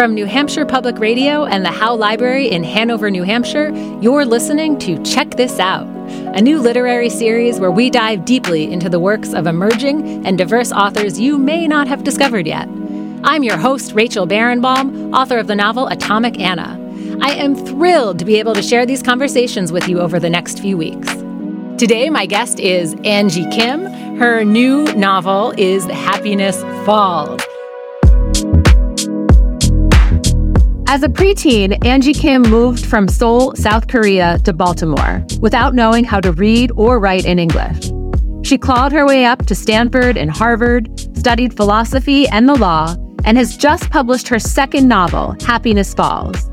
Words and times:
From 0.00 0.14
New 0.14 0.24
Hampshire 0.24 0.64
Public 0.64 0.98
Radio 0.98 1.44
and 1.44 1.62
the 1.62 1.70
Howe 1.70 1.94
Library 1.94 2.48
in 2.48 2.64
Hanover, 2.64 3.10
New 3.10 3.22
Hampshire, 3.22 3.68
you're 4.00 4.24
listening 4.24 4.78
to 4.78 4.98
Check 5.02 5.32
This 5.32 5.58
Out, 5.58 5.86
a 6.34 6.40
new 6.40 6.58
literary 6.58 7.10
series 7.10 7.60
where 7.60 7.70
we 7.70 7.90
dive 7.90 8.24
deeply 8.24 8.72
into 8.72 8.88
the 8.88 8.98
works 8.98 9.34
of 9.34 9.46
emerging 9.46 10.26
and 10.26 10.38
diverse 10.38 10.72
authors 10.72 11.20
you 11.20 11.36
may 11.36 11.68
not 11.68 11.86
have 11.86 12.02
discovered 12.02 12.46
yet. 12.46 12.66
I'm 13.24 13.42
your 13.42 13.58
host, 13.58 13.92
Rachel 13.92 14.26
Barenbaum, 14.26 15.14
author 15.14 15.36
of 15.36 15.48
the 15.48 15.54
novel 15.54 15.86
Atomic 15.88 16.40
Anna. 16.40 16.80
I 17.20 17.32
am 17.32 17.54
thrilled 17.54 18.18
to 18.20 18.24
be 18.24 18.38
able 18.38 18.54
to 18.54 18.62
share 18.62 18.86
these 18.86 19.02
conversations 19.02 19.70
with 19.70 19.86
you 19.86 20.00
over 20.00 20.18
the 20.18 20.30
next 20.30 20.60
few 20.60 20.78
weeks. 20.78 21.12
Today, 21.76 22.08
my 22.08 22.24
guest 22.24 22.58
is 22.58 22.96
Angie 23.04 23.50
Kim. 23.50 23.84
Her 24.16 24.44
new 24.44 24.84
novel 24.94 25.52
is 25.58 25.84
Happiness 25.84 26.62
Falls. 26.86 27.42
As 30.92 31.04
a 31.04 31.08
preteen, 31.08 31.86
Angie 31.86 32.12
Kim 32.12 32.42
moved 32.42 32.84
from 32.84 33.06
Seoul, 33.06 33.54
South 33.54 33.86
Korea 33.86 34.40
to 34.40 34.52
Baltimore 34.52 35.24
without 35.40 35.72
knowing 35.72 36.02
how 36.02 36.18
to 36.18 36.32
read 36.32 36.72
or 36.74 36.98
write 36.98 37.24
in 37.26 37.38
English. 37.38 37.92
She 38.42 38.58
clawed 38.58 38.90
her 38.90 39.06
way 39.06 39.24
up 39.24 39.46
to 39.46 39.54
Stanford 39.54 40.16
and 40.16 40.32
Harvard, 40.32 40.90
studied 41.16 41.54
philosophy 41.54 42.26
and 42.26 42.48
the 42.48 42.56
law, 42.56 42.96
and 43.24 43.38
has 43.38 43.56
just 43.56 43.88
published 43.90 44.26
her 44.26 44.40
second 44.40 44.88
novel, 44.88 45.36
Happiness 45.46 45.94
Falls. 45.94 46.50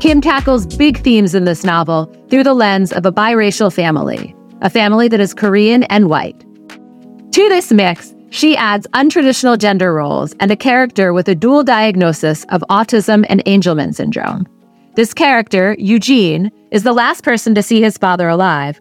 Kim 0.00 0.22
tackles 0.22 0.64
big 0.78 1.02
themes 1.02 1.34
in 1.34 1.44
this 1.44 1.62
novel 1.62 2.10
through 2.30 2.44
the 2.44 2.54
lens 2.54 2.90
of 2.90 3.04
a 3.04 3.12
biracial 3.12 3.70
family, 3.70 4.34
a 4.62 4.70
family 4.70 5.08
that 5.08 5.20
is 5.20 5.34
Korean 5.34 5.82
and 5.90 6.08
white. 6.08 6.40
To 6.40 7.48
this 7.50 7.70
mix, 7.70 8.14
she 8.30 8.56
adds 8.56 8.86
untraditional 8.88 9.58
gender 9.58 9.92
roles 9.94 10.34
and 10.40 10.50
a 10.50 10.56
character 10.56 11.12
with 11.12 11.28
a 11.28 11.34
dual 11.34 11.64
diagnosis 11.64 12.44
of 12.50 12.64
autism 12.70 13.24
and 13.28 13.44
Angelman 13.44 13.94
syndrome. 13.94 14.46
This 14.94 15.14
character, 15.14 15.76
Eugene, 15.78 16.50
is 16.70 16.82
the 16.82 16.92
last 16.92 17.22
person 17.22 17.54
to 17.54 17.62
see 17.62 17.80
his 17.80 17.96
father 17.96 18.28
alive. 18.28 18.80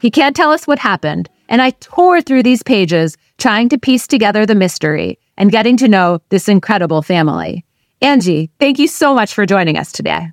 He 0.00 0.10
can't 0.10 0.36
tell 0.36 0.50
us 0.50 0.66
what 0.66 0.78
happened, 0.78 1.28
and 1.48 1.62
I 1.62 1.70
tore 1.70 2.20
through 2.20 2.42
these 2.42 2.62
pages 2.62 3.16
trying 3.38 3.68
to 3.70 3.78
piece 3.78 4.06
together 4.06 4.46
the 4.46 4.54
mystery 4.54 5.18
and 5.36 5.50
getting 5.50 5.76
to 5.78 5.88
know 5.88 6.20
this 6.28 6.48
incredible 6.48 7.02
family. 7.02 7.64
Angie, 8.00 8.50
thank 8.60 8.78
you 8.78 8.86
so 8.86 9.14
much 9.14 9.32
for 9.34 9.46
joining 9.46 9.78
us 9.78 9.90
today. 9.90 10.30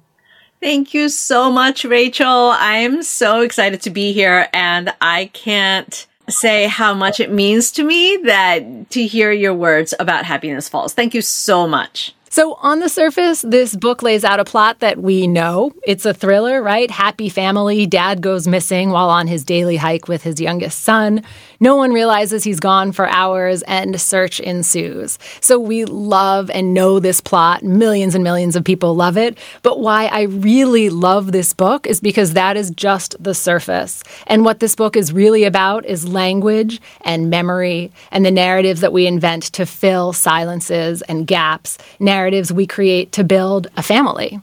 Thank 0.62 0.94
you 0.94 1.10
so 1.10 1.50
much, 1.50 1.86
Rachel. 1.86 2.52
I'm 2.54 3.02
so 3.02 3.42
excited 3.42 3.82
to 3.82 3.90
be 3.90 4.12
here, 4.12 4.48
and 4.54 4.94
I 5.02 5.32
can't 5.34 6.06
say 6.32 6.68
how 6.68 6.94
much 6.94 7.20
it 7.20 7.32
means 7.32 7.72
to 7.74 7.84
me 7.84 8.18
that 8.26 8.90
to 8.92 9.06
hear 9.06 9.32
your 9.32 9.54
words 9.54 9.94
about 10.00 10.26
Happiness 10.26 10.70
Falls. 10.70 10.94
Thank 10.94 11.14
you 11.14 11.22
so 11.22 11.68
much. 11.68 12.14
So, 12.34 12.54
on 12.62 12.80
the 12.80 12.88
surface, 12.88 13.42
this 13.42 13.76
book 13.76 14.02
lays 14.02 14.24
out 14.24 14.40
a 14.40 14.46
plot 14.46 14.80
that 14.80 14.98
we 14.98 15.28
know. 15.28 15.74
It's 15.86 16.06
a 16.06 16.14
thriller, 16.14 16.64
right? 16.64 16.90
Happy 16.90 17.28
family. 17.28 17.86
Dad 17.86 18.22
goes 18.22 18.48
missing 18.48 18.92
while 18.92 19.10
on 19.10 19.28
his 19.28 19.44
daily 19.44 19.76
hike 19.76 20.08
with 20.08 20.24
his 20.24 20.40
youngest 20.40 20.82
son. 20.82 21.24
No 21.60 21.76
one 21.76 21.92
realizes 21.92 22.46
he's 22.46 22.62
gone 22.62 22.94
for 22.94 23.06
hours, 23.10 23.64
and 23.64 24.00
search 24.00 24.40
ensues. 24.40 25.20
So, 25.42 25.60
we 25.60 25.84
love 25.84 26.50
and 26.52 26.74
know 26.74 27.02
this 27.02 27.20
plot. 27.20 27.64
Millions 27.64 28.16
and 28.16 28.24
millions 28.24 28.56
of 28.56 28.64
people 28.64 28.96
love 28.96 29.18
it. 29.18 29.38
But 29.62 29.82
why 29.82 30.06
I 30.06 30.22
really 30.22 30.90
love 30.90 31.34
this 31.34 31.52
book 31.52 31.86
is 31.86 32.00
because 32.00 32.32
that 32.32 32.56
is 32.56 32.72
just 32.72 33.14
the 33.22 33.36
surface. 33.36 34.06
And 34.28 34.46
what 34.46 34.62
this 34.62 34.74
book 34.74 34.96
is 34.96 35.12
really 35.12 35.44
about 35.44 35.86
is 35.86 36.08
language 36.08 36.80
and 37.02 37.30
memory 37.30 37.92
and 38.10 38.26
the 38.26 38.32
narratives 38.32 38.80
that 38.80 38.94
we 38.94 39.06
invent 39.06 39.44
to 39.52 39.66
fill 39.66 40.14
silences 40.14 41.02
and 41.02 41.28
gaps. 41.28 41.78
Narratives 42.00 42.21
narratives 42.22 42.54
we 42.54 42.68
create 42.68 43.12
to 43.14 43.24
build 43.24 43.68
a 43.78 43.82
family. 43.82 44.40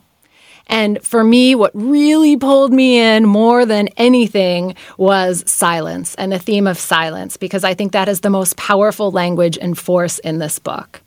And 0.67 1.01
for 1.03 1.23
me, 1.23 1.55
what 1.55 1.71
really 1.75 2.37
pulled 2.37 2.73
me 2.73 2.98
in 2.98 3.25
more 3.25 3.65
than 3.65 3.89
anything 3.97 4.75
was 4.99 5.44
silence 5.47 6.16
and 6.16 6.33
the 6.33 6.41
theme 6.41 6.66
of 6.66 6.77
silence, 6.77 7.37
because 7.37 7.62
I 7.62 7.75
think 7.75 7.93
that 7.93 8.09
is 8.09 8.21
the 8.21 8.31
most 8.31 8.56
powerful 8.56 9.12
language 9.12 9.56
and 9.62 9.78
force 9.78 10.19
in 10.19 10.41
this 10.41 10.59
book. 10.59 11.00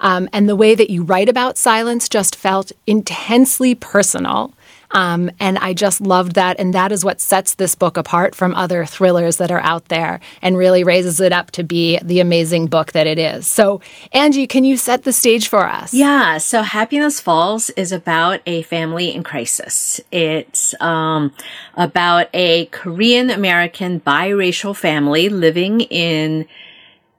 Um, 0.00 0.28
and 0.32 0.48
the 0.48 0.54
way 0.54 0.74
that 0.74 0.90
you 0.90 1.02
write 1.02 1.30
about 1.30 1.56
silence 1.56 2.08
just 2.10 2.36
felt 2.36 2.70
intensely 2.86 3.74
personal 3.74 4.52
um, 4.90 5.30
and 5.38 5.58
I 5.58 5.74
just 5.74 6.00
loved 6.00 6.34
that. 6.34 6.58
And 6.58 6.72
that 6.74 6.92
is 6.92 7.04
what 7.04 7.20
sets 7.20 7.54
this 7.54 7.74
book 7.74 7.96
apart 7.96 8.34
from 8.34 8.54
other 8.54 8.86
thrillers 8.86 9.36
that 9.36 9.50
are 9.50 9.60
out 9.60 9.86
there 9.86 10.20
and 10.40 10.56
really 10.56 10.84
raises 10.84 11.20
it 11.20 11.32
up 11.32 11.50
to 11.52 11.62
be 11.62 11.98
the 12.02 12.20
amazing 12.20 12.66
book 12.66 12.92
that 12.92 13.06
it 13.06 13.18
is. 13.18 13.46
So, 13.46 13.80
Angie, 14.12 14.46
can 14.46 14.64
you 14.64 14.76
set 14.76 15.04
the 15.04 15.12
stage 15.12 15.48
for 15.48 15.66
us? 15.66 15.92
Yeah. 15.92 16.38
So, 16.38 16.62
Happiness 16.62 17.20
Falls 17.20 17.70
is 17.70 17.92
about 17.92 18.40
a 18.46 18.62
family 18.62 19.14
in 19.14 19.22
crisis. 19.22 20.00
It's 20.10 20.74
um, 20.80 21.32
about 21.74 22.28
a 22.32 22.66
Korean 22.66 23.30
American 23.30 24.00
biracial 24.00 24.74
family 24.74 25.28
living 25.28 25.82
in 25.82 26.46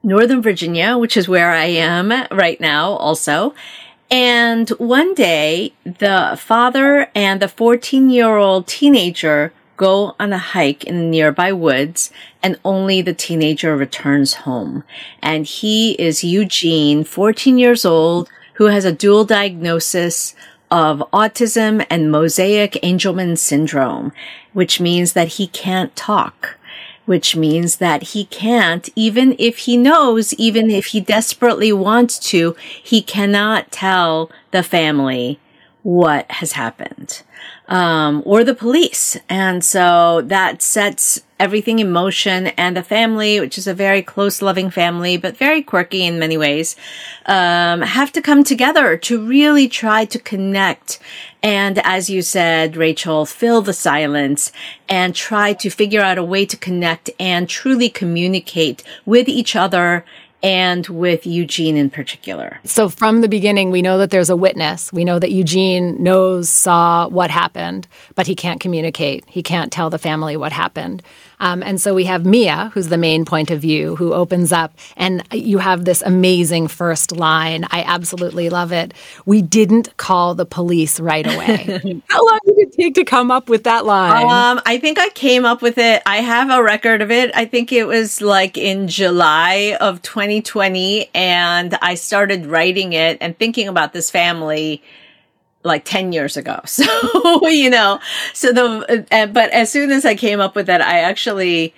Northern 0.02 0.42
Virginia, 0.42 0.96
which 0.96 1.16
is 1.16 1.28
where 1.28 1.50
I 1.50 1.66
am 1.66 2.10
right 2.30 2.60
now 2.60 2.92
also. 2.92 3.54
And 4.10 4.68
one 4.70 5.14
day, 5.14 5.72
the 5.84 6.36
father 6.40 7.08
and 7.14 7.40
the 7.40 7.48
14 7.48 8.10
year 8.10 8.36
old 8.36 8.66
teenager 8.66 9.52
go 9.76 10.14
on 10.20 10.32
a 10.32 10.38
hike 10.38 10.84
in 10.84 10.98
the 10.98 11.06
nearby 11.06 11.52
woods 11.52 12.10
and 12.42 12.58
only 12.64 13.00
the 13.00 13.14
teenager 13.14 13.76
returns 13.76 14.34
home. 14.34 14.84
And 15.22 15.46
he 15.46 15.92
is 15.92 16.24
Eugene, 16.24 17.04
14 17.04 17.56
years 17.56 17.84
old, 17.84 18.28
who 18.54 18.66
has 18.66 18.84
a 18.84 18.92
dual 18.92 19.24
diagnosis 19.24 20.34
of 20.70 21.02
autism 21.12 21.86
and 21.88 22.12
mosaic 22.12 22.72
Angelman 22.82 23.38
syndrome, 23.38 24.12
which 24.52 24.80
means 24.80 25.14
that 25.14 25.28
he 25.28 25.46
can't 25.46 25.94
talk 25.96 26.58
which 27.06 27.34
means 27.34 27.76
that 27.76 28.02
he 28.02 28.24
can't, 28.26 28.88
even 28.94 29.34
if 29.38 29.58
he 29.58 29.76
knows, 29.76 30.32
even 30.34 30.70
if 30.70 30.86
he 30.86 31.00
desperately 31.00 31.72
wants 31.72 32.18
to, 32.18 32.54
he 32.82 33.02
cannot 33.02 33.72
tell 33.72 34.30
the 34.50 34.62
family 34.62 35.38
what 35.82 36.30
has 36.30 36.52
happened. 36.52 37.22
Um, 37.70 38.24
or 38.26 38.42
the 38.42 38.54
police. 38.54 39.16
And 39.28 39.64
so 39.64 40.22
that 40.22 40.60
sets 40.60 41.22
everything 41.38 41.78
in 41.78 41.90
motion 41.90 42.48
and 42.48 42.76
the 42.76 42.82
family, 42.82 43.40
which 43.40 43.56
is 43.56 43.66
a 43.66 43.74
very 43.74 44.02
close, 44.02 44.42
loving 44.42 44.70
family, 44.70 45.16
but 45.16 45.36
very 45.36 45.62
quirky 45.62 46.04
in 46.04 46.18
many 46.18 46.36
ways, 46.36 46.76
um, 47.26 47.80
have 47.80 48.12
to 48.12 48.20
come 48.20 48.44
together 48.44 48.96
to 48.96 49.24
really 49.24 49.68
try 49.68 50.04
to 50.04 50.18
connect. 50.18 50.98
And 51.42 51.78
as 51.78 52.10
you 52.10 52.22
said, 52.22 52.76
Rachel, 52.76 53.24
fill 53.24 53.62
the 53.62 53.72
silence 53.72 54.52
and 54.88 55.14
try 55.14 55.54
to 55.54 55.70
figure 55.70 56.02
out 56.02 56.18
a 56.18 56.24
way 56.24 56.44
to 56.46 56.56
connect 56.56 57.08
and 57.18 57.48
truly 57.48 57.88
communicate 57.88 58.82
with 59.06 59.28
each 59.28 59.56
other 59.56 60.04
and 60.42 60.86
with 60.88 61.26
Eugene 61.26 61.76
in 61.76 61.90
particular. 61.90 62.58
So 62.64 62.88
from 62.88 63.20
the 63.20 63.28
beginning, 63.28 63.70
we 63.70 63.82
know 63.82 63.98
that 63.98 64.10
there's 64.10 64.30
a 64.30 64.36
witness. 64.36 64.92
We 64.92 65.04
know 65.04 65.18
that 65.18 65.30
Eugene 65.30 66.02
knows, 66.02 66.48
saw 66.48 67.08
what 67.08 67.30
happened, 67.30 67.86
but 68.14 68.26
he 68.26 68.34
can't 68.34 68.60
communicate. 68.60 69.24
He 69.28 69.42
can't 69.42 69.72
tell 69.72 69.90
the 69.90 69.98
family 69.98 70.36
what 70.36 70.52
happened. 70.52 71.02
Um, 71.40 71.62
and 71.62 71.80
so 71.80 71.94
we 71.94 72.04
have 72.04 72.24
Mia, 72.24 72.70
who's 72.74 72.88
the 72.88 72.98
main 72.98 73.24
point 73.24 73.50
of 73.50 73.60
view, 73.60 73.96
who 73.96 74.12
opens 74.12 74.52
up, 74.52 74.74
and 74.96 75.24
you 75.32 75.58
have 75.58 75.84
this 75.84 76.02
amazing 76.02 76.68
first 76.68 77.16
line. 77.16 77.64
I 77.70 77.82
absolutely 77.82 78.50
love 78.50 78.72
it. 78.72 78.94
We 79.24 79.42
didn't 79.42 79.96
call 79.96 80.34
the 80.34 80.44
police 80.44 81.00
right 81.00 81.26
away. 81.26 82.02
How 82.08 82.26
long 82.26 82.38
did 82.44 82.58
it 82.58 82.72
take 82.72 82.94
to 82.94 83.04
come 83.04 83.30
up 83.30 83.48
with 83.48 83.64
that 83.64 83.86
line? 83.86 84.24
Um, 84.24 84.62
I 84.66 84.78
think 84.78 84.98
I 84.98 85.08
came 85.08 85.44
up 85.44 85.62
with 85.62 85.78
it. 85.78 86.02
I 86.06 86.18
have 86.18 86.50
a 86.50 86.62
record 86.62 87.00
of 87.02 87.10
it. 87.10 87.30
I 87.34 87.46
think 87.46 87.72
it 87.72 87.86
was 87.86 88.20
like 88.20 88.58
in 88.58 88.86
July 88.88 89.76
of 89.80 90.02
2020, 90.02 91.08
and 91.14 91.76
I 91.80 91.94
started 91.94 92.46
writing 92.46 92.92
it 92.92 93.18
and 93.20 93.36
thinking 93.38 93.66
about 93.66 93.92
this 93.92 94.10
family 94.10 94.82
like 95.62 95.84
10 95.84 96.12
years 96.12 96.36
ago. 96.36 96.60
So, 96.66 97.48
you 97.48 97.70
know, 97.70 98.00
so 98.32 98.52
the, 98.52 99.06
uh, 99.10 99.26
but 99.26 99.50
as 99.50 99.70
soon 99.70 99.90
as 99.90 100.04
I 100.04 100.14
came 100.14 100.40
up 100.40 100.54
with 100.54 100.66
that, 100.66 100.80
I 100.80 101.00
actually 101.00 101.74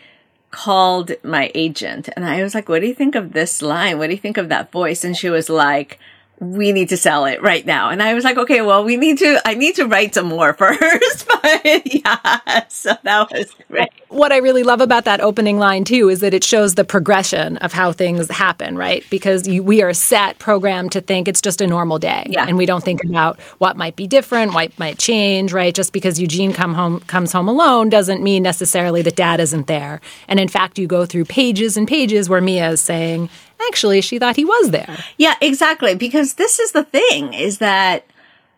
called 0.51 1.13
my 1.25 1.51
agent 1.55 2.09
and 2.15 2.25
I 2.25 2.43
was 2.43 2.55
like, 2.55 2.69
what 2.69 2.81
do 2.81 2.87
you 2.87 2.95
think 2.95 3.15
of 3.15 3.33
this 3.33 3.63
line? 3.63 3.99
What 3.99 4.07
do 4.09 4.13
you 4.13 4.19
think 4.21 4.37
of 4.37 4.49
that 4.51 4.71
voice? 4.71 5.03
And 5.03 5.17
she 5.17 5.31
was 5.31 5.49
like, 5.49 5.99
we 6.43 6.73
need 6.73 6.89
to 6.89 6.97
sell 6.97 7.25
it 7.25 7.41
right 7.41 7.65
now. 7.65 7.89
And 7.89 8.03
I 8.03 8.15
was 8.15 8.25
like, 8.25 8.37
okay, 8.37 8.63
well, 8.63 8.83
we 8.83 8.97
need 8.97 9.19
to, 9.19 9.41
I 9.45 9.55
need 9.55 9.77
to 9.77 9.87
write 9.87 10.15
some 10.15 10.27
more 10.27 10.53
first. 10.59 11.29
but 11.43 11.95
yeah, 11.95 12.67
so 12.69 12.93
that 13.05 13.31
was 13.31 13.55
great. 13.71 13.91
What 14.09 14.33
I 14.33 14.39
really 14.39 14.65
love 14.65 14.81
about 14.81 15.05
that 15.05 15.21
opening 15.21 15.59
line 15.59 15.85
too 15.85 16.09
is 16.09 16.21
that 16.21 16.35
it 16.35 16.43
shows 16.43 16.75
the 16.75 16.85
progression 16.85 17.59
of 17.59 17.73
how 17.73 17.93
things 17.93 18.29
happen, 18.29 18.77
right? 18.77 19.05
Because 19.09 19.47
you, 19.47 19.63
we 19.63 19.83
are 19.83 19.95
set, 19.95 20.39
programmed 20.41 20.93
to 20.93 21.01
think 21.01 21.29
it's 21.29 21.41
just 21.41 21.61
a 21.61 21.67
normal 21.67 22.01
day. 22.01 22.27
Yeah. 22.29 22.45
And 22.47 22.59
we 22.59 22.67
don't 22.67 22.83
think 22.83 23.05
about 23.05 23.39
what 23.59 23.77
might 23.77 23.95
be 23.95 24.09
different, 24.09 24.53
what 24.53 24.77
might 24.81 24.99
change, 24.99 25.53
right? 25.53 25.73
Just 25.75 25.93
because 25.93 26.21
Eugene 26.21 26.53
come 26.53 26.75
home, 26.75 27.01
comes 27.01 27.31
home 27.31 27.49
alone 27.49 27.89
doesn't 27.89 28.23
mean 28.23 28.43
necessarily 28.43 29.01
that 29.03 29.17
dad 29.17 29.39
isn't 29.39 29.69
there. 29.69 30.01
And 30.27 30.41
in 30.41 30.49
fact, 30.49 30.79
you 30.79 30.89
go 30.89 31.07
through 31.07 31.27
pages 31.27 31.77
and 31.77 31.87
pages 31.87 32.29
where 32.29 32.41
Mia 32.41 32.71
is 32.71 32.81
saying, 32.81 33.31
actually 33.69 34.01
she 34.01 34.19
thought 34.19 34.37
he 34.37 34.45
was 34.45 34.71
there. 34.71 34.97
Yeah, 35.19 35.35
exactly. 35.41 35.95
Because 35.95 36.35
this 36.35 36.59
is 36.59 36.73
the 36.73 36.85
thing 36.85 37.35
is 37.35 37.59
that 37.59 38.05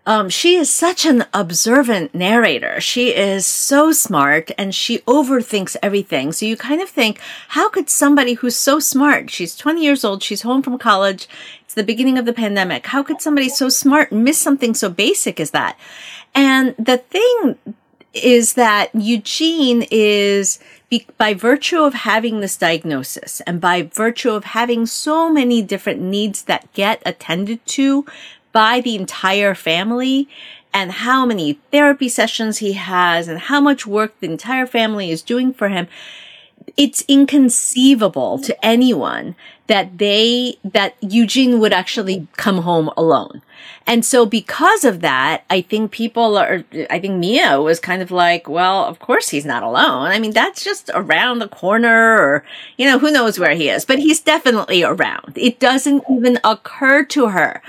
um, 0.06 0.28
she 0.28 0.56
is 0.56 0.70
such 0.70 1.06
an 1.06 1.24
observant 1.32 2.14
narrator. 2.14 2.80
She 2.80 3.14
is 3.14 3.46
so 3.46 3.90
smart 3.90 4.50
and 4.58 4.74
she 4.74 4.98
overthinks 5.00 5.76
everything. 5.82 6.32
So 6.32 6.44
you 6.44 6.56
kind 6.56 6.82
of 6.82 6.90
think, 6.90 7.18
how 7.48 7.70
could 7.70 7.88
somebody 7.88 8.34
who's 8.34 8.56
so 8.56 8.78
smart, 8.78 9.30
she's 9.30 9.56
20 9.56 9.82
years 9.82 10.04
old, 10.04 10.22
she's 10.22 10.42
home 10.42 10.62
from 10.62 10.78
college, 10.78 11.26
it's 11.62 11.74
the 11.74 11.82
beginning 11.82 12.18
of 12.18 12.26
the 12.26 12.34
pandemic, 12.34 12.86
how 12.86 13.02
could 13.02 13.22
somebody 13.22 13.48
so 13.48 13.70
smart 13.70 14.12
miss 14.12 14.38
something 14.38 14.74
so 14.74 14.90
basic 14.90 15.40
as 15.40 15.52
that? 15.52 15.78
And 16.34 16.74
the 16.78 16.98
thing 16.98 17.56
is 18.14 18.54
that 18.54 18.90
Eugene 18.94 19.86
is, 19.90 20.58
by 21.18 21.34
virtue 21.34 21.80
of 21.80 21.94
having 21.94 22.40
this 22.40 22.56
diagnosis 22.56 23.40
and 23.42 23.60
by 23.60 23.82
virtue 23.82 24.30
of 24.30 24.44
having 24.44 24.86
so 24.86 25.32
many 25.32 25.60
different 25.60 26.00
needs 26.00 26.42
that 26.42 26.72
get 26.72 27.02
attended 27.04 27.64
to 27.66 28.06
by 28.52 28.80
the 28.80 28.94
entire 28.94 29.54
family 29.54 30.28
and 30.72 30.90
how 30.90 31.26
many 31.26 31.54
therapy 31.70 32.08
sessions 32.08 32.58
he 32.58 32.74
has 32.74 33.28
and 33.28 33.38
how 33.38 33.60
much 33.60 33.86
work 33.86 34.18
the 34.20 34.30
entire 34.30 34.66
family 34.66 35.10
is 35.10 35.22
doing 35.22 35.52
for 35.52 35.68
him. 35.68 35.88
It's 36.76 37.04
inconceivable 37.08 38.38
to 38.40 38.64
anyone 38.64 39.36
that 39.66 39.98
they, 39.98 40.56
that 40.64 40.94
Eugene 41.00 41.58
would 41.60 41.72
actually 41.72 42.26
come 42.36 42.58
home 42.58 42.90
alone. 42.96 43.42
And 43.86 44.04
so 44.04 44.24
because 44.24 44.84
of 44.84 45.00
that, 45.00 45.44
I 45.50 45.60
think 45.60 45.90
people 45.90 46.36
are, 46.38 46.64
I 46.90 46.98
think 46.98 47.18
Mia 47.18 47.60
was 47.60 47.80
kind 47.80 48.00
of 48.00 48.10
like, 48.10 48.48
well, 48.48 48.84
of 48.84 48.98
course 48.98 49.28
he's 49.28 49.44
not 49.44 49.62
alone. 49.62 50.06
I 50.10 50.18
mean, 50.18 50.32
that's 50.32 50.64
just 50.64 50.90
around 50.94 51.38
the 51.38 51.48
corner 51.48 52.16
or, 52.18 52.44
you 52.78 52.86
know, 52.86 52.98
who 52.98 53.10
knows 53.10 53.38
where 53.38 53.54
he 53.54 53.68
is, 53.68 53.84
but 53.84 53.98
he's 53.98 54.20
definitely 54.20 54.82
around. 54.82 55.34
It 55.36 55.60
doesn't 55.60 56.02
even 56.10 56.38
occur 56.44 57.04
to 57.06 57.28
her. 57.28 57.62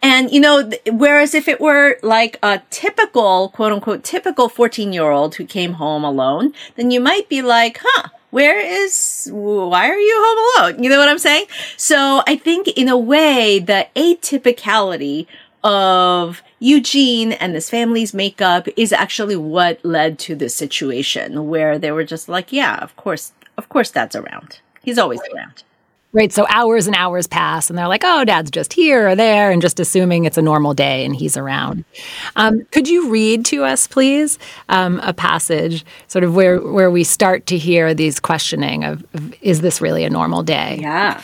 And, 0.00 0.30
you 0.30 0.40
know, 0.40 0.70
whereas 0.92 1.34
if 1.34 1.48
it 1.48 1.60
were 1.60 1.98
like 2.02 2.38
a 2.42 2.62
typical, 2.70 3.50
quote 3.50 3.72
unquote, 3.72 4.04
typical 4.04 4.48
14 4.48 4.92
year 4.92 5.10
old 5.10 5.34
who 5.34 5.44
came 5.44 5.74
home 5.74 6.04
alone, 6.04 6.54
then 6.76 6.90
you 6.90 7.00
might 7.00 7.28
be 7.28 7.42
like, 7.42 7.80
huh, 7.82 8.08
where 8.30 8.58
is, 8.58 9.28
why 9.32 9.88
are 9.88 9.98
you 9.98 10.14
home 10.18 10.74
alone? 10.74 10.82
You 10.82 10.90
know 10.90 10.98
what 10.98 11.08
I'm 11.08 11.18
saying? 11.18 11.46
So 11.76 12.22
I 12.26 12.36
think 12.36 12.68
in 12.68 12.88
a 12.88 12.98
way, 12.98 13.58
the 13.58 13.86
atypicality 13.96 15.26
of 15.64 16.42
Eugene 16.58 17.32
and 17.32 17.54
this 17.54 17.70
family's 17.70 18.14
makeup 18.14 18.68
is 18.76 18.92
actually 18.92 19.36
what 19.36 19.84
led 19.84 20.18
to 20.20 20.34
this 20.34 20.54
situation 20.54 21.48
where 21.48 21.78
they 21.78 21.90
were 21.90 22.04
just 22.04 22.28
like, 22.28 22.52
yeah, 22.52 22.76
of 22.76 22.94
course, 22.96 23.32
of 23.56 23.68
course 23.68 23.90
that's 23.90 24.14
around. 24.14 24.60
He's 24.82 24.98
always 24.98 25.20
around. 25.34 25.62
Right. 26.12 26.32
So 26.32 26.46
hours 26.48 26.86
and 26.86 26.96
hours 26.96 27.26
pass, 27.26 27.68
and 27.68 27.78
they're 27.78 27.86
like, 27.86 28.02
oh, 28.02 28.24
dad's 28.24 28.50
just 28.50 28.72
here 28.72 29.08
or 29.08 29.14
there, 29.14 29.50
and 29.50 29.60
just 29.60 29.78
assuming 29.78 30.24
it's 30.24 30.38
a 30.38 30.42
normal 30.42 30.72
day 30.72 31.04
and 31.04 31.14
he's 31.14 31.36
around. 31.36 31.84
Um, 32.34 32.64
could 32.70 32.88
you 32.88 33.10
read 33.10 33.44
to 33.46 33.64
us, 33.64 33.86
please, 33.86 34.38
um, 34.70 35.00
a 35.00 35.12
passage 35.12 35.84
sort 36.06 36.24
of 36.24 36.34
where, 36.34 36.60
where 36.60 36.90
we 36.90 37.04
start 37.04 37.44
to 37.46 37.58
hear 37.58 37.92
these 37.92 38.20
questioning 38.20 38.84
of, 38.84 39.04
of 39.12 39.34
is 39.42 39.60
this 39.60 39.82
really 39.82 40.02
a 40.02 40.08
normal 40.08 40.42
day? 40.42 40.78
Yeah. 40.80 41.22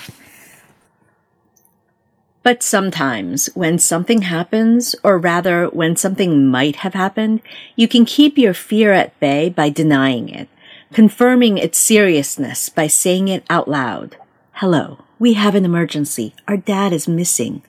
But 2.43 2.63
sometimes 2.63 3.47
when 3.55 3.79
something 3.79 4.21
happens, 4.21 4.95
or 5.03 5.17
rather 5.17 5.69
when 5.69 5.97
something 5.97 6.47
might 6.47 6.77
have 6.77 6.93
happened, 6.93 7.41
you 7.75 7.89
can 7.89 8.05
keep 8.05 8.37
your 8.37 8.53
fear 8.53 8.93
at 8.93 9.19
bay 9.19 9.49
by 9.49 9.71
denying 9.71 10.29
it, 10.29 10.47
confirming 10.93 11.57
its 11.57 11.79
seriousness 11.79 12.69
by 12.69 12.87
saying 12.87 13.29
it 13.29 13.47
out 13.49 13.67
loud. 13.67 14.19
Hello, 14.59 14.99
we 15.19 15.33
have 15.33 15.57
an 15.57 15.65
emergency. 15.65 16.33
Our 16.47 16.57
dad 16.57 16.93
is 16.93 17.09
missing. 17.09 17.63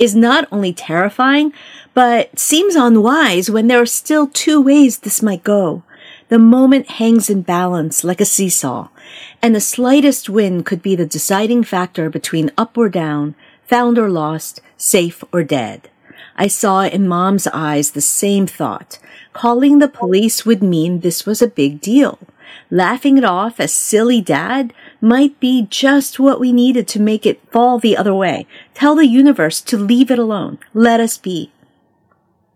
Is 0.00 0.16
not 0.16 0.48
only 0.50 0.72
terrifying, 0.72 1.52
but 1.94 2.36
seems 2.40 2.74
unwise 2.74 3.52
when 3.52 3.68
there 3.68 3.80
are 3.80 3.86
still 3.86 4.26
two 4.26 4.60
ways 4.60 4.98
this 4.98 5.22
might 5.22 5.44
go. 5.44 5.84
The 6.30 6.40
moment 6.40 6.90
hangs 6.90 7.30
in 7.30 7.42
balance 7.42 8.02
like 8.02 8.20
a 8.20 8.24
seesaw, 8.24 8.88
and 9.40 9.54
the 9.54 9.60
slightest 9.60 10.28
wind 10.28 10.66
could 10.66 10.82
be 10.82 10.96
the 10.96 11.06
deciding 11.06 11.62
factor 11.62 12.10
between 12.10 12.50
up 12.58 12.76
or 12.76 12.88
down, 12.88 13.36
found 13.62 13.96
or 13.96 14.10
lost, 14.10 14.60
safe 14.76 15.22
or 15.32 15.44
dead. 15.44 15.88
I 16.34 16.48
saw 16.48 16.82
in 16.82 17.06
mom's 17.06 17.46
eyes 17.46 17.92
the 17.92 18.00
same 18.00 18.48
thought. 18.48 18.98
Calling 19.32 19.78
the 19.78 19.86
police 19.86 20.44
would 20.44 20.64
mean 20.64 20.98
this 20.98 21.24
was 21.24 21.40
a 21.40 21.46
big 21.46 21.80
deal. 21.80 22.18
Laughing 22.70 23.18
it 23.18 23.24
off 23.24 23.60
as 23.60 23.72
silly 23.72 24.20
dad 24.20 24.72
might 25.00 25.38
be 25.40 25.66
just 25.70 26.18
what 26.18 26.40
we 26.40 26.52
needed 26.52 26.88
to 26.88 27.00
make 27.00 27.26
it 27.26 27.40
fall 27.50 27.78
the 27.78 27.96
other 27.96 28.14
way. 28.14 28.46
Tell 28.74 28.94
the 28.94 29.06
universe 29.06 29.60
to 29.62 29.76
leave 29.76 30.10
it 30.10 30.18
alone. 30.18 30.58
Let 30.72 31.00
us 31.00 31.18
be. 31.18 31.52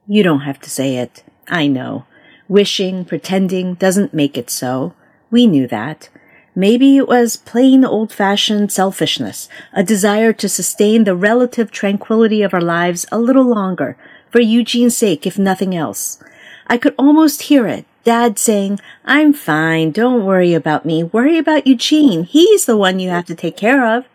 You 0.06 0.22
don't 0.22 0.40
have 0.40 0.60
to 0.60 0.70
say 0.70 0.96
it. 0.96 1.22
I 1.48 1.66
know. 1.66 2.06
Wishing, 2.48 3.04
pretending 3.04 3.74
doesn't 3.74 4.14
make 4.14 4.38
it 4.38 4.48
so. 4.50 4.94
We 5.30 5.46
knew 5.46 5.66
that. 5.68 6.08
Maybe 6.54 6.96
it 6.96 7.06
was 7.06 7.36
plain 7.36 7.84
old 7.84 8.12
fashioned 8.12 8.72
selfishness, 8.72 9.48
a 9.72 9.84
desire 9.84 10.32
to 10.32 10.48
sustain 10.48 11.04
the 11.04 11.14
relative 11.14 11.70
tranquility 11.70 12.42
of 12.42 12.52
our 12.52 12.60
lives 12.60 13.06
a 13.12 13.18
little 13.18 13.44
longer, 13.44 13.96
for 14.30 14.40
Eugene's 14.40 14.96
sake, 14.96 15.26
if 15.26 15.38
nothing 15.38 15.76
else. 15.76 16.22
I 16.66 16.76
could 16.76 16.94
almost 16.98 17.42
hear 17.42 17.66
it, 17.66 17.84
Dad 18.04 18.38
saying, 18.38 18.80
I'm 19.04 19.32
fine, 19.32 19.90
don't 19.90 20.24
worry 20.24 20.54
about 20.54 20.86
me, 20.86 21.04
worry 21.04 21.36
about 21.36 21.66
Eugene, 21.66 22.24
he's 22.24 22.64
the 22.64 22.76
one 22.76 23.00
you 23.00 23.10
have 23.10 23.26
to 23.26 23.34
take 23.34 23.56
care 23.56 23.86
of. 23.96 24.06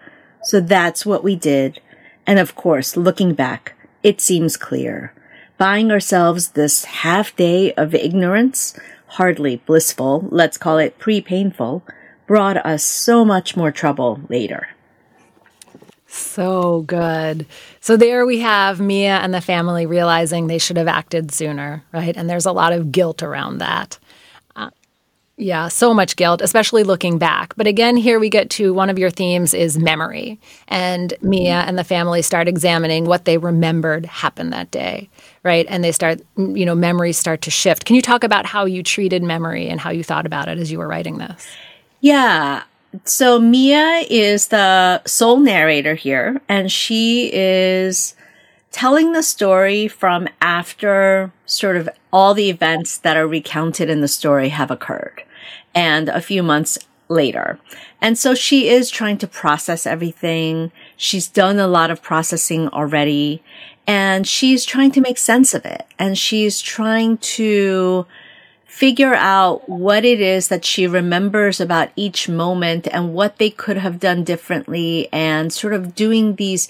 So 0.44 0.60
that's 0.60 1.06
what 1.06 1.24
we 1.24 1.36
did. 1.36 1.80
And 2.26 2.40
of 2.40 2.56
course, 2.56 2.98
looking 2.98 3.34
back, 3.34 3.76
it 4.02 4.20
seems 4.20 4.58
clear. 4.58 5.14
Buying 5.58 5.92
ourselves 5.92 6.50
this 6.50 6.86
half 6.86 7.36
day 7.36 7.74
of 7.74 7.94
ignorance, 7.94 8.78
hardly 9.08 9.58
blissful, 9.58 10.28
let's 10.32 10.58
call 10.58 10.78
it 10.78 10.98
pre-painful, 10.98 11.84
brought 12.26 12.58
us 12.66 12.84
so 12.84 13.24
much 13.24 13.56
more 13.56 13.72
trouble 13.72 14.22
later. 14.30 14.70
So 16.14 16.82
good. 16.82 17.48
So 17.80 17.98
there 17.98 18.24
we 18.28 18.40
have 18.40 18.80
Mia 18.80 19.18
and 19.18 19.34
the 19.34 19.42
family 19.42 19.88
realizing 19.88 20.46
they 20.46 20.60
should 20.60 20.78
have 20.78 20.88
acted 20.88 21.32
sooner, 21.32 21.84
right? 21.92 22.16
And 22.16 22.30
there's 22.30 22.46
a 22.46 22.52
lot 22.52 22.72
of 22.72 22.92
guilt 22.92 23.24
around 23.24 23.58
that. 23.58 23.98
Uh, 24.56 24.70
yeah, 25.38 25.70
so 25.70 25.92
much 25.92 26.16
guilt, 26.16 26.42
especially 26.42 26.84
looking 26.84 27.18
back. 27.18 27.56
But 27.58 27.66
again, 27.66 27.98
here 27.98 28.20
we 28.20 28.30
get 28.30 28.52
to 28.52 28.76
one 28.76 28.92
of 28.92 29.00
your 29.00 29.10
themes 29.10 29.56
is 29.56 29.80
memory. 29.80 30.40
And 30.68 31.16
Mia 31.24 31.62
and 31.62 31.80
the 31.80 31.84
family 31.84 32.22
start 32.22 32.48
examining 32.48 33.06
what 33.06 33.26
they 33.26 33.40
remembered 33.40 34.06
happened 34.06 34.54
that 34.54 34.70
day, 34.70 35.10
right? 35.42 35.66
And 35.68 35.84
they 35.84 35.92
start, 35.92 36.22
you 36.38 36.64
know, 36.64 36.76
memories 36.76 37.18
start 37.18 37.42
to 37.42 37.52
shift. 37.52 37.86
Can 37.86 37.96
you 37.96 38.04
talk 38.04 38.24
about 38.24 38.46
how 38.46 38.66
you 38.66 38.84
treated 38.84 39.24
memory 39.24 39.68
and 39.68 39.80
how 39.80 39.90
you 39.90 40.04
thought 40.04 40.28
about 40.28 40.48
it 40.48 40.60
as 40.60 40.72
you 40.72 40.78
were 40.78 40.88
writing 40.88 41.18
this? 41.18 41.48
Yeah, 42.02 42.64
so 43.06 43.40
Mia 43.40 44.06
is 44.10 44.50
the 44.50 45.02
sole 45.06 45.40
narrator 45.40 45.96
here, 45.96 46.42
and 46.48 46.72
she 46.72 47.32
is 47.34 48.16
telling 48.72 49.14
the 49.14 49.24
story 49.24 49.88
from 49.88 50.28
after 50.42 51.32
sort 51.46 51.78
of 51.78 51.88
all 52.12 52.34
the 52.34 52.50
events 52.50 52.98
that 52.98 53.16
are 53.16 53.28
recounted 53.28 53.90
in 53.90 54.02
the 54.02 54.08
story 54.08 54.50
have 54.50 54.72
occurred 54.72 55.24
and 55.76 56.10
a 56.10 56.22
few 56.22 56.44
months 56.44 56.80
later. 57.08 57.60
And 58.02 58.18
so 58.18 58.34
she 58.34 58.70
is 58.70 58.90
trying 58.90 59.18
to 59.20 59.28
process 59.28 59.86
everything. 59.86 60.72
She's 60.98 61.28
done 61.28 61.60
a 61.60 61.68
lot 61.68 61.92
of 61.92 62.02
processing 62.02 62.68
already 62.70 63.44
and 63.86 64.28
she's 64.28 64.66
trying 64.66 64.92
to 64.92 65.02
make 65.02 65.18
sense 65.18 65.54
of 65.54 65.66
it 65.66 65.86
and 66.00 66.18
she's 66.18 66.60
trying 66.60 67.18
to 67.18 68.06
figure 68.74 69.14
out 69.14 69.70
what 69.70 70.04
it 70.04 70.20
is 70.20 70.48
that 70.48 70.66
she 70.66 70.88
remembers 70.88 71.62
about 71.62 71.92
each 71.96 72.28
moment 72.28 72.88
and 72.92 73.14
what 73.14 73.38
they 73.38 73.52
could 73.52 73.78
have 73.78 74.00
done 74.00 74.24
differently 74.24 75.08
and 75.14 75.54
sort 75.54 75.74
of 75.74 75.94
doing 75.94 76.36
these 76.38 76.68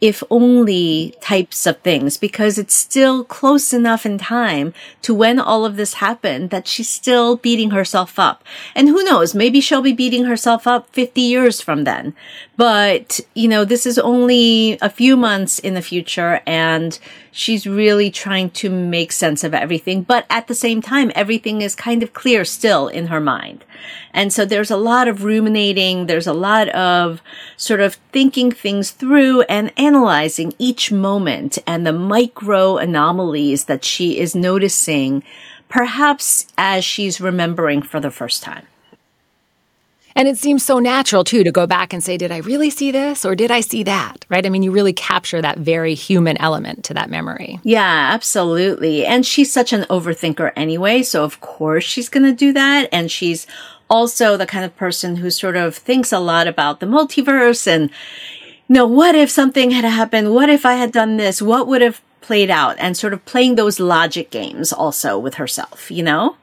if 0.00 0.22
only 0.30 1.14
types 1.20 1.66
of 1.66 1.78
things 1.80 2.16
because 2.16 2.58
it's 2.58 2.74
still 2.74 3.22
close 3.22 3.72
enough 3.72 4.06
in 4.06 4.16
time 4.16 4.72
to 5.02 5.12
when 5.12 5.38
all 5.38 5.66
of 5.66 5.76
this 5.76 5.94
happened 5.94 6.50
that 6.50 6.66
she's 6.66 6.88
still 6.88 7.36
beating 7.36 7.70
herself 7.70 8.18
up. 8.18 8.42
And 8.74 8.88
who 8.88 9.04
knows, 9.04 9.34
maybe 9.34 9.60
she'll 9.60 9.82
be 9.82 9.92
beating 9.92 10.24
herself 10.24 10.66
up 10.66 10.88
50 10.90 11.20
years 11.20 11.60
from 11.60 11.84
then. 11.84 12.14
But, 12.56 13.20
you 13.34 13.48
know, 13.48 13.64
this 13.64 13.84
is 13.84 13.98
only 13.98 14.78
a 14.80 14.88
few 14.88 15.16
months 15.16 15.58
in 15.58 15.74
the 15.74 15.82
future 15.82 16.40
and 16.46 16.98
she's 17.30 17.66
really 17.66 18.10
trying 18.10 18.50
to 18.50 18.70
make 18.70 19.12
sense 19.12 19.44
of 19.44 19.54
everything. 19.54 20.02
But 20.02 20.24
at 20.30 20.46
the 20.46 20.54
same 20.54 20.80
time, 20.80 21.12
everything 21.14 21.60
is 21.60 21.74
kind 21.74 22.02
of 22.02 22.14
clear 22.14 22.44
still 22.44 22.88
in 22.88 23.08
her 23.08 23.20
mind. 23.20 23.64
And 24.12 24.32
so 24.32 24.44
there's 24.44 24.70
a 24.70 24.76
lot 24.76 25.08
of 25.08 25.24
ruminating. 25.24 26.06
There's 26.06 26.26
a 26.26 26.32
lot 26.32 26.68
of 26.70 27.22
sort 27.56 27.80
of 27.80 27.94
thinking 28.12 28.50
things 28.50 28.90
through 28.90 29.42
and 29.42 29.72
analyzing 29.78 30.52
each 30.58 30.90
moment 30.90 31.58
and 31.66 31.86
the 31.86 31.92
micro 31.92 32.76
anomalies 32.76 33.64
that 33.64 33.84
she 33.84 34.18
is 34.18 34.34
noticing, 34.34 35.22
perhaps 35.68 36.46
as 36.58 36.84
she's 36.84 37.20
remembering 37.20 37.82
for 37.82 38.00
the 38.00 38.10
first 38.10 38.42
time. 38.42 38.66
And 40.16 40.28
it 40.28 40.36
seems 40.36 40.64
so 40.64 40.78
natural, 40.78 41.24
too, 41.24 41.44
to 41.44 41.52
go 41.52 41.66
back 41.66 41.92
and 41.92 42.02
say, 42.02 42.16
did 42.16 42.32
I 42.32 42.38
really 42.38 42.70
see 42.70 42.90
this 42.90 43.24
or 43.24 43.34
did 43.34 43.50
I 43.50 43.60
see 43.60 43.82
that? 43.84 44.24
Right? 44.28 44.44
I 44.44 44.48
mean, 44.48 44.62
you 44.62 44.72
really 44.72 44.92
capture 44.92 45.40
that 45.40 45.58
very 45.58 45.94
human 45.94 46.36
element 46.38 46.84
to 46.84 46.94
that 46.94 47.10
memory. 47.10 47.60
Yeah, 47.62 48.10
absolutely. 48.12 49.06
And 49.06 49.24
she's 49.24 49.52
such 49.52 49.72
an 49.72 49.82
overthinker 49.82 50.52
anyway. 50.56 51.02
So, 51.02 51.24
of 51.24 51.40
course, 51.40 51.84
she's 51.84 52.08
going 52.08 52.24
to 52.24 52.34
do 52.34 52.52
that. 52.52 52.88
And 52.92 53.10
she's 53.10 53.46
also 53.88 54.36
the 54.36 54.46
kind 54.46 54.64
of 54.64 54.76
person 54.76 55.16
who 55.16 55.30
sort 55.30 55.56
of 55.56 55.76
thinks 55.76 56.12
a 56.12 56.20
lot 56.20 56.46
about 56.46 56.80
the 56.80 56.86
multiverse 56.86 57.66
and, 57.66 57.90
you 58.68 58.74
know, 58.74 58.86
what 58.86 59.14
if 59.14 59.30
something 59.30 59.72
had 59.72 59.84
happened? 59.84 60.32
What 60.32 60.48
if 60.48 60.64
I 60.64 60.74
had 60.74 60.92
done 60.92 61.16
this? 61.16 61.42
What 61.42 61.66
would 61.66 61.82
have 61.82 62.00
played 62.20 62.50
out? 62.50 62.76
And 62.78 62.96
sort 62.96 63.12
of 63.12 63.24
playing 63.24 63.56
those 63.56 63.80
logic 63.80 64.30
games 64.30 64.72
also 64.72 65.18
with 65.18 65.34
herself, 65.34 65.90
you 65.90 66.04
know? 66.04 66.36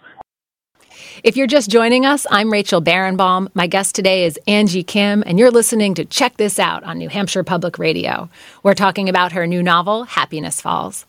If 1.27 1.35
you're 1.35 1.45
just 1.45 1.69
joining 1.69 2.05
us, 2.05 2.25
I'm 2.31 2.49
Rachel 2.49 2.81
Barenbaum. 2.81 3.49
My 3.53 3.67
guest 3.67 3.93
today 3.95 4.23
is 4.23 4.39
Angie 4.47 4.81
Kim, 4.81 5.25
and 5.25 5.37
you're 5.37 5.51
listening 5.51 5.93
to 5.95 6.05
Check 6.05 6.37
This 6.37 6.57
Out 6.57 6.85
on 6.85 6.97
New 6.97 7.09
Hampshire 7.09 7.43
Public 7.43 7.77
Radio. 7.77 8.29
We're 8.63 8.73
talking 8.73 9.09
about 9.09 9.33
her 9.33 9.45
new 9.45 9.61
novel, 9.61 10.05
Happiness 10.05 10.61
Falls. 10.61 11.05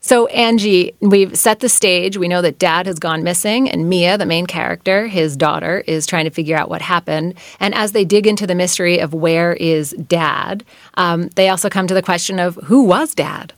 So, 0.00 0.26
Angie, 0.26 0.92
we've 1.00 1.34
set 1.34 1.60
the 1.60 1.70
stage. 1.70 2.18
We 2.18 2.28
know 2.28 2.42
that 2.42 2.58
dad 2.58 2.84
has 2.84 2.98
gone 2.98 3.22
missing, 3.22 3.70
and 3.70 3.88
Mia, 3.88 4.18
the 4.18 4.26
main 4.26 4.44
character, 4.44 5.06
his 5.06 5.34
daughter, 5.34 5.82
is 5.86 6.04
trying 6.04 6.26
to 6.26 6.30
figure 6.30 6.58
out 6.58 6.68
what 6.68 6.82
happened. 6.82 7.32
And 7.58 7.74
as 7.74 7.92
they 7.92 8.04
dig 8.04 8.26
into 8.26 8.46
the 8.46 8.54
mystery 8.54 8.98
of 8.98 9.14
where 9.14 9.54
is 9.54 9.92
dad, 9.92 10.62
um, 10.98 11.28
they 11.36 11.48
also 11.48 11.70
come 11.70 11.86
to 11.86 11.94
the 11.94 12.02
question 12.02 12.38
of 12.38 12.56
who 12.64 12.84
was 12.84 13.14
dad? 13.14 13.54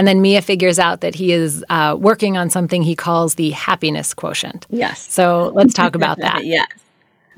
And 0.00 0.08
then 0.08 0.22
Mia 0.22 0.40
figures 0.40 0.78
out 0.78 1.02
that 1.02 1.14
he 1.14 1.30
is 1.30 1.62
uh, 1.68 1.94
working 2.00 2.38
on 2.38 2.48
something 2.48 2.80
he 2.80 2.96
calls 2.96 3.34
the 3.34 3.50
happiness 3.50 4.14
quotient. 4.14 4.66
Yes. 4.70 5.06
So 5.12 5.52
let's 5.54 5.74
talk 5.74 5.94
about 5.94 6.16
that. 6.20 6.42
yes. 6.46 6.66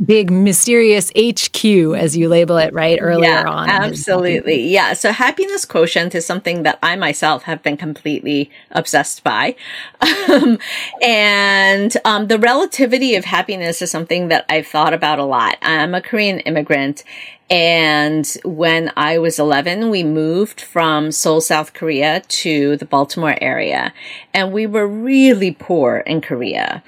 Big 0.04 0.30
mysterious 0.30 1.10
HQ, 1.10 1.64
as 1.64 2.16
you 2.16 2.28
label 2.28 2.56
it, 2.56 2.72
right? 2.72 2.98
Earlier 3.00 3.30
yeah, 3.30 3.48
on. 3.48 3.68
Absolutely. 3.68 4.68
Yeah. 4.68 4.94
So 4.94 5.12
happiness 5.12 5.64
quotient 5.64 6.14
is 6.14 6.26
something 6.26 6.62
that 6.64 6.78
I 6.82 6.96
myself 6.96 7.44
have 7.44 7.62
been 7.62 7.76
completely 7.76 8.50
obsessed 8.70 9.24
by. 9.24 9.56
Um, 10.32 10.58
and 11.02 11.94
um, 12.04 12.28
the 12.28 12.38
relativity 12.38 13.16
of 13.16 13.24
happiness 13.24 13.82
is 13.82 13.90
something 13.90 14.28
that 14.28 14.46
I've 14.48 14.66
thought 14.66 14.94
about 14.94 15.18
a 15.18 15.24
lot. 15.24 15.58
I'm 15.62 15.94
a 15.94 16.00
Korean 16.00 16.40
immigrant 16.40 17.04
and 17.52 18.26
when 18.44 18.90
I 18.96 19.18
was 19.18 19.38
11, 19.38 19.90
we 19.90 20.02
moved 20.04 20.58
from 20.58 21.12
Seoul, 21.12 21.42
South 21.42 21.74
Korea 21.74 22.20
to 22.20 22.78
the 22.78 22.86
Baltimore 22.86 23.36
area. 23.42 23.92
And 24.32 24.52
we 24.52 24.66
were 24.66 24.88
really 24.88 25.50
poor 25.50 25.98
in 25.98 26.22
Korea. 26.22 26.82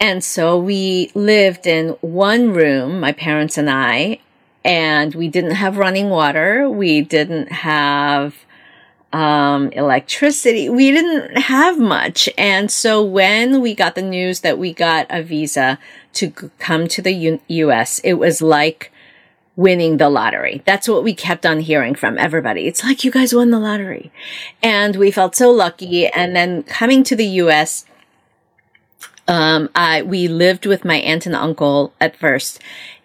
And 0.00 0.22
so 0.22 0.58
we 0.58 1.10
lived 1.14 1.66
in 1.66 1.90
one 2.00 2.52
room, 2.52 3.00
my 3.00 3.12
parents 3.12 3.58
and 3.58 3.68
I, 3.68 4.20
and 4.64 5.14
we 5.14 5.28
didn't 5.28 5.52
have 5.52 5.76
running 5.76 6.08
water. 6.10 6.68
We 6.68 7.00
didn't 7.00 7.50
have 7.50 8.34
um, 9.12 9.70
electricity. 9.70 10.68
We 10.68 10.90
didn't 10.90 11.38
have 11.38 11.78
much. 11.78 12.28
And 12.36 12.70
so 12.70 13.02
when 13.02 13.60
we 13.60 13.74
got 13.74 13.94
the 13.94 14.02
news 14.02 14.40
that 14.40 14.58
we 14.58 14.72
got 14.72 15.06
a 15.10 15.22
visa 15.22 15.78
to 16.14 16.30
come 16.58 16.88
to 16.88 17.02
the 17.02 17.12
U- 17.12 17.40
US, 17.48 17.98
it 18.00 18.14
was 18.14 18.42
like 18.42 18.92
winning 19.56 19.96
the 19.96 20.08
lottery. 20.08 20.62
That's 20.66 20.88
what 20.88 21.02
we 21.02 21.14
kept 21.14 21.44
on 21.44 21.60
hearing 21.60 21.94
from 21.94 22.16
everybody. 22.18 22.68
It's 22.68 22.84
like 22.84 23.02
you 23.02 23.10
guys 23.10 23.34
won 23.34 23.50
the 23.50 23.58
lottery. 23.58 24.12
And 24.62 24.94
we 24.94 25.10
felt 25.10 25.34
so 25.34 25.50
lucky. 25.50 26.06
And 26.06 26.36
then 26.36 26.62
coming 26.62 27.02
to 27.04 27.16
the 27.16 27.26
US, 27.26 27.84
um, 29.28 29.68
I, 29.74 30.02
we 30.02 30.26
lived 30.26 30.66
with 30.66 30.84
my 30.84 30.96
aunt 30.96 31.26
and 31.26 31.34
uncle 31.34 31.92
at 32.00 32.16
first. 32.16 32.60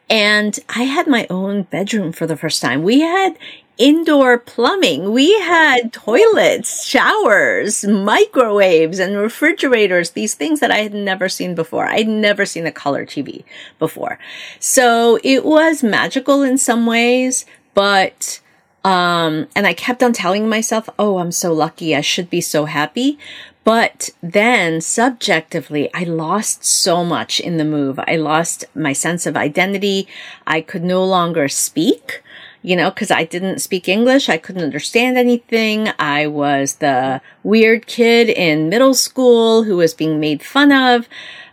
And 0.09 0.57
I 0.69 0.83
had 0.83 1.07
my 1.07 1.27
own 1.29 1.63
bedroom 1.63 2.11
for 2.11 2.25
the 2.25 2.37
first 2.37 2.61
time. 2.61 2.83
We 2.83 3.01
had 3.01 3.37
indoor 3.77 4.37
plumbing. 4.37 5.11
We 5.11 5.33
had 5.41 5.91
toilets, 5.91 6.85
showers, 6.85 7.83
microwaves, 7.83 8.99
and 8.99 9.17
refrigerators, 9.17 10.11
these 10.11 10.35
things 10.35 10.59
that 10.59 10.71
I 10.71 10.77
had 10.77 10.93
never 10.93 11.27
seen 11.27 11.55
before. 11.55 11.87
I'd 11.87 12.07
never 12.07 12.45
seen 12.45 12.67
a 12.67 12.71
color 12.71 13.05
TV 13.05 13.43
before. 13.79 14.19
So 14.59 15.19
it 15.23 15.43
was 15.43 15.83
magical 15.83 16.43
in 16.43 16.57
some 16.57 16.85
ways, 16.85 17.45
but 17.73 18.39
um, 18.83 19.47
and 19.55 19.65
I 19.65 19.73
kept 19.73 20.03
on 20.03 20.11
telling 20.11 20.49
myself, 20.49 20.89
oh, 20.99 21.17
I'm 21.19 21.31
so 21.31 21.53
lucky. 21.53 21.95
I 21.95 22.01
should 22.01 22.29
be 22.29 22.41
so 22.41 22.65
happy. 22.65 23.17
But 23.63 24.09
then 24.21 24.81
subjectively, 24.81 25.89
I 25.93 26.03
lost 26.03 26.65
so 26.65 27.05
much 27.05 27.39
in 27.39 27.57
the 27.57 27.65
move. 27.65 27.99
I 27.99 28.17
lost 28.17 28.65
my 28.75 28.91
sense 28.91 29.25
of 29.25 29.37
identity. 29.37 30.07
I 30.45 30.59
could 30.61 30.83
no 30.83 31.03
longer 31.03 31.47
speak 31.47 32.23
you 32.63 32.77
know, 32.77 32.89
because 32.89 33.11
I 33.11 33.25
didn't 33.25 33.59
speak 33.59 33.89
English. 33.89 34.29
I 34.29 34.37
couldn't 34.37 34.63
understand 34.63 35.17
anything. 35.17 35.89
I 35.99 36.27
was 36.27 36.75
the 36.75 37.21
weird 37.43 37.85
kid 37.87 38.29
in 38.29 38.69
middle 38.69 38.93
school 38.93 39.63
who 39.63 39.75
was 39.75 39.93
being 39.93 40.19
made 40.19 40.41
fun 40.41 40.71
of. 40.71 41.07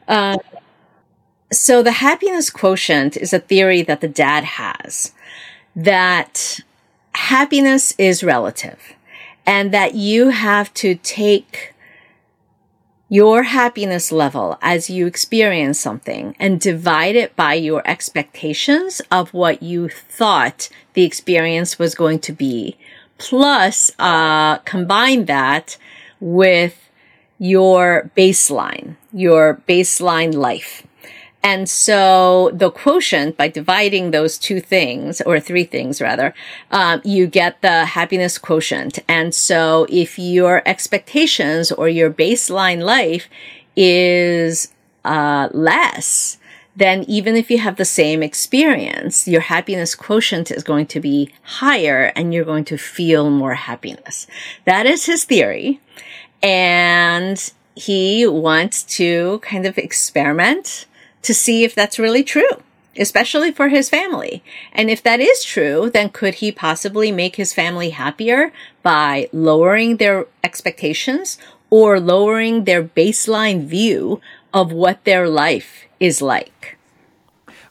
Uh, 0.06 0.38
so 1.52 1.82
the 1.82 1.92
happiness 1.92 2.48
quotient 2.48 3.16
is 3.16 3.32
a 3.32 3.40
theory 3.40 3.82
that 3.82 4.00
the 4.00 4.08
dad 4.08 4.44
has 4.44 5.12
that 5.74 6.60
happiness 7.14 7.92
is 7.98 8.22
relative 8.22 8.94
and 9.44 9.74
that 9.74 9.94
you 9.96 10.28
have 10.28 10.72
to 10.74 10.94
take 10.94 11.74
your 13.12 13.42
happiness 13.42 14.12
level 14.12 14.56
as 14.62 14.88
you 14.88 15.04
experience 15.04 15.80
something 15.80 16.34
and 16.38 16.60
divide 16.60 17.16
it 17.16 17.34
by 17.34 17.54
your 17.54 17.82
expectations 17.84 19.02
of 19.10 19.34
what 19.34 19.60
you 19.64 19.88
thought 19.88 20.68
the 20.94 21.02
experience 21.02 21.76
was 21.76 21.96
going 21.96 22.20
to 22.20 22.32
be. 22.32 22.78
Plus, 23.18 23.90
uh, 23.98 24.58
combine 24.58 25.24
that 25.24 25.76
with 26.20 26.88
your 27.40 28.10
baseline, 28.16 28.94
your 29.12 29.60
baseline 29.68 30.32
life. 30.32 30.86
And 31.42 31.68
so 31.70 32.50
the 32.52 32.70
quotient, 32.70 33.36
by 33.36 33.48
dividing 33.48 34.10
those 34.10 34.36
two 34.36 34.60
things, 34.60 35.22
or 35.22 35.40
three 35.40 35.64
things 35.64 36.00
rather, 36.00 36.34
um, 36.70 37.00
you 37.02 37.26
get 37.26 37.62
the 37.62 37.86
happiness 37.86 38.36
quotient. 38.36 38.98
And 39.08 39.34
so 39.34 39.86
if 39.88 40.18
your 40.18 40.62
expectations 40.66 41.72
or 41.72 41.88
your 41.88 42.10
baseline 42.10 42.82
life 42.82 43.28
is 43.74 44.72
uh, 45.04 45.48
less, 45.52 46.36
then 46.76 47.04
even 47.08 47.36
if 47.36 47.50
you 47.50 47.58
have 47.58 47.76
the 47.76 47.84
same 47.84 48.22
experience, 48.22 49.26
your 49.26 49.40
happiness 49.40 49.94
quotient 49.94 50.50
is 50.50 50.62
going 50.62 50.86
to 50.86 51.00
be 51.00 51.30
higher 51.42 52.12
and 52.14 52.32
you're 52.32 52.44
going 52.44 52.64
to 52.66 52.76
feel 52.76 53.30
more 53.30 53.54
happiness. 53.54 54.26
That 54.66 54.86
is 54.86 55.06
his 55.06 55.24
theory. 55.24 55.80
And 56.42 57.52
he 57.74 58.26
wants 58.26 58.82
to 58.82 59.38
kind 59.40 59.66
of 59.66 59.78
experiment 59.78 60.86
to 61.22 61.34
see 61.34 61.64
if 61.64 61.74
that's 61.74 61.98
really 61.98 62.24
true, 62.24 62.62
especially 62.96 63.52
for 63.52 63.68
his 63.68 63.88
family. 63.88 64.42
And 64.72 64.90
if 64.90 65.02
that 65.02 65.20
is 65.20 65.44
true, 65.44 65.90
then 65.90 66.10
could 66.10 66.36
he 66.36 66.52
possibly 66.52 67.12
make 67.12 67.36
his 67.36 67.54
family 67.54 67.90
happier 67.90 68.52
by 68.82 69.28
lowering 69.32 69.96
their 69.96 70.26
expectations 70.42 71.38
or 71.68 72.00
lowering 72.00 72.64
their 72.64 72.82
baseline 72.82 73.64
view 73.64 74.20
of 74.52 74.72
what 74.72 75.04
their 75.04 75.28
life 75.28 75.84
is 76.00 76.20
like? 76.20 76.76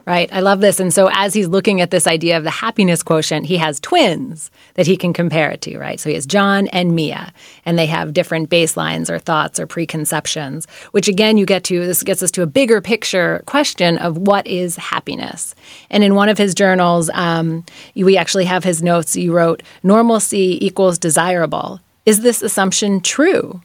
Right. 0.07 0.31
I 0.33 0.39
love 0.39 0.59
this. 0.59 0.79
And 0.79 0.91
so 0.91 1.09
as 1.13 1.35
he's 1.35 1.47
looking 1.47 1.81
at 1.81 1.91
this 1.91 2.07
idea 2.07 2.35
of 2.37 2.43
the 2.43 2.49
happiness 2.49 3.03
quotient, 3.03 3.45
he 3.45 3.57
has 3.57 3.79
twins 3.79 4.49
that 4.73 4.87
he 4.87 4.97
can 4.97 5.13
compare 5.13 5.51
it 5.51 5.61
to, 5.61 5.77
right? 5.77 5.99
So 5.99 6.09
he 6.09 6.15
has 6.15 6.25
John 6.25 6.67
and 6.69 6.95
Mia, 6.95 7.31
and 7.63 7.77
they 7.77 7.85
have 7.85 8.13
different 8.13 8.49
baselines 8.49 9.11
or 9.11 9.19
thoughts 9.19 9.59
or 9.59 9.67
preconceptions, 9.67 10.65
which 10.93 11.07
again, 11.07 11.37
you 11.37 11.45
get 11.45 11.63
to, 11.65 11.85
this 11.85 12.01
gets 12.01 12.23
us 12.23 12.31
to 12.31 12.41
a 12.41 12.47
bigger 12.47 12.81
picture 12.81 13.43
question 13.45 13.99
of 13.99 14.17
what 14.17 14.47
is 14.47 14.77
happiness. 14.77 15.53
And 15.91 16.03
in 16.03 16.15
one 16.15 16.29
of 16.29 16.39
his 16.39 16.55
journals, 16.55 17.11
um, 17.13 17.63
we 17.93 18.17
actually 18.17 18.45
have 18.45 18.63
his 18.63 18.81
notes. 18.81 19.15
You 19.15 19.31
wrote, 19.31 19.61
normalcy 19.83 20.57
equals 20.65 20.97
desirable. 20.97 21.81
Is 22.07 22.21
this 22.21 22.41
assumption 22.41 23.01
true? 23.01 23.61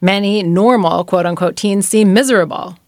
Many 0.00 0.42
normal, 0.42 1.04
quote 1.04 1.26
unquote, 1.26 1.56
teens 1.56 1.86
seem 1.86 2.14
miserable. 2.14 2.78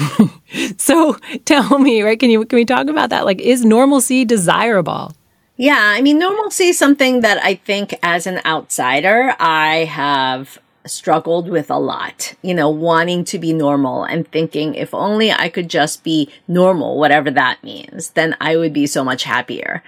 so 0.76 1.16
tell 1.44 1.78
me, 1.78 2.02
right? 2.02 2.18
Can 2.18 2.30
you 2.30 2.44
can 2.44 2.56
we 2.56 2.64
talk 2.64 2.88
about 2.88 3.10
that? 3.10 3.24
Like, 3.24 3.40
is 3.40 3.64
normalcy 3.64 4.24
desirable? 4.24 5.14
Yeah, 5.56 5.78
I 5.78 6.00
mean, 6.00 6.18
normalcy 6.18 6.68
is 6.68 6.78
something 6.78 7.20
that 7.20 7.42
I 7.42 7.54
think 7.54 7.94
as 8.02 8.26
an 8.26 8.40
outsider, 8.44 9.34
I 9.38 9.84
have 9.84 10.58
struggled 10.86 11.48
with 11.48 11.70
a 11.70 11.78
lot, 11.78 12.34
you 12.42 12.54
know, 12.54 12.68
wanting 12.68 13.24
to 13.24 13.38
be 13.38 13.52
normal 13.52 14.04
and 14.04 14.26
thinking 14.28 14.74
if 14.74 14.92
only 14.92 15.30
I 15.30 15.48
could 15.48 15.68
just 15.68 16.02
be 16.02 16.28
normal, 16.48 16.98
whatever 16.98 17.30
that 17.30 17.62
means, 17.62 18.10
then 18.10 18.36
I 18.40 18.56
would 18.56 18.72
be 18.72 18.86
so 18.86 19.04
much 19.04 19.24
happier. 19.24 19.82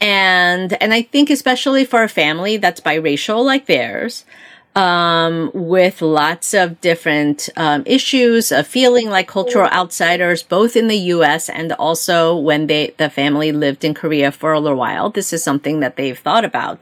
And, 0.00 0.72
and 0.82 0.92
I 0.92 1.02
think 1.02 1.30
especially 1.30 1.84
for 1.84 2.02
a 2.02 2.08
family 2.08 2.56
that's 2.56 2.80
biracial 2.80 3.44
like 3.44 3.66
theirs, 3.66 4.24
um, 4.74 5.50
with 5.52 6.00
lots 6.00 6.54
of 6.54 6.80
different 6.80 7.48
um, 7.56 7.82
issues 7.84 8.50
of 8.50 8.66
feeling 8.66 9.10
like 9.10 9.28
cultural 9.28 9.68
outsiders, 9.68 10.42
both 10.42 10.76
in 10.76 10.88
the 10.88 10.96
U.S. 10.96 11.48
and 11.48 11.72
also 11.72 12.36
when 12.36 12.66
they 12.66 12.94
the 12.96 13.10
family 13.10 13.52
lived 13.52 13.84
in 13.84 13.94
Korea 13.94 14.32
for 14.32 14.52
a 14.52 14.60
little 14.60 14.78
while. 14.78 15.10
This 15.10 15.32
is 15.32 15.42
something 15.42 15.80
that 15.80 15.96
they've 15.96 16.18
thought 16.18 16.44
about. 16.44 16.80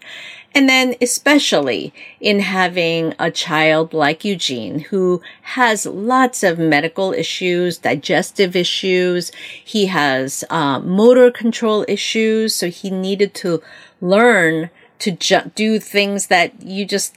And 0.52 0.68
then 0.68 0.97
especially 1.00 1.92
in 2.20 2.40
having 2.40 3.14
a 3.18 3.30
child 3.30 3.94
like 3.94 4.25
Eugene 4.25 4.80
who 4.80 5.23
has 5.42 5.87
lots 5.87 6.42
of 6.42 6.59
medical 6.59 7.12
issues, 7.12 7.78
digestive 7.78 8.56
issues. 8.56 9.30
He 9.64 9.87
has 9.87 10.42
uh, 10.50 10.80
motor 10.80 11.30
control 11.30 11.85
issues. 11.87 12.54
So 12.54 12.68
he 12.68 12.90
needed 12.90 13.32
to 13.35 13.62
learn 14.00 14.70
to 14.99 15.12
ju- 15.12 15.50
do 15.54 15.78
things 15.78 16.26
that 16.26 16.61
you 16.61 16.85
just 16.85 17.14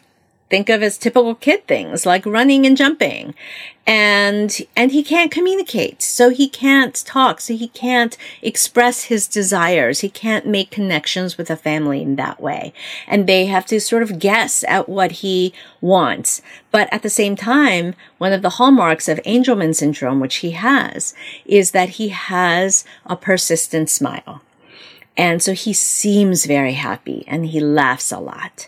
think 0.54 0.70
of 0.70 0.84
as 0.84 1.00
typical 1.00 1.34
kid 1.34 1.66
things 1.66 2.06
like 2.06 2.28
running 2.28 2.64
and 2.68 2.78
jumping. 2.78 3.34
And, 3.88 4.56
and 4.76 4.92
he 4.92 5.02
can't 5.02 5.32
communicate. 5.32 6.04
So 6.04 6.30
he 6.30 6.48
can't 6.48 6.94
talk. 7.08 7.42
So 7.42 7.56
he 7.56 7.70
can't 7.70 8.16
express 8.40 9.06
his 9.06 9.28
desires. 9.28 10.02
He 10.02 10.10
can't 10.10 10.46
make 10.46 10.70
connections 10.70 11.40
with 11.40 11.50
a 11.50 11.56
family 11.56 12.04
in 12.04 12.18
that 12.18 12.40
way. 12.40 12.72
And 13.08 13.26
they 13.26 13.48
have 13.48 13.66
to 13.66 13.82
sort 13.82 14.04
of 14.04 14.20
guess 14.20 14.64
at 14.68 14.88
what 14.88 15.24
he 15.24 15.56
wants. 15.82 16.44
But 16.70 16.88
at 16.94 17.02
the 17.02 17.10
same 17.10 17.36
time, 17.36 17.96
one 18.20 18.32
of 18.32 18.44
the 18.44 18.58
hallmarks 18.58 19.10
of 19.10 19.18
Angelman 19.26 19.74
syndrome, 19.74 20.20
which 20.20 20.36
he 20.36 20.52
has, 20.52 21.16
is 21.48 21.72
that 21.72 21.98
he 21.98 22.10
has 22.10 22.86
a 23.08 23.16
persistent 23.16 23.90
smile. 23.90 24.44
And 25.18 25.42
so 25.42 25.54
he 25.54 25.74
seems 25.74 26.46
very 26.46 26.74
happy 26.74 27.24
and 27.28 27.48
he 27.48 27.60
laughs 27.60 28.12
a 28.12 28.20
lot. 28.20 28.68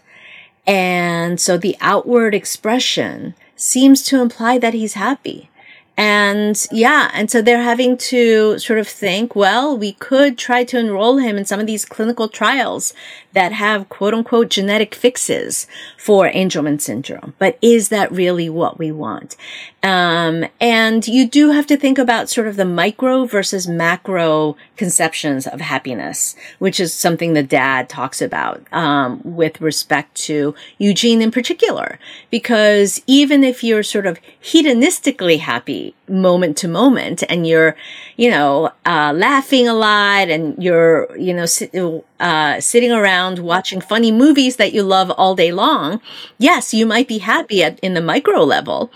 And 0.67 1.39
so 1.39 1.57
the 1.57 1.77
outward 1.79 2.33
expression 2.33 3.35
seems 3.55 4.01
to 4.03 4.21
imply 4.21 4.57
that 4.57 4.73
he's 4.73 4.93
happy. 4.93 5.49
And 5.97 6.61
yeah, 6.73 7.09
and 7.13 7.31
so 7.31 7.41
they're 7.41 7.61
having 7.63 7.95
to 7.97 8.59
sort 8.59 8.79
of 8.79 8.87
think, 8.87 9.33
well, 9.33 9.77
we 9.77 9.93
could 9.93 10.37
try 10.37 10.65
to 10.65 10.77
enroll 10.77 11.17
him 11.17 11.37
in 11.37 11.45
some 11.45 11.61
of 11.61 11.67
these 11.67 11.85
clinical 11.85 12.27
trials 12.27 12.93
that 13.31 13.53
have 13.53 13.87
quote 13.87 14.13
unquote 14.13 14.49
genetic 14.49 14.93
fixes 14.93 15.67
for 15.97 16.29
Angelman 16.29 16.81
syndrome. 16.81 17.33
But 17.39 17.57
is 17.61 17.89
that 17.89 18.11
really 18.11 18.49
what 18.49 18.77
we 18.77 18.91
want? 18.91 19.37
Um, 19.85 20.45
and 20.59 21.07
you 21.07 21.27
do 21.27 21.51
have 21.51 21.67
to 21.67 21.77
think 21.77 21.99
about 21.99 22.27
sort 22.27 22.47
of 22.47 22.55
the 22.55 22.65
micro 22.65 23.25
versus 23.25 23.67
macro 23.67 24.57
conceptions 24.77 25.45
of 25.45 25.61
happiness, 25.61 26.35
which 26.57 26.79
is 26.79 26.91
something 26.91 27.33
the 27.33 27.43
dad 27.43 27.87
talks 27.87 28.19
about, 28.19 28.63
um, 28.73 29.21
with 29.23 29.61
respect 29.61 30.15
to 30.15 30.55
Eugene 30.79 31.21
in 31.21 31.29
particular. 31.29 31.99
Because 32.31 32.99
even 33.05 33.43
if 33.43 33.63
you're 33.63 33.83
sort 33.83 34.07
of 34.07 34.17
hedonistically 34.43 35.37
happy 35.37 35.93
moment 36.07 36.57
to 36.57 36.67
moment 36.67 37.23
and 37.29 37.47
you're, 37.47 37.75
you 38.15 38.29
know, 38.29 38.71
uh, 38.85 39.11
laughing 39.15 39.67
a 39.67 39.73
lot 39.73 40.29
and 40.29 40.61
you're, 40.61 41.15
you 41.17 41.33
know, 41.33 41.45
sit, 41.45 41.73
uh, 42.19 42.59
sitting 42.59 42.91
around 42.91 43.39
watching 43.39 43.81
funny 43.81 44.11
movies 44.11 44.57
that 44.57 44.73
you 44.73 44.83
love 44.83 45.11
all 45.11 45.35
day 45.35 45.51
long, 45.51 45.99
yes, 46.37 46.73
you 46.73 46.85
might 46.85 47.07
be 47.07 47.19
happy 47.19 47.63
at, 47.63 47.79
in 47.79 47.93
the 47.93 48.01
micro 48.01 48.43
level, 48.43 48.91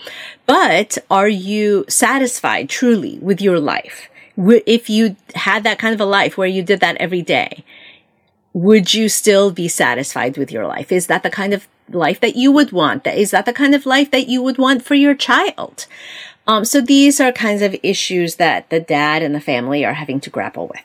but 0.46 0.98
are 1.10 1.28
you 1.28 1.84
satisfied 1.88 2.68
truly 2.68 3.18
with 3.20 3.40
your 3.40 3.58
life? 3.58 4.08
If 4.36 4.88
you 4.88 5.16
had 5.34 5.64
that 5.64 5.78
kind 5.78 5.94
of 5.94 6.00
a 6.00 6.04
life 6.04 6.38
where 6.38 6.48
you 6.48 6.62
did 6.62 6.80
that 6.80 6.96
every 6.96 7.22
day, 7.22 7.64
would 8.52 8.94
you 8.94 9.08
still 9.08 9.50
be 9.50 9.68
satisfied 9.68 10.36
with 10.36 10.50
your 10.50 10.66
life? 10.66 10.90
Is 10.90 11.06
that 11.06 11.22
the 11.22 11.30
kind 11.30 11.54
of 11.54 11.68
life 11.88 12.20
that 12.20 12.36
you 12.36 12.50
would 12.52 12.72
want? 12.72 13.06
Is 13.06 13.30
that 13.30 13.46
the 13.46 13.52
kind 13.52 13.74
of 13.74 13.86
life 13.86 14.10
that 14.10 14.28
you 14.28 14.42
would 14.42 14.58
want 14.58 14.84
for 14.84 14.94
your 14.94 15.14
child? 15.14 15.86
Um, 16.50 16.64
so 16.64 16.80
these 16.80 17.20
are 17.20 17.30
kinds 17.30 17.62
of 17.62 17.76
issues 17.84 18.34
that 18.36 18.70
the 18.70 18.80
dad 18.80 19.22
and 19.22 19.32
the 19.32 19.40
family 19.40 19.84
are 19.84 19.92
having 19.92 20.18
to 20.22 20.30
grapple 20.30 20.66
with. 20.66 20.82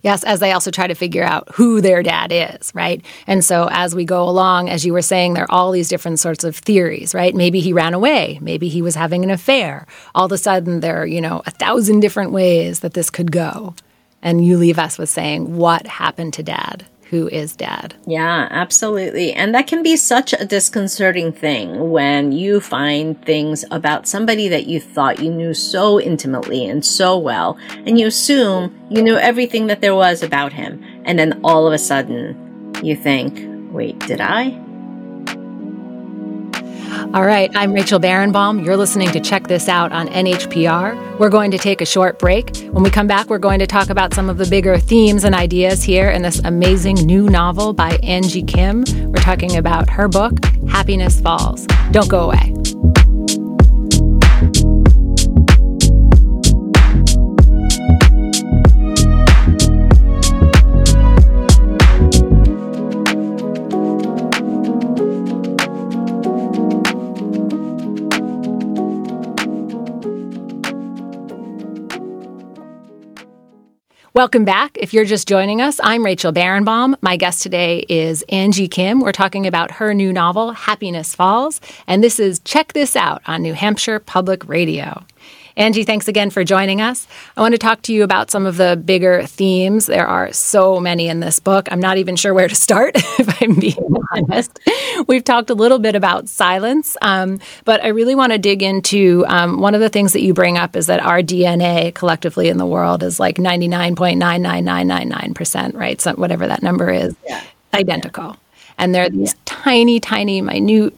Yes, 0.00 0.24
as 0.24 0.40
they 0.40 0.52
also 0.52 0.70
try 0.70 0.86
to 0.86 0.94
figure 0.94 1.22
out 1.22 1.50
who 1.52 1.82
their 1.82 2.02
dad 2.02 2.32
is, 2.32 2.74
right? 2.74 3.04
And 3.26 3.44
so 3.44 3.68
as 3.70 3.94
we 3.94 4.06
go 4.06 4.26
along, 4.26 4.70
as 4.70 4.86
you 4.86 4.94
were 4.94 5.02
saying, 5.02 5.34
there 5.34 5.44
are 5.44 5.50
all 5.50 5.70
these 5.70 5.90
different 5.90 6.18
sorts 6.18 6.44
of 6.44 6.56
theories, 6.56 7.14
right? 7.14 7.34
Maybe 7.34 7.60
he 7.60 7.74
ran 7.74 7.92
away. 7.92 8.38
Maybe 8.40 8.70
he 8.70 8.80
was 8.80 8.94
having 8.94 9.22
an 9.22 9.30
affair. 9.30 9.86
All 10.14 10.24
of 10.24 10.32
a 10.32 10.38
sudden, 10.38 10.80
there 10.80 11.02
are, 11.02 11.06
you 11.06 11.20
know, 11.20 11.42
a 11.44 11.50
thousand 11.50 12.00
different 12.00 12.32
ways 12.32 12.80
that 12.80 12.94
this 12.94 13.10
could 13.10 13.32
go. 13.32 13.74
And 14.22 14.42
you 14.42 14.56
leave 14.56 14.78
us 14.78 14.96
with 14.96 15.10
saying, 15.10 15.58
what 15.58 15.86
happened 15.86 16.32
to 16.34 16.42
dad? 16.42 16.86
Who 17.12 17.28
is 17.28 17.54
dad. 17.54 17.94
Yeah, 18.06 18.48
absolutely. 18.50 19.34
And 19.34 19.54
that 19.54 19.66
can 19.66 19.82
be 19.82 19.96
such 19.96 20.32
a 20.32 20.46
disconcerting 20.46 21.30
thing 21.30 21.90
when 21.90 22.32
you 22.32 22.58
find 22.58 23.22
things 23.22 23.66
about 23.70 24.08
somebody 24.08 24.48
that 24.48 24.66
you 24.66 24.80
thought 24.80 25.20
you 25.20 25.30
knew 25.30 25.52
so 25.52 26.00
intimately 26.00 26.66
and 26.66 26.82
so 26.82 27.18
well, 27.18 27.58
and 27.86 28.00
you 28.00 28.06
assume 28.06 28.74
you 28.88 29.02
knew 29.02 29.16
everything 29.16 29.66
that 29.66 29.82
there 29.82 29.94
was 29.94 30.22
about 30.22 30.54
him. 30.54 30.82
And 31.04 31.18
then 31.18 31.38
all 31.44 31.66
of 31.66 31.74
a 31.74 31.78
sudden 31.78 32.72
you 32.82 32.96
think, 32.96 33.46
wait, 33.74 33.98
did 34.00 34.22
I? 34.22 34.61
All 36.92 37.24
right, 37.24 37.50
I'm 37.54 37.72
Rachel 37.72 37.98
Barenbaum. 37.98 38.64
You're 38.64 38.76
listening 38.76 39.10
to 39.12 39.20
Check 39.20 39.48
This 39.48 39.66
Out 39.66 39.92
on 39.92 40.08
NHPR. 40.08 41.18
We're 41.18 41.30
going 41.30 41.50
to 41.50 41.58
take 41.58 41.80
a 41.80 41.86
short 41.86 42.18
break. 42.18 42.54
When 42.70 42.82
we 42.82 42.90
come 42.90 43.06
back, 43.06 43.30
we're 43.30 43.38
going 43.38 43.60
to 43.60 43.66
talk 43.66 43.88
about 43.88 44.12
some 44.12 44.28
of 44.28 44.36
the 44.36 44.46
bigger 44.46 44.78
themes 44.78 45.24
and 45.24 45.34
ideas 45.34 45.82
here 45.82 46.10
in 46.10 46.20
this 46.20 46.40
amazing 46.40 46.96
new 46.96 47.30
novel 47.30 47.72
by 47.72 47.98
Angie 48.02 48.42
Kim. 48.42 48.84
We're 49.10 49.22
talking 49.22 49.56
about 49.56 49.88
her 49.88 50.06
book, 50.06 50.32
Happiness 50.68 51.18
Falls. 51.18 51.66
Don't 51.92 52.10
go 52.10 52.30
away. 52.30 52.81
Welcome 74.14 74.44
back. 74.44 74.76
If 74.76 74.92
you're 74.92 75.06
just 75.06 75.26
joining 75.26 75.62
us, 75.62 75.80
I'm 75.82 76.04
Rachel 76.04 76.34
Barenbaum. 76.34 76.96
My 77.00 77.16
guest 77.16 77.42
today 77.42 77.86
is 77.88 78.22
Angie 78.28 78.68
Kim. 78.68 79.00
We're 79.00 79.10
talking 79.10 79.46
about 79.46 79.70
her 79.70 79.94
new 79.94 80.12
novel, 80.12 80.52
Happiness 80.52 81.14
Falls, 81.14 81.62
and 81.86 82.04
this 82.04 82.20
is 82.20 82.38
Check 82.40 82.74
This 82.74 82.94
Out 82.94 83.22
on 83.26 83.40
New 83.40 83.54
Hampshire 83.54 83.98
Public 83.98 84.46
Radio. 84.46 85.02
Angie, 85.56 85.84
thanks 85.84 86.08
again 86.08 86.30
for 86.30 86.42
joining 86.44 86.80
us. 86.80 87.06
I 87.36 87.42
want 87.42 87.52
to 87.52 87.58
talk 87.58 87.82
to 87.82 87.92
you 87.92 88.04
about 88.04 88.30
some 88.30 88.46
of 88.46 88.56
the 88.56 88.80
bigger 88.82 89.26
themes. 89.26 89.84
There 89.86 90.06
are 90.06 90.32
so 90.32 90.80
many 90.80 91.08
in 91.08 91.20
this 91.20 91.38
book. 91.40 91.68
I'm 91.70 91.80
not 91.80 91.98
even 91.98 92.16
sure 92.16 92.32
where 92.32 92.48
to 92.48 92.54
start, 92.54 92.92
if 92.96 93.42
I'm 93.42 93.52
being 93.54 93.94
honest. 94.12 94.58
We've 95.06 95.24
talked 95.24 95.50
a 95.50 95.54
little 95.54 95.78
bit 95.78 95.94
about 95.94 96.26
silence, 96.28 96.96
um, 97.02 97.38
but 97.64 97.84
I 97.84 97.88
really 97.88 98.14
want 98.14 98.32
to 98.32 98.38
dig 98.38 98.62
into 98.62 99.26
um, 99.28 99.60
one 99.60 99.74
of 99.74 99.80
the 99.80 99.90
things 99.90 100.14
that 100.14 100.22
you 100.22 100.32
bring 100.32 100.56
up 100.56 100.74
is 100.76 100.86
that 100.86 101.00
our 101.00 101.20
DNA 101.20 101.94
collectively 101.94 102.48
in 102.48 102.56
the 102.56 102.66
world 102.66 103.02
is 103.02 103.20
like 103.20 103.36
99.99999%, 103.36 105.74
right? 105.74 106.00
So 106.00 106.14
whatever 106.14 106.46
that 106.46 106.62
number 106.62 106.90
is, 106.90 107.14
yeah. 107.26 107.42
identical. 107.74 108.38
And 108.78 108.94
there 108.94 109.04
are 109.04 109.10
these 109.10 109.34
yeah. 109.34 109.40
tiny, 109.44 110.00
tiny, 110.00 110.40
minute 110.40 110.94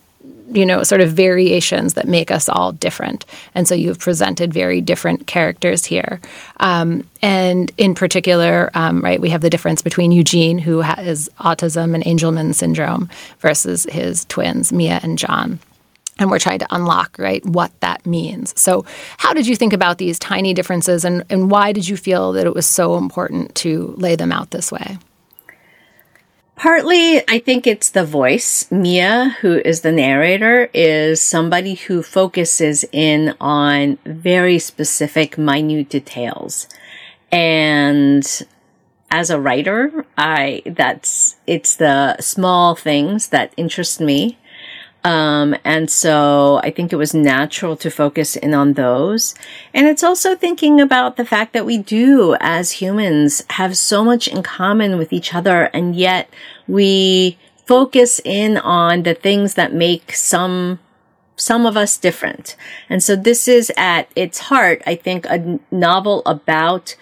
you 0.55 0.64
know, 0.64 0.85
sort 0.85 1.01
of 1.01 1.12
variations 1.12 1.95
that 1.95 2.07
make 2.07 2.31
us 2.31 2.49
all 2.49 2.73
different. 2.73 3.27
And 3.55 3.67
so 3.67 3.75
you've 3.75 3.99
presented 3.99 4.55
very 4.55 4.81
different 4.81 5.27
characters 5.27 5.85
here. 5.85 6.21
Um, 6.61 7.07
and 7.21 7.73
in 7.77 7.95
particular, 7.95 8.71
um, 8.75 9.01
right, 9.03 9.21
we 9.21 9.31
have 9.31 9.40
the 9.40 9.51
difference 9.51 9.83
between 9.83 10.12
Eugene, 10.12 10.59
who 10.59 10.81
has 10.81 11.29
autism 11.40 11.95
and 11.95 12.05
Angelman 12.05 12.55
syndrome, 12.55 13.11
versus 13.40 13.85
his 13.90 14.25
twins, 14.27 14.73
Mia 14.73 15.01
and 15.03 15.19
John. 15.19 15.59
And 16.21 16.31
we're 16.31 16.38
trying 16.38 16.61
to 16.61 16.67
unlock, 16.71 17.17
right, 17.19 17.45
what 17.45 17.73
that 17.81 18.07
means. 18.07 18.59
So, 18.59 18.85
how 19.19 19.33
did 19.33 19.49
you 19.49 19.57
think 19.57 19.73
about 19.73 19.99
these 19.99 20.17
tiny 20.21 20.55
differences, 20.55 21.05
and, 21.05 21.25
and 21.29 21.51
why 21.51 21.73
did 21.73 21.88
you 21.88 21.97
feel 21.97 22.33
that 22.35 22.47
it 22.47 22.55
was 22.55 22.67
so 22.67 22.97
important 22.97 23.53
to 23.57 23.95
lay 23.97 24.14
them 24.14 24.31
out 24.31 24.53
this 24.53 24.71
way? 24.71 24.97
Partly, 26.57 27.19
I 27.29 27.40
think 27.40 27.67
it's 27.67 27.90
the 27.90 28.05
voice. 28.05 28.71
Mia, 28.71 29.37
who 29.40 29.61
is 29.64 29.81
the 29.81 29.93
narrator, 29.93 30.71
is 30.73 31.21
somebody 31.21 31.75
who 31.75 32.03
focuses 32.03 32.85
in 32.93 33.35
on 33.40 33.99
very 34.07 34.59
specific, 34.59 35.37
minute 35.37 35.88
details. 35.88 36.69
And 37.33 38.25
as 39.11 39.31
a 39.31 39.40
writer, 39.40 40.07
I, 40.17 40.62
that's, 40.64 41.37
it's 41.47 41.77
the 41.77 42.21
small 42.21 42.77
things 42.77 43.29
that 43.29 43.53
interest 43.57 44.01
me. 44.01 44.38
Um, 45.05 45.55
and 45.64 45.90
so 45.90 46.61
I 46.62 46.71
think 46.71 46.90
it 46.90 46.97
was 46.97 47.12
natural 47.12 47.77
to 47.77 47.90
focus 47.90 48.37
in 48.37 48.55
on 48.55 48.73
those. 48.73 49.35
And 49.75 49.87
it's 49.87 50.03
also 50.03 50.35
thinking 50.35 50.81
about 50.81 51.19
the 51.19 51.27
fact 51.27 51.53
that 51.53 51.67
we 51.67 51.77
do, 51.77 52.37
as 52.40 52.73
humans, 52.73 53.43
have 53.51 53.77
so 53.77 54.03
much 54.03 54.27
in 54.27 54.43
common 54.43 54.97
with 54.97 55.12
each 55.12 55.35
other, 55.35 55.64
and 55.75 55.95
yet 55.95 56.31
we 56.67 57.37
focus 57.67 58.21
in 58.25 58.57
on 58.57 59.03
the 59.03 59.14
things 59.14 59.55
that 59.55 59.75
make 59.75 60.12
some 60.12 60.79
some 61.37 61.67
of 61.67 61.77
us 61.77 61.99
different. 61.99 62.55
And 62.88 63.03
so 63.03 63.17
this 63.17 63.49
is 63.49 63.73
at 63.77 64.09
its 64.14 64.38
heart, 64.38 64.83
I 64.87 64.95
think, 64.95 65.27
a 65.27 65.59
novel 65.73 66.23
about 66.27 66.95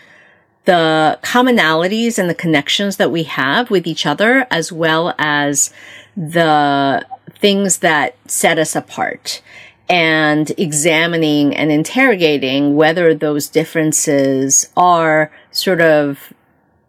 the 0.65 1.19
commonalities 1.23 2.19
and 2.19 2.31
the 2.31 2.35
connections 2.35 2.97
that 2.97 3.11
we 3.11 3.25
have 3.25 3.71
with 3.71 3.87
each 3.87 4.07
other, 4.07 4.47
as 4.51 4.73
well 4.73 5.15
as 5.19 5.71
the 6.17 7.05
things 7.39 7.79
that 7.79 8.17
set 8.27 8.59
us 8.59 8.77
apart 8.77 9.43
and 9.89 10.53
examining 10.59 11.55
and 11.55 11.71
interrogating 11.71 12.77
whether 12.77 13.15
those 13.15 13.49
differences 13.49 14.71
are 14.77 15.31
sort 15.51 15.81
of 15.81 16.33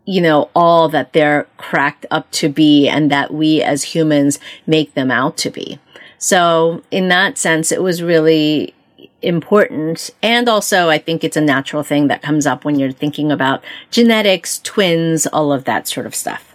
you 0.05 0.21
know, 0.21 0.49
all 0.55 0.89
that 0.89 1.13
they're 1.13 1.47
cracked 1.57 2.05
up 2.11 2.29
to 2.31 2.49
be 2.49 2.87
and 2.87 3.09
that 3.11 3.33
we 3.33 3.61
as 3.61 3.83
humans 3.83 4.39
make 4.67 4.93
them 4.95 5.09
out 5.09 5.37
to 5.37 5.49
be. 5.49 5.79
So 6.17 6.83
in 6.91 7.07
that 7.09 7.37
sense, 7.37 7.71
it 7.71 7.81
was 7.81 8.03
really 8.03 8.73
important. 9.21 10.09
And 10.21 10.49
also, 10.49 10.89
I 10.89 10.97
think 10.97 11.23
it's 11.23 11.37
a 11.37 11.41
natural 11.41 11.83
thing 11.83 12.07
that 12.07 12.21
comes 12.21 12.45
up 12.45 12.65
when 12.65 12.77
you're 12.77 12.91
thinking 12.91 13.31
about 13.31 13.63
genetics, 13.91 14.59
twins, 14.59 15.25
all 15.27 15.53
of 15.53 15.63
that 15.65 15.87
sort 15.87 16.05
of 16.05 16.13
stuff. 16.13 16.52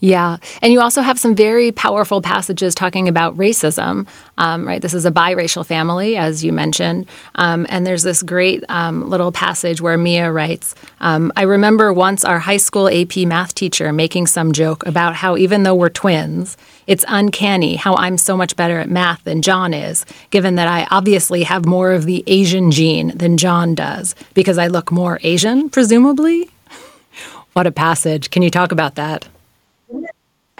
Yeah. 0.00 0.38
And 0.62 0.72
you 0.72 0.80
also 0.80 1.02
have 1.02 1.18
some 1.18 1.34
very 1.34 1.72
powerful 1.72 2.22
passages 2.22 2.74
talking 2.74 3.06
about 3.06 3.36
racism, 3.36 4.08
um, 4.38 4.66
right? 4.66 4.80
This 4.80 4.94
is 4.94 5.04
a 5.04 5.10
biracial 5.10 5.64
family, 5.64 6.16
as 6.16 6.42
you 6.42 6.54
mentioned. 6.54 7.06
Um, 7.34 7.66
and 7.68 7.86
there's 7.86 8.02
this 8.02 8.22
great 8.22 8.64
um, 8.70 9.10
little 9.10 9.30
passage 9.30 9.82
where 9.82 9.98
Mia 9.98 10.32
writes 10.32 10.74
um, 11.00 11.32
I 11.36 11.42
remember 11.42 11.92
once 11.92 12.24
our 12.24 12.38
high 12.38 12.56
school 12.56 12.88
AP 12.88 13.18
math 13.18 13.54
teacher 13.54 13.92
making 13.92 14.26
some 14.26 14.52
joke 14.52 14.86
about 14.86 15.14
how 15.14 15.36
even 15.36 15.64
though 15.64 15.74
we're 15.74 15.90
twins, 15.90 16.56
it's 16.86 17.04
uncanny 17.06 17.76
how 17.76 17.94
I'm 17.96 18.16
so 18.16 18.36
much 18.38 18.56
better 18.56 18.78
at 18.80 18.88
math 18.88 19.24
than 19.24 19.42
John 19.42 19.74
is, 19.74 20.06
given 20.30 20.54
that 20.54 20.66
I 20.66 20.86
obviously 20.90 21.42
have 21.42 21.66
more 21.66 21.92
of 21.92 22.06
the 22.06 22.24
Asian 22.26 22.70
gene 22.70 23.16
than 23.16 23.36
John 23.36 23.74
does, 23.74 24.14
because 24.32 24.56
I 24.56 24.68
look 24.68 24.90
more 24.90 25.20
Asian, 25.22 25.68
presumably. 25.68 26.50
what 27.52 27.66
a 27.66 27.70
passage. 27.70 28.30
Can 28.30 28.42
you 28.42 28.50
talk 28.50 28.72
about 28.72 28.94
that? 28.94 29.28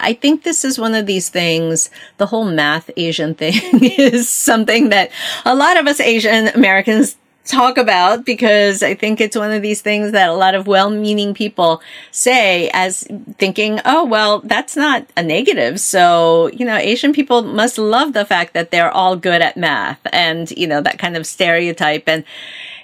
I 0.01 0.13
think 0.13 0.43
this 0.43 0.65
is 0.65 0.77
one 0.77 0.95
of 0.95 1.05
these 1.05 1.29
things, 1.29 1.89
the 2.17 2.25
whole 2.25 2.45
math 2.45 2.89
Asian 2.97 3.35
thing 3.35 3.53
is 3.81 4.27
something 4.29 4.89
that 4.89 5.11
a 5.45 5.55
lot 5.55 5.77
of 5.77 5.87
us 5.87 5.99
Asian 5.99 6.47
Americans 6.49 7.15
talk 7.45 7.77
about 7.77 8.25
because 8.25 8.83
I 8.83 8.93
think 8.93 9.19
it's 9.19 9.35
one 9.35 9.51
of 9.51 9.61
these 9.61 9.81
things 9.81 10.11
that 10.11 10.29
a 10.29 10.33
lot 10.33 10.55
of 10.55 10.67
well-meaning 10.67 11.33
people 11.33 11.81
say 12.11 12.69
as 12.73 13.07
thinking, 13.37 13.79
oh, 13.85 14.05
well, 14.05 14.39
that's 14.39 14.75
not 14.75 15.07
a 15.17 15.23
negative. 15.23 15.79
So, 15.79 16.47
you 16.47 16.65
know, 16.65 16.77
Asian 16.77 17.13
people 17.13 17.41
must 17.41 17.77
love 17.77 18.13
the 18.13 18.25
fact 18.25 18.53
that 18.53 18.71
they're 18.71 18.91
all 18.91 19.15
good 19.15 19.41
at 19.41 19.57
math 19.57 19.99
and, 20.13 20.51
you 20.51 20.67
know, 20.67 20.81
that 20.81 20.99
kind 20.99 21.17
of 21.17 21.25
stereotype 21.25 22.07
and, 22.07 22.23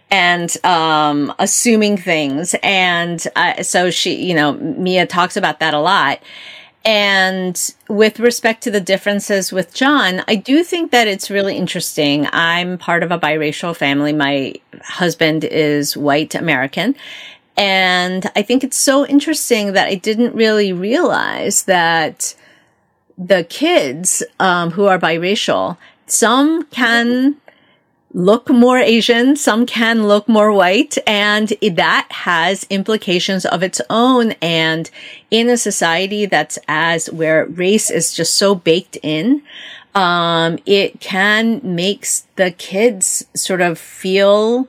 and 0.10 0.56
um, 0.66 1.34
assuming 1.38 1.98
things. 1.98 2.56
And 2.64 3.26
uh, 3.36 3.62
so 3.64 3.92
she, 3.92 4.16
you 4.16 4.34
know, 4.34 4.54
Mia 4.54 5.06
talks 5.06 5.38
about 5.38 5.60
that 5.60 5.74
a 5.74 5.80
lot. 5.80 6.20
And 6.88 7.76
with 7.90 8.18
respect 8.18 8.64
to 8.64 8.72
the 8.72 8.80
differences 8.80 9.52
with 9.52 9.74
John, 9.74 10.24
I 10.30 10.36
do 10.36 10.64
think 10.64 10.92
that 10.92 11.06
it's 11.06 11.30
really 11.30 11.58
interesting. 11.58 12.30
I'm 12.32 12.78
part 12.78 13.04
of 13.04 13.12
a 13.12 13.20
biracial 13.20 13.76
family. 13.76 14.14
My 14.14 14.54
husband 14.84 15.44
is 15.44 15.98
white 15.98 16.34
American. 16.34 16.96
And 17.58 18.32
I 18.38 18.42
think 18.42 18.64
it's 18.64 18.78
so 18.78 19.06
interesting 19.06 19.74
that 19.74 19.90
I 19.90 19.96
didn't 19.96 20.34
really 20.34 20.72
realize 20.72 21.64
that 21.64 22.34
the 23.18 23.44
kids 23.44 24.24
um, 24.40 24.72
who 24.72 24.86
are 24.86 24.98
biracial, 24.98 25.76
some 26.06 26.64
can 26.68 27.36
look 28.14 28.50
more 28.50 28.78
Asian, 28.78 29.36
some 29.36 29.66
can 29.66 30.08
look 30.08 30.28
more 30.28 30.52
white, 30.52 30.98
and 31.06 31.50
that 31.74 32.08
has 32.12 32.66
implications 32.70 33.46
of 33.46 33.64
its 33.64 33.82
own. 33.90 34.32
And 34.42 34.90
in 35.30 35.50
a 35.50 35.58
society 35.58 36.26
that's 36.26 36.58
as 36.68 37.12
where 37.12 37.46
race 37.46 37.90
is 37.90 38.14
just 38.14 38.36
so 38.36 38.56
baked 38.56 38.98
in, 39.04 39.44
um, 39.94 40.60
it 40.66 41.00
can 41.00 41.60
make 41.64 42.08
the 42.36 42.52
kids 42.52 43.26
sort 43.34 43.62
of 43.62 43.80
feel 43.80 44.68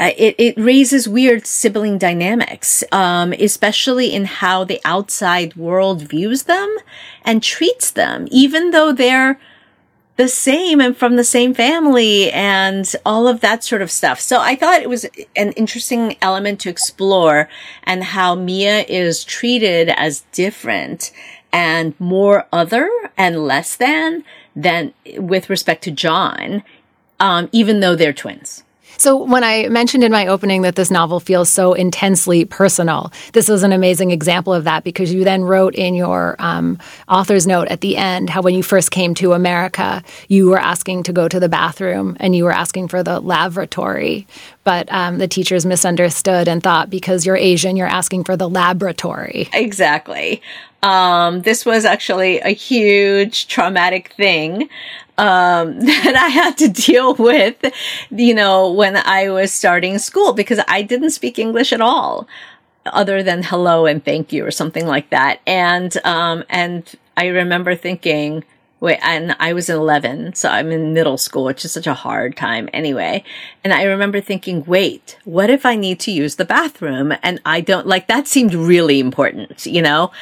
uh, 0.00 0.12
it, 0.16 0.36
it 0.38 0.56
raises 0.56 1.08
weird 1.08 1.44
sibling 1.44 1.98
dynamics, 1.98 2.84
um, 2.92 3.32
especially 3.32 4.14
in 4.14 4.24
how 4.26 4.62
the 4.62 4.80
outside 4.84 5.56
world 5.56 6.02
views 6.02 6.44
them 6.44 6.76
and 7.24 7.42
treats 7.42 7.90
them, 7.90 8.28
even 8.30 8.70
though 8.70 8.92
they're 8.92 9.40
the 10.18 10.28
same 10.28 10.80
and 10.80 10.96
from 10.96 11.14
the 11.14 11.24
same 11.24 11.54
family 11.54 12.30
and 12.32 12.92
all 13.06 13.28
of 13.28 13.40
that 13.40 13.62
sort 13.62 13.80
of 13.80 13.90
stuff. 13.90 14.18
So 14.18 14.40
I 14.40 14.56
thought 14.56 14.82
it 14.82 14.88
was 14.88 15.06
an 15.36 15.52
interesting 15.52 16.16
element 16.20 16.58
to 16.60 16.68
explore 16.68 17.48
and 17.84 18.02
how 18.02 18.34
Mia 18.34 18.80
is 18.88 19.22
treated 19.24 19.88
as 19.90 20.24
different 20.32 21.12
and 21.52 21.94
more 22.00 22.48
other 22.52 22.90
and 23.16 23.46
less 23.46 23.76
than 23.76 24.24
than 24.56 24.92
with 25.16 25.48
respect 25.48 25.84
to 25.84 25.92
John, 25.92 26.64
um, 27.20 27.48
even 27.52 27.78
though 27.78 27.94
they're 27.94 28.12
twins. 28.12 28.64
So, 28.98 29.16
when 29.16 29.44
I 29.44 29.68
mentioned 29.68 30.02
in 30.02 30.10
my 30.10 30.26
opening 30.26 30.62
that 30.62 30.74
this 30.74 30.90
novel 30.90 31.20
feels 31.20 31.48
so 31.48 31.72
intensely 31.72 32.44
personal, 32.44 33.12
this 33.32 33.48
is 33.48 33.62
an 33.62 33.72
amazing 33.72 34.10
example 34.10 34.52
of 34.52 34.64
that 34.64 34.82
because 34.82 35.14
you 35.14 35.22
then 35.22 35.44
wrote 35.44 35.76
in 35.76 35.94
your 35.94 36.34
um, 36.40 36.80
author's 37.08 37.46
note 37.46 37.68
at 37.68 37.80
the 37.80 37.96
end 37.96 38.28
how 38.28 38.42
when 38.42 38.56
you 38.56 38.62
first 38.64 38.90
came 38.90 39.14
to 39.14 39.34
America, 39.34 40.02
you 40.26 40.48
were 40.48 40.58
asking 40.58 41.04
to 41.04 41.12
go 41.12 41.28
to 41.28 41.38
the 41.38 41.48
bathroom 41.48 42.16
and 42.18 42.34
you 42.34 42.42
were 42.42 42.52
asking 42.52 42.88
for 42.88 43.04
the 43.04 43.20
lavatory. 43.20 44.26
But 44.68 44.92
um, 44.92 45.16
the 45.16 45.26
teachers 45.26 45.64
misunderstood 45.64 46.46
and 46.46 46.62
thought 46.62 46.90
because 46.90 47.24
you're 47.24 47.38
Asian, 47.38 47.74
you're 47.74 47.86
asking 47.86 48.24
for 48.24 48.36
the 48.36 48.50
laboratory. 48.50 49.48
Exactly. 49.54 50.42
Um, 50.82 51.40
this 51.40 51.64
was 51.64 51.86
actually 51.86 52.40
a 52.40 52.50
huge 52.50 53.46
traumatic 53.46 54.12
thing 54.12 54.68
um, 55.16 55.80
that 55.86 56.16
I 56.16 56.28
had 56.28 56.58
to 56.58 56.68
deal 56.68 57.14
with, 57.14 57.56
you 58.10 58.34
know, 58.34 58.70
when 58.70 58.98
I 58.98 59.30
was 59.30 59.54
starting 59.54 59.98
school 59.98 60.34
because 60.34 60.60
I 60.68 60.82
didn't 60.82 61.12
speak 61.12 61.38
English 61.38 61.72
at 61.72 61.80
all 61.80 62.28
other 62.84 63.22
than 63.22 63.42
hello 63.42 63.86
and 63.86 64.04
thank 64.04 64.34
you 64.34 64.44
or 64.44 64.50
something 64.50 64.86
like 64.86 65.08
that. 65.08 65.40
And, 65.46 65.96
um, 66.04 66.44
and 66.50 66.84
I 67.16 67.28
remember 67.28 67.74
thinking, 67.74 68.44
wait, 68.80 68.98
and 69.02 69.34
I 69.38 69.52
was 69.52 69.68
11, 69.68 70.34
so 70.34 70.48
I'm 70.48 70.70
in 70.70 70.94
middle 70.94 71.18
school, 71.18 71.44
which 71.44 71.64
is 71.64 71.72
such 71.72 71.86
a 71.86 71.94
hard 71.94 72.36
time 72.36 72.68
anyway. 72.72 73.24
And 73.64 73.72
I 73.72 73.84
remember 73.84 74.20
thinking, 74.20 74.64
wait, 74.64 75.18
what 75.24 75.50
if 75.50 75.66
I 75.66 75.74
need 75.74 76.00
to 76.00 76.12
use 76.12 76.36
the 76.36 76.44
bathroom? 76.44 77.12
And 77.22 77.40
I 77.44 77.60
don't 77.60 77.86
like 77.86 78.06
that 78.08 78.28
seemed 78.28 78.54
really 78.54 79.00
important, 79.00 79.66
you 79.66 79.82
know? 79.82 80.12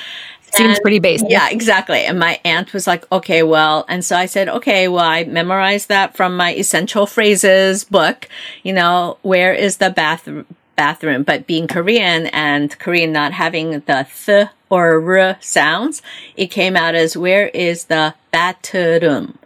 Seems 0.53 0.77
and, 0.77 0.83
pretty 0.83 1.01
basic. 1.01 1.29
Yeah, 1.29 1.51
exactly. 1.51 2.05
And 2.05 2.19
my 2.19 2.40
aunt 2.45 2.73
was 2.73 2.87
like, 2.87 3.11
okay, 3.12 3.42
well, 3.42 3.85
and 3.88 4.05
so 4.05 4.16
I 4.16 4.27
said, 4.27 4.49
okay, 4.49 4.88
well, 4.88 5.05
I 5.05 5.25
memorized 5.25 5.88
that 5.88 6.16
from 6.16 6.37
my 6.37 6.55
essential 6.55 7.07
phrases 7.07 7.85
book, 7.85 8.29
you 8.62 8.73
know, 8.73 9.19
where 9.23 9.53
is 9.53 9.79
the 9.79 9.90
bathroom? 9.90 10.47
Bathroom, 10.77 11.23
but 11.23 11.47
being 11.47 11.67
Korean 11.67 12.27
and 12.29 12.79
Korean 12.79 13.12
not 13.12 13.33
having 13.33 13.81
the 13.81 14.07
th 14.25 14.49
or 14.69 15.19
r 15.19 15.37
sounds, 15.41 16.03
it 16.37 16.49
came 16.49 16.77
out 16.77 16.95
as 16.95 17.17
where 17.17 17.49
is 17.49 17.85
the 17.85 18.15
bathroom? 18.31 19.39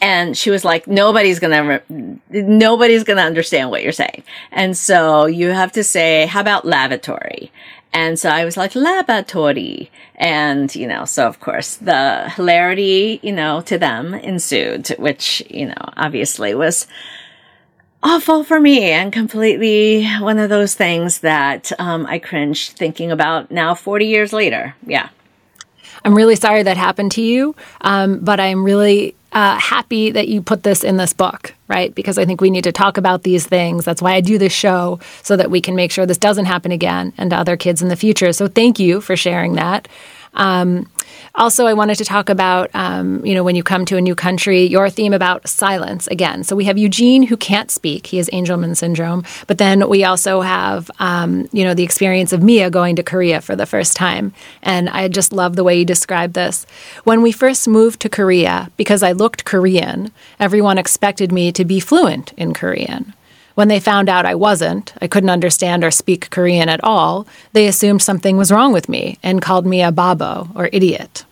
And 0.00 0.36
she 0.36 0.50
was 0.50 0.64
like, 0.64 0.86
nobody's 0.86 1.40
gonna, 1.40 1.82
nobody's 2.30 3.04
gonna 3.04 3.22
understand 3.22 3.70
what 3.70 3.82
you're 3.82 3.92
saying. 3.92 4.22
And 4.52 4.76
so 4.76 5.26
you 5.26 5.48
have 5.48 5.72
to 5.72 5.82
say, 5.82 6.26
how 6.26 6.40
about 6.40 6.64
lavatory? 6.64 7.50
And 7.92 8.18
so 8.18 8.28
I 8.28 8.44
was 8.44 8.56
like, 8.56 8.74
laboratory. 8.74 9.90
And, 10.14 10.74
you 10.74 10.86
know, 10.86 11.04
so 11.04 11.26
of 11.26 11.40
course 11.40 11.76
the 11.76 12.30
hilarity, 12.36 13.18
you 13.22 13.32
know, 13.32 13.60
to 13.62 13.78
them 13.78 14.14
ensued, 14.14 14.88
which, 14.98 15.42
you 15.50 15.66
know, 15.66 15.92
obviously 15.96 16.54
was 16.54 16.86
awful 18.02 18.44
for 18.44 18.60
me 18.60 18.90
and 18.90 19.12
completely 19.12 20.06
one 20.20 20.38
of 20.38 20.48
those 20.48 20.74
things 20.74 21.20
that 21.20 21.72
um, 21.78 22.06
I 22.06 22.18
cringed 22.18 22.72
thinking 22.72 23.10
about 23.10 23.50
now 23.50 23.74
40 23.74 24.06
years 24.06 24.32
later. 24.32 24.74
Yeah. 24.86 25.08
I'm 26.04 26.14
really 26.14 26.36
sorry 26.36 26.62
that 26.62 26.76
happened 26.76 27.12
to 27.12 27.22
you, 27.22 27.56
um, 27.80 28.20
but 28.20 28.38
I'm 28.38 28.64
really 28.64 29.14
uh, 29.32 29.58
happy 29.58 30.10
that 30.12 30.28
you 30.28 30.40
put 30.40 30.62
this 30.62 30.84
in 30.84 30.96
this 30.96 31.12
book, 31.12 31.54
right? 31.66 31.94
Because 31.94 32.18
I 32.18 32.24
think 32.24 32.40
we 32.40 32.50
need 32.50 32.64
to 32.64 32.72
talk 32.72 32.96
about 32.96 33.24
these 33.24 33.46
things. 33.46 33.84
That's 33.84 34.00
why 34.00 34.14
I 34.14 34.20
do 34.20 34.38
this 34.38 34.52
show, 34.52 35.00
so 35.22 35.36
that 35.36 35.50
we 35.50 35.60
can 35.60 35.74
make 35.74 35.90
sure 35.90 36.06
this 36.06 36.18
doesn't 36.18 36.46
happen 36.46 36.72
again 36.72 37.12
and 37.18 37.30
to 37.30 37.36
other 37.36 37.56
kids 37.56 37.82
in 37.82 37.88
the 37.88 37.96
future. 37.96 38.32
So 38.32 38.48
thank 38.48 38.78
you 38.78 39.00
for 39.00 39.16
sharing 39.16 39.54
that. 39.54 39.88
Um, 40.34 40.88
also, 41.34 41.66
I 41.66 41.74
wanted 41.74 41.96
to 41.98 42.04
talk 42.04 42.28
about, 42.28 42.70
um, 42.74 43.24
you 43.24 43.34
know, 43.34 43.44
when 43.44 43.54
you 43.54 43.62
come 43.62 43.84
to 43.86 43.96
a 43.96 44.00
new 44.00 44.14
country, 44.14 44.64
your 44.64 44.90
theme 44.90 45.12
about 45.12 45.46
silence 45.48 46.06
again. 46.08 46.42
So 46.44 46.56
we 46.56 46.64
have 46.64 46.78
Eugene 46.78 47.22
who 47.22 47.36
can't 47.36 47.70
speak; 47.70 48.06
he 48.06 48.16
has 48.16 48.28
Angelman 48.30 48.76
syndrome. 48.76 49.24
But 49.46 49.58
then 49.58 49.88
we 49.88 50.04
also 50.04 50.40
have, 50.40 50.90
um, 50.98 51.48
you 51.52 51.64
know, 51.64 51.74
the 51.74 51.84
experience 51.84 52.32
of 52.32 52.42
Mia 52.42 52.70
going 52.70 52.96
to 52.96 53.02
Korea 53.02 53.40
for 53.40 53.54
the 53.54 53.66
first 53.66 53.96
time, 53.96 54.32
and 54.62 54.88
I 54.88 55.08
just 55.08 55.32
love 55.32 55.56
the 55.56 55.64
way 55.64 55.78
you 55.78 55.84
describe 55.84 56.32
this. 56.32 56.66
When 57.04 57.22
we 57.22 57.32
first 57.32 57.68
moved 57.68 58.00
to 58.00 58.08
Korea, 58.08 58.70
because 58.76 59.02
I 59.02 59.12
looked 59.12 59.44
Korean, 59.44 60.10
everyone 60.40 60.78
expected 60.78 61.32
me 61.32 61.52
to 61.52 61.64
be 61.64 61.80
fluent 61.80 62.32
in 62.36 62.54
Korean. 62.54 63.14
When 63.58 63.66
they 63.66 63.80
found 63.80 64.08
out 64.08 64.24
I 64.24 64.36
wasn't, 64.36 64.94
I 65.02 65.08
couldn't 65.08 65.30
understand 65.30 65.82
or 65.82 65.90
speak 65.90 66.30
Korean 66.30 66.68
at 66.68 66.84
all, 66.84 67.26
they 67.54 67.66
assumed 67.66 68.00
something 68.02 68.36
was 68.36 68.52
wrong 68.52 68.72
with 68.72 68.88
me 68.88 69.18
and 69.20 69.42
called 69.42 69.66
me 69.66 69.82
a 69.82 69.90
babo 69.90 70.48
or 70.54 70.70
idiot. 70.72 71.24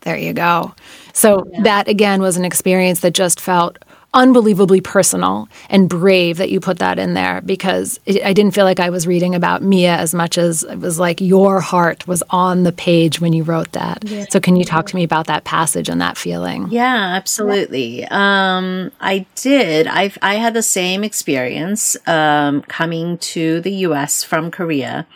There 0.00 0.16
you 0.16 0.32
go. 0.32 0.74
So, 1.12 1.46
yeah. 1.52 1.64
that 1.64 1.88
again 1.88 2.22
was 2.22 2.38
an 2.38 2.46
experience 2.46 3.00
that 3.00 3.12
just 3.12 3.40
felt 3.40 3.76
unbelievably 4.16 4.80
personal 4.80 5.46
and 5.68 5.90
brave 5.90 6.38
that 6.38 6.50
you 6.50 6.58
put 6.58 6.78
that 6.78 6.98
in 6.98 7.12
there 7.12 7.42
because 7.42 8.00
it, 8.06 8.24
I 8.24 8.32
didn't 8.32 8.54
feel 8.54 8.64
like 8.64 8.80
I 8.80 8.88
was 8.88 9.06
reading 9.06 9.34
about 9.34 9.62
Mia 9.62 9.94
as 9.94 10.14
much 10.14 10.38
as 10.38 10.62
it 10.62 10.78
was 10.80 10.98
like 10.98 11.20
your 11.20 11.60
heart 11.60 12.08
was 12.08 12.22
on 12.30 12.62
the 12.62 12.72
page 12.72 13.20
when 13.20 13.34
you 13.34 13.44
wrote 13.44 13.72
that. 13.72 14.02
Yeah. 14.08 14.24
So, 14.30 14.40
can 14.40 14.56
you 14.56 14.64
talk 14.64 14.86
to 14.86 14.96
me 14.96 15.04
about 15.04 15.26
that 15.26 15.44
passage 15.44 15.90
and 15.90 16.00
that 16.00 16.16
feeling? 16.16 16.68
Yeah, 16.70 17.14
absolutely. 17.14 18.06
Um, 18.06 18.90
I 19.00 19.26
did. 19.34 19.86
I 19.86 20.10
I 20.22 20.36
had 20.36 20.54
the 20.54 20.62
same 20.62 21.04
experience 21.04 21.96
um, 22.08 22.62
coming 22.62 23.18
to 23.18 23.60
the 23.60 23.72
U.S. 23.88 24.24
from 24.24 24.50
Korea. 24.50 25.06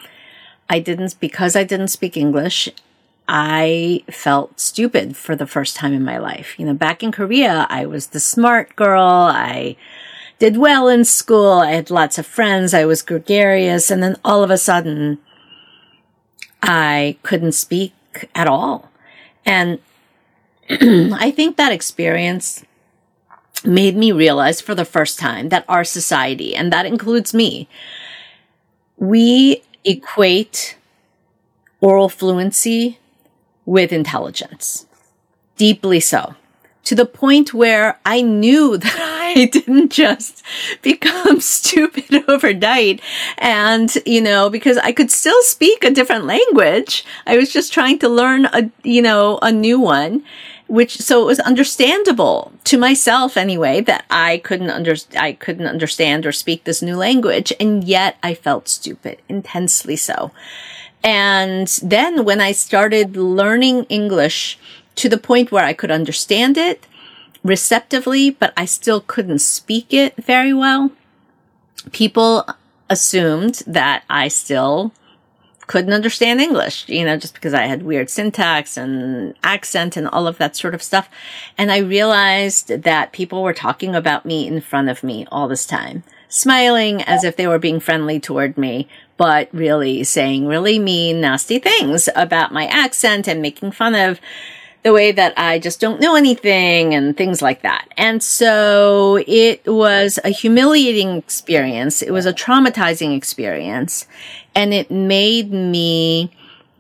I 0.69 0.79
didn't 0.79 1.19
because 1.19 1.57
I 1.57 1.65
didn't 1.65 1.89
speak 1.89 2.19
English 2.19 2.69
I 3.33 4.03
felt 4.11 4.59
stupid 4.59 5.17
for 5.17 5.37
the 5.37 5.47
first 5.47 5.77
time 5.77 5.93
in 5.93 6.03
my 6.03 6.19
life. 6.19 6.59
You 6.59 6.67
know, 6.67 6.75
back 6.75 7.01
in 7.01 7.13
Korea, 7.13 7.65
I 7.71 7.87
was 7.87 8.09
the 8.09 8.19
smart 8.19 8.75
girl. 8.75 9.05
I 9.05 9.77
did 10.41 10.57
well 10.57 10.89
in 10.89 11.05
school. 11.05 11.61
I 11.61 11.71
had 11.71 11.93
lots 11.93 12.19
of 12.19 12.27
friends. 12.27 12.75
I 12.75 12.85
was 12.85 13.03
gregarious. 13.03 13.89
And 13.89 14.03
then 14.03 14.17
all 14.25 14.43
of 14.43 14.51
a 14.51 14.59
sudden, 14.59 15.19
I 16.61 17.19
couldn't 17.23 17.53
speak 17.53 17.95
at 18.35 18.49
all. 18.49 18.91
And 19.47 19.79
I 20.69 21.31
think 21.31 21.57
that 21.57 21.71
experience 21.71 22.65
made 23.65 23.97
me 23.97 24.11
realize 24.11 24.61
for 24.61 24.75
the 24.75 24.85
first 24.85 25.21
time 25.21 25.51
that 25.51 25.65
our 25.69 25.85
society, 25.85 26.57
and 26.57 26.73
that 26.73 26.85
includes 26.85 27.33
me, 27.33 27.69
we 28.97 29.63
equate 29.85 30.77
oral 31.81 32.09
fluency 32.09 32.99
with 33.71 33.93
intelligence. 33.93 34.85
Deeply 35.57 36.01
so. 36.01 36.35
To 36.85 36.97
the 36.97 37.07
point 37.07 37.55
where 37.55 38.01
I 38.05 38.21
knew 38.21 38.77
that 38.85 38.99
I 38.99 39.45
didn't 39.45 39.93
just 39.93 40.43
become 40.83 41.41
stupid 41.57 42.25
overnight. 42.29 43.01
And, 43.39 43.97
you 44.05 44.21
know, 44.21 44.51
because 44.51 44.77
I 44.79 44.91
could 44.91 45.13
still 45.13 45.41
speak 45.43 45.85
a 45.85 45.93
different 45.93 46.25
language. 46.25 47.05
I 47.29 47.37
was 47.37 47.53
just 47.53 47.73
trying 47.73 48.01
to 48.01 48.09
learn 48.09 48.47
a, 48.47 48.69
you 48.83 49.03
know, 49.03 49.39
a 49.41 49.53
new 49.53 49.79
one 49.79 50.25
which 50.67 50.99
so 50.99 51.21
it 51.21 51.27
was 51.27 51.41
understandable 51.41 52.53
to 52.63 52.79
myself 52.79 53.37
anyway 53.37 53.81
that 53.81 54.05
I 54.09 54.39
couldn't 54.39 54.71
under 54.71 54.95
I 55.19 55.33
couldn't 55.33 55.67
understand 55.67 56.25
or 56.25 56.31
speak 56.31 56.63
this 56.63 56.81
new 56.81 56.97
language 56.97 57.53
and 57.59 57.83
yet 57.83 58.19
I 58.23 58.35
felt 58.35 58.69
stupid 58.69 59.19
intensely 59.29 59.97
so 59.97 60.31
and 61.03 61.67
then 61.83 62.25
when 62.25 62.41
I 62.41 62.53
started 62.53 63.17
learning 63.17 63.85
English 63.85 64.59
to 64.97 65.09
the 65.09 65.19
point 65.19 65.51
where 65.51 65.65
I 65.65 65.73
could 65.73 65.91
understand 65.91 66.59
it 66.59 66.87
receptively, 67.43 68.31
but 68.31 68.53
I 68.57 68.65
still 68.67 69.01
couldn't 69.01 69.39
speak 69.39 69.93
it 69.93 70.15
very 70.17 70.53
well, 70.53 70.93
people 71.93 72.47
assumed 72.89 73.63
that 73.67 74.05
I 74.11 74.29
still 74.29 74.93
couldn't 75.67 75.93
understand 75.93 76.41
English, 76.41 76.89
you 76.89 77.05
know, 77.05 77.17
just 77.17 77.33
because 77.33 77.55
I 77.55 77.63
had 77.63 77.85
weird 77.85 78.11
syntax 78.11 78.77
and 78.77 79.35
accent 79.45 79.97
and 79.97 80.09
all 80.09 80.27
of 80.27 80.37
that 80.39 80.57
sort 80.57 80.75
of 80.75 80.83
stuff. 80.83 81.09
And 81.57 81.71
I 81.71 81.79
realized 81.79 82.83
that 82.83 83.13
people 83.13 83.45
were 83.45 83.55
talking 83.55 83.95
about 83.95 84.27
me 84.27 84.49
in 84.49 84.61
front 84.61 84.89
of 84.89 85.05
me 85.05 85.29
all 85.31 85.47
this 85.47 85.65
time, 85.65 86.03
smiling 86.29 87.03
as 87.03 87.23
if 87.23 87.37
they 87.37 87.47
were 87.47 87.61
being 87.61 87.79
friendly 87.79 88.19
toward 88.19 88.59
me, 88.59 88.89
but 89.21 89.51
really 89.53 90.03
saying 90.03 90.47
really 90.47 90.79
mean, 90.79 91.21
nasty 91.21 91.59
things 91.59 92.09
about 92.17 92.55
my 92.55 92.65
accent 92.65 93.29
and 93.29 93.43
making 93.43 93.71
fun 93.71 93.95
of 93.95 94.19
the 94.83 94.95
way 94.95 95.13
that 95.13 95.35
I 95.37 95.59
just 95.59 95.79
don't 95.79 96.01
know 96.01 96.17
anything 96.17 96.95
and 96.95 97.15
things 97.15 97.43
like 97.43 97.61
that. 97.61 97.87
And 97.99 98.23
so 98.23 99.23
it 99.27 99.67
was 99.67 100.19
a 100.25 100.31
humiliating 100.31 101.19
experience. 101.19 102.01
It 102.01 102.13
was 102.13 102.25
a 102.25 102.33
traumatizing 102.33 103.15
experience 103.15 104.07
and 104.55 104.73
it 104.73 104.91
made 104.91 105.53
me 105.53 106.33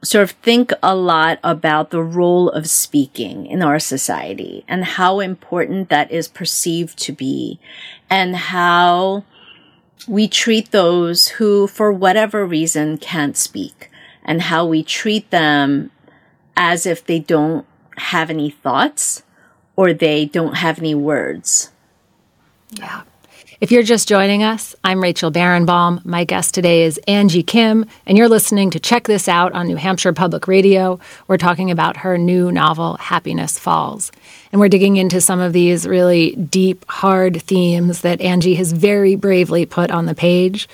sort 0.02 0.22
of 0.22 0.30
think 0.30 0.72
a 0.82 0.96
lot 0.96 1.40
about 1.44 1.90
the 1.90 2.02
role 2.02 2.48
of 2.48 2.70
speaking 2.70 3.44
in 3.44 3.60
our 3.60 3.78
society 3.78 4.64
and 4.66 4.82
how 4.82 5.20
important 5.20 5.90
that 5.90 6.10
is 6.10 6.26
perceived 6.26 6.98
to 7.00 7.12
be 7.12 7.60
and 8.08 8.34
how 8.34 9.24
we 10.08 10.28
treat 10.28 10.70
those 10.70 11.28
who, 11.28 11.66
for 11.66 11.92
whatever 11.92 12.44
reason, 12.46 12.98
can't 12.98 13.36
speak 13.36 13.90
and 14.24 14.42
how 14.42 14.66
we 14.66 14.82
treat 14.82 15.30
them 15.30 15.90
as 16.56 16.86
if 16.86 17.04
they 17.04 17.18
don't 17.18 17.66
have 17.96 18.30
any 18.30 18.50
thoughts 18.50 19.22
or 19.76 19.92
they 19.92 20.24
don't 20.24 20.56
have 20.56 20.78
any 20.78 20.94
words. 20.94 21.70
Yeah. 22.72 23.02
If 23.60 23.70
you're 23.70 23.82
just 23.82 24.08
joining 24.08 24.42
us, 24.42 24.74
I'm 24.82 25.02
Rachel 25.02 25.30
Barenbaum. 25.30 26.02
My 26.06 26.24
guest 26.24 26.54
today 26.54 26.84
is 26.84 26.96
Angie 27.06 27.42
Kim, 27.42 27.84
and 28.06 28.16
you're 28.16 28.26
listening 28.26 28.70
to 28.70 28.80
Check 28.80 29.06
This 29.06 29.28
Out 29.28 29.52
on 29.52 29.66
New 29.66 29.76
Hampshire 29.76 30.14
Public 30.14 30.48
Radio. 30.48 30.98
We're 31.28 31.36
talking 31.36 31.70
about 31.70 31.98
her 31.98 32.16
new 32.16 32.50
novel, 32.50 32.96
Happiness 32.96 33.58
Falls. 33.58 34.12
And 34.50 34.62
we're 34.62 34.70
digging 34.70 34.96
into 34.96 35.20
some 35.20 35.40
of 35.40 35.52
these 35.52 35.86
really 35.86 36.36
deep, 36.36 36.86
hard 36.88 37.42
themes 37.42 38.00
that 38.00 38.22
Angie 38.22 38.54
has 38.54 38.72
very 38.72 39.14
bravely 39.14 39.66
put 39.66 39.90
on 39.90 40.06
the 40.06 40.14
page. 40.14 40.66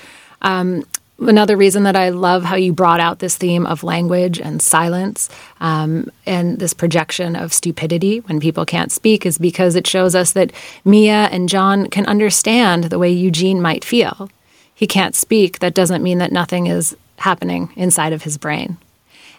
Um, 0.42 0.84
another 1.18 1.56
reason 1.56 1.84
that 1.84 1.96
I 1.96 2.10
love 2.10 2.44
how 2.44 2.56
you 2.56 2.72
brought 2.72 3.00
out 3.00 3.18
this 3.18 3.36
theme 3.36 3.66
of 3.66 3.82
language 3.82 4.40
and 4.40 4.60
silence 4.60 5.28
um, 5.60 6.10
and 6.26 6.58
this 6.58 6.74
projection 6.74 7.36
of 7.36 7.52
stupidity 7.52 8.20
when 8.20 8.40
people 8.40 8.64
can't 8.64 8.92
speak 8.92 9.24
is 9.24 9.38
because 9.38 9.76
it 9.76 9.86
shows 9.86 10.14
us 10.14 10.32
that 10.32 10.52
Mia 10.84 11.28
and 11.32 11.48
John 11.48 11.88
can 11.88 12.06
understand 12.06 12.84
the 12.84 12.98
way 12.98 13.10
Eugene 13.10 13.62
might 13.62 13.84
feel. 13.84 14.30
He 14.74 14.86
can't 14.86 15.14
speak. 15.14 15.60
That 15.60 15.74
doesn't 15.74 16.02
mean 16.02 16.18
that 16.18 16.32
nothing 16.32 16.66
is 16.66 16.96
happening 17.18 17.72
inside 17.76 18.12
of 18.12 18.22
his 18.22 18.36
brain. 18.36 18.76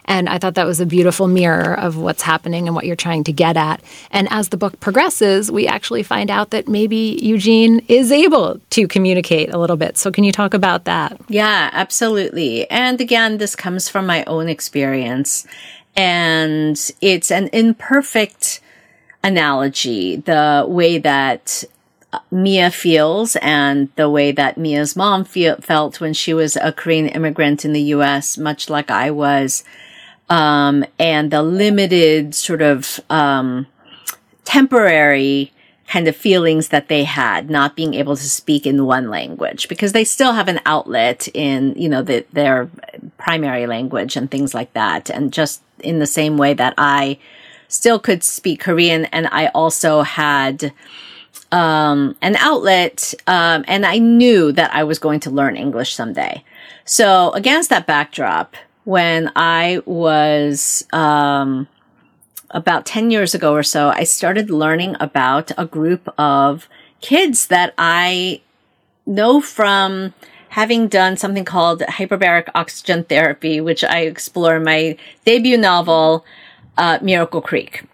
And 0.08 0.26
I 0.26 0.38
thought 0.38 0.54
that 0.54 0.66
was 0.66 0.80
a 0.80 0.86
beautiful 0.86 1.28
mirror 1.28 1.78
of 1.78 1.98
what's 1.98 2.22
happening 2.22 2.66
and 2.66 2.74
what 2.74 2.86
you're 2.86 2.96
trying 2.96 3.24
to 3.24 3.32
get 3.32 3.58
at. 3.58 3.82
And 4.10 4.26
as 4.30 4.48
the 4.48 4.56
book 4.56 4.80
progresses, 4.80 5.52
we 5.52 5.68
actually 5.68 6.02
find 6.02 6.30
out 6.30 6.48
that 6.50 6.66
maybe 6.66 7.18
Eugene 7.22 7.82
is 7.88 8.10
able 8.10 8.58
to 8.70 8.88
communicate 8.88 9.52
a 9.52 9.58
little 9.58 9.76
bit. 9.76 9.98
So, 9.98 10.10
can 10.10 10.24
you 10.24 10.32
talk 10.32 10.54
about 10.54 10.84
that? 10.84 11.20
Yeah, 11.28 11.68
absolutely. 11.74 12.68
And 12.70 13.00
again, 13.02 13.36
this 13.36 13.54
comes 13.54 13.90
from 13.90 14.06
my 14.06 14.24
own 14.24 14.48
experience. 14.48 15.46
And 15.94 16.80
it's 17.02 17.30
an 17.30 17.50
imperfect 17.52 18.60
analogy, 19.22 20.16
the 20.16 20.64
way 20.66 20.96
that 20.96 21.64
uh, 22.14 22.20
Mia 22.30 22.70
feels 22.70 23.36
and 23.36 23.90
the 23.96 24.08
way 24.08 24.32
that 24.32 24.56
Mia's 24.56 24.96
mom 24.96 25.24
feel, 25.24 25.56
felt 25.56 26.00
when 26.00 26.14
she 26.14 26.32
was 26.32 26.56
a 26.56 26.72
Korean 26.72 27.08
immigrant 27.08 27.66
in 27.66 27.74
the 27.74 27.82
US, 27.94 28.38
much 28.38 28.70
like 28.70 28.90
I 28.90 29.10
was 29.10 29.64
um, 30.30 30.84
and 30.98 31.30
the 31.30 31.42
limited 31.42 32.34
sort 32.34 32.62
of 32.62 33.00
um, 33.10 33.66
temporary 34.44 35.52
kind 35.86 36.06
of 36.06 36.14
feelings 36.14 36.68
that 36.68 36.88
they 36.88 37.04
had 37.04 37.48
not 37.48 37.74
being 37.74 37.94
able 37.94 38.14
to 38.14 38.28
speak 38.28 38.66
in 38.66 38.84
one 38.84 39.08
language 39.08 39.68
because 39.68 39.92
they 39.92 40.04
still 40.04 40.32
have 40.32 40.46
an 40.48 40.60
outlet 40.66 41.28
in 41.32 41.74
you 41.76 41.88
know 41.88 42.02
the, 42.02 42.26
their 42.32 42.68
primary 43.16 43.66
language 43.66 44.16
and 44.16 44.30
things 44.30 44.54
like 44.54 44.72
that. 44.74 45.08
And 45.08 45.32
just 45.32 45.62
in 45.80 45.98
the 45.98 46.06
same 46.06 46.36
way 46.36 46.54
that 46.54 46.74
i 46.78 47.18
still 47.68 47.98
could 47.98 48.22
speak 48.22 48.60
korean 48.60 49.04
and 49.06 49.26
i 49.28 49.48
also 49.48 50.02
had 50.02 50.72
um, 51.50 52.16
an 52.20 52.36
outlet 52.36 53.14
um, 53.26 53.64
and 53.68 53.86
i 53.86 53.98
knew 53.98 54.52
that 54.52 54.72
i 54.74 54.84
was 54.84 54.98
going 54.98 55.20
to 55.20 55.30
learn 55.30 55.56
english 55.56 55.94
someday. 55.94 56.42
So 56.84 57.30
against 57.32 57.70
that 57.70 57.86
backdrop 57.86 58.56
when 58.88 59.30
I 59.36 59.82
was 59.84 60.86
um, 60.94 61.68
about 62.52 62.86
10 62.86 63.10
years 63.10 63.34
ago 63.34 63.52
or 63.52 63.62
so, 63.62 63.90
I 63.90 64.04
started 64.04 64.48
learning 64.48 64.96
about 64.98 65.52
a 65.58 65.66
group 65.66 66.08
of 66.16 66.70
kids 67.02 67.48
that 67.48 67.74
I 67.76 68.40
know 69.04 69.42
from 69.42 70.14
having 70.48 70.88
done 70.88 71.18
something 71.18 71.44
called 71.44 71.80
hyperbaric 71.80 72.48
oxygen 72.54 73.04
therapy, 73.04 73.60
which 73.60 73.84
I 73.84 74.06
explore 74.06 74.56
in 74.56 74.64
my 74.64 74.96
debut 75.26 75.58
novel, 75.58 76.24
uh, 76.78 76.98
Miracle 77.02 77.42
Creek. 77.42 77.84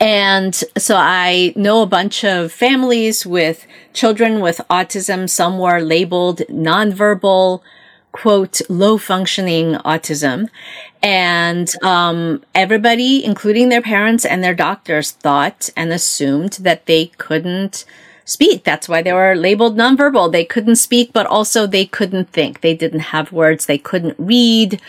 And 0.00 0.52
so 0.76 0.96
I 0.96 1.52
know 1.54 1.82
a 1.82 1.86
bunch 1.86 2.24
of 2.24 2.50
families 2.50 3.24
with 3.24 3.68
children 3.92 4.40
with 4.40 4.60
autism. 4.68 5.30
Some 5.30 5.60
were 5.60 5.80
labeled 5.80 6.40
nonverbal, 6.50 7.62
quote, 8.16 8.60
low 8.70 8.96
functioning 8.96 9.74
autism. 9.84 10.48
And, 11.02 11.70
um, 11.84 12.42
everybody, 12.54 13.24
including 13.24 13.68
their 13.68 13.82
parents 13.82 14.24
and 14.24 14.42
their 14.42 14.54
doctors 14.54 15.10
thought 15.10 15.68
and 15.76 15.92
assumed 15.92 16.54
that 16.62 16.86
they 16.86 17.06
couldn't 17.18 17.84
speak. 18.24 18.64
That's 18.64 18.88
why 18.88 19.02
they 19.02 19.12
were 19.12 19.36
labeled 19.36 19.76
nonverbal. 19.76 20.32
They 20.32 20.44
couldn't 20.44 20.76
speak, 20.76 21.12
but 21.12 21.26
also 21.26 21.66
they 21.66 21.86
couldn't 21.86 22.30
think. 22.30 22.60
They 22.60 22.74
didn't 22.74 23.12
have 23.14 23.32
words. 23.32 23.66
They 23.66 23.78
couldn't 23.78 24.16
read. 24.18 24.80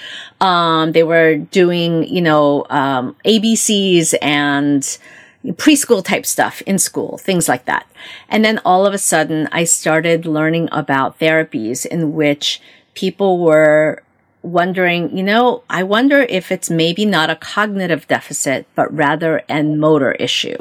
Um, 0.42 0.94
they 0.94 1.04
were 1.04 1.36
doing, 1.36 2.04
you 2.08 2.22
know, 2.22 2.66
um, 2.70 3.16
ABCs 3.26 4.16
and 4.22 4.98
preschool 5.46 6.04
type 6.04 6.26
stuff 6.26 6.62
in 6.64 6.80
school, 6.80 7.18
things 7.18 7.48
like 7.48 7.66
that. 7.66 7.86
And 8.28 8.44
then 8.44 8.60
all 8.66 8.86
of 8.86 8.94
a 8.94 8.98
sudden 8.98 9.48
I 9.52 9.64
started 9.66 10.26
learning 10.26 10.70
about 10.72 11.20
therapies 11.20 11.86
in 11.86 12.14
which 12.14 12.60
people 12.98 13.38
were 13.38 14.02
wondering, 14.42 15.16
you 15.16 15.22
know, 15.22 15.62
I 15.70 15.84
wonder 15.84 16.22
if 16.22 16.52
it's 16.52 16.68
maybe 16.68 17.06
not 17.06 17.30
a 17.30 17.36
cognitive 17.36 18.08
deficit, 18.08 18.66
but 18.74 18.92
rather 18.92 19.44
a 19.48 19.62
motor 19.62 20.14
issue. 20.14 20.58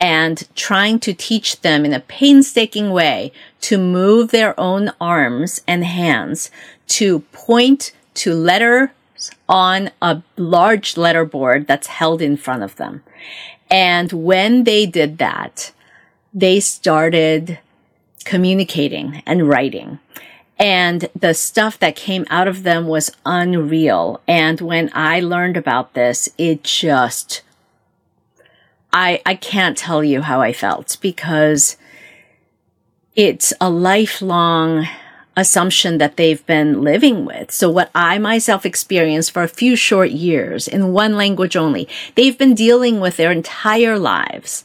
And 0.00 0.46
trying 0.54 1.00
to 1.00 1.12
teach 1.12 1.60
them 1.62 1.84
in 1.84 1.92
a 1.92 1.98
painstaking 1.98 2.90
way 2.90 3.32
to 3.62 3.76
move 3.76 4.30
their 4.30 4.58
own 4.58 4.92
arms 5.00 5.60
and 5.66 5.84
hands 5.84 6.52
to 6.98 7.20
point 7.32 7.90
to 8.14 8.34
letters 8.34 8.90
on 9.48 9.90
a 10.00 10.22
large 10.36 10.94
letterboard 10.94 11.66
that's 11.66 11.88
held 11.88 12.22
in 12.22 12.36
front 12.36 12.62
of 12.62 12.76
them. 12.76 13.02
And 13.68 14.12
when 14.12 14.62
they 14.62 14.86
did 14.86 15.18
that, 15.18 15.72
they 16.32 16.60
started 16.60 17.58
communicating 18.24 19.24
and 19.26 19.48
writing 19.48 19.98
and 20.58 21.08
the 21.14 21.34
stuff 21.34 21.78
that 21.78 21.94
came 21.94 22.26
out 22.30 22.48
of 22.48 22.64
them 22.64 22.86
was 22.86 23.10
unreal. 23.24 24.20
And 24.26 24.60
when 24.60 24.90
I 24.92 25.20
learned 25.20 25.56
about 25.56 25.94
this, 25.94 26.28
it 26.36 26.64
just, 26.64 27.42
I, 28.92 29.22
I 29.24 29.36
can't 29.36 29.76
tell 29.76 30.02
you 30.02 30.22
how 30.22 30.40
I 30.40 30.52
felt 30.52 30.96
because 31.00 31.76
it's 33.14 33.52
a 33.60 33.70
lifelong 33.70 34.86
assumption 35.36 35.98
that 35.98 36.16
they've 36.16 36.44
been 36.46 36.82
living 36.82 37.24
with. 37.24 37.52
So 37.52 37.70
what 37.70 37.92
I 37.94 38.18
myself 38.18 38.66
experienced 38.66 39.30
for 39.30 39.44
a 39.44 39.48
few 39.48 39.76
short 39.76 40.10
years 40.10 40.66
in 40.66 40.92
one 40.92 41.16
language 41.16 41.54
only, 41.54 41.88
they've 42.16 42.36
been 42.36 42.54
dealing 42.54 42.98
with 42.98 43.16
their 43.16 43.30
entire 43.30 43.96
lives 43.96 44.64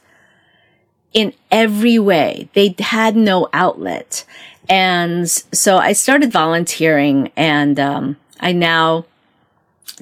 in 1.14 1.34
every 1.52 2.00
way. 2.00 2.50
They 2.54 2.76
had 2.80 3.16
no 3.16 3.50
outlet. 3.54 4.26
And 4.70 5.30
so 5.30 5.78
I 5.78 5.94
started 5.94 6.32
volunteering 6.32 7.32
and, 7.36 7.80
um, 7.80 8.18
I 8.40 8.52
now 8.52 9.06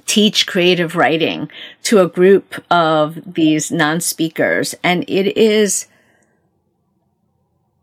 teach 0.05 0.47
creative 0.47 0.95
writing 0.95 1.49
to 1.83 1.99
a 1.99 2.07
group 2.07 2.63
of 2.71 3.33
these 3.33 3.71
non-speakers. 3.71 4.75
And 4.83 5.03
it 5.07 5.37
is, 5.37 5.87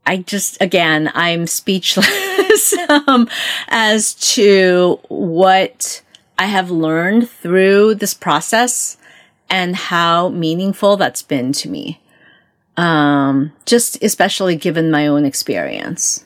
I 0.07 0.19
just, 0.19 0.61
again, 0.61 1.11
I'm 1.15 1.47
speechless, 1.47 2.75
um, 2.89 3.29
as 3.69 4.15
to 4.35 5.01
what 5.09 6.03
I 6.39 6.47
have 6.47 6.71
learned 6.71 7.29
through 7.29 7.97
this 7.97 8.15
process 8.15 8.97
and 9.51 9.75
how 9.77 10.29
meaningful 10.29 10.97
that's 10.97 11.23
been 11.23 11.53
to 11.53 11.69
me. 11.69 12.01
Um, 12.77 13.53
just 13.67 14.03
especially 14.05 14.55
given 14.55 14.91
my 14.91 15.09
own 15.09 15.25
experience. 15.25 16.25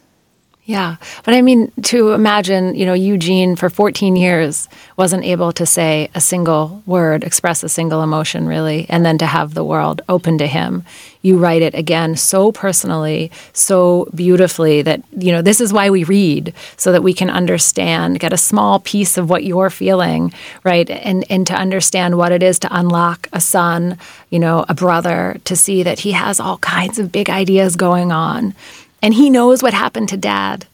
Yeah. 0.64 0.96
But 1.24 1.34
I 1.34 1.42
mean, 1.42 1.72
to 1.82 2.12
imagine, 2.12 2.76
you 2.76 2.86
know, 2.86 2.92
Eugene 2.92 3.56
for 3.56 3.68
14 3.68 4.14
years 4.14 4.68
wasn't 4.96 5.24
able 5.24 5.50
to 5.52 5.66
say 5.66 6.08
a 6.14 6.20
single 6.20 6.84
word, 6.86 7.24
express 7.24 7.64
a 7.64 7.68
single 7.68 8.00
emotion, 8.00 8.46
really, 8.46 8.86
and 8.88 9.04
then 9.04 9.18
to 9.18 9.26
have 9.26 9.54
the 9.54 9.64
world 9.64 10.02
open 10.08 10.38
to 10.38 10.46
him. 10.46 10.84
You 11.20 11.36
write 11.36 11.62
it 11.62 11.74
again 11.74 12.16
so 12.16 12.52
personally, 12.52 13.32
so 13.52 14.08
beautifully 14.14 14.82
that, 14.82 15.02
you 15.16 15.32
know, 15.32 15.42
this 15.42 15.60
is 15.60 15.72
why 15.72 15.90
we 15.90 16.04
read, 16.04 16.54
so 16.76 16.92
that 16.92 17.02
we 17.02 17.12
can 17.12 17.30
understand, 17.30 18.20
get 18.20 18.32
a 18.32 18.38
small 18.38 18.78
piece 18.80 19.18
of 19.18 19.28
what 19.28 19.44
you're 19.44 19.70
feeling, 19.70 20.32
right? 20.62 20.88
And, 20.88 21.24
and 21.28 21.44
to 21.48 21.54
understand 21.54 22.16
what 22.16 22.30
it 22.30 22.42
is 22.42 22.60
to 22.60 22.68
unlock 22.70 23.28
a 23.32 23.40
son, 23.40 23.98
you 24.30 24.38
know, 24.38 24.64
a 24.68 24.74
brother, 24.74 25.38
to 25.44 25.56
see 25.56 25.82
that 25.82 26.00
he 26.00 26.12
has 26.12 26.38
all 26.38 26.58
kinds 26.58 27.00
of 27.00 27.10
big 27.10 27.28
ideas 27.28 27.74
going 27.74 28.12
on 28.12 28.54
and 29.02 29.14
he 29.14 29.28
knows 29.28 29.62
what 29.62 29.74
happened 29.74 30.08
to 30.10 30.16
dad. 30.16 30.66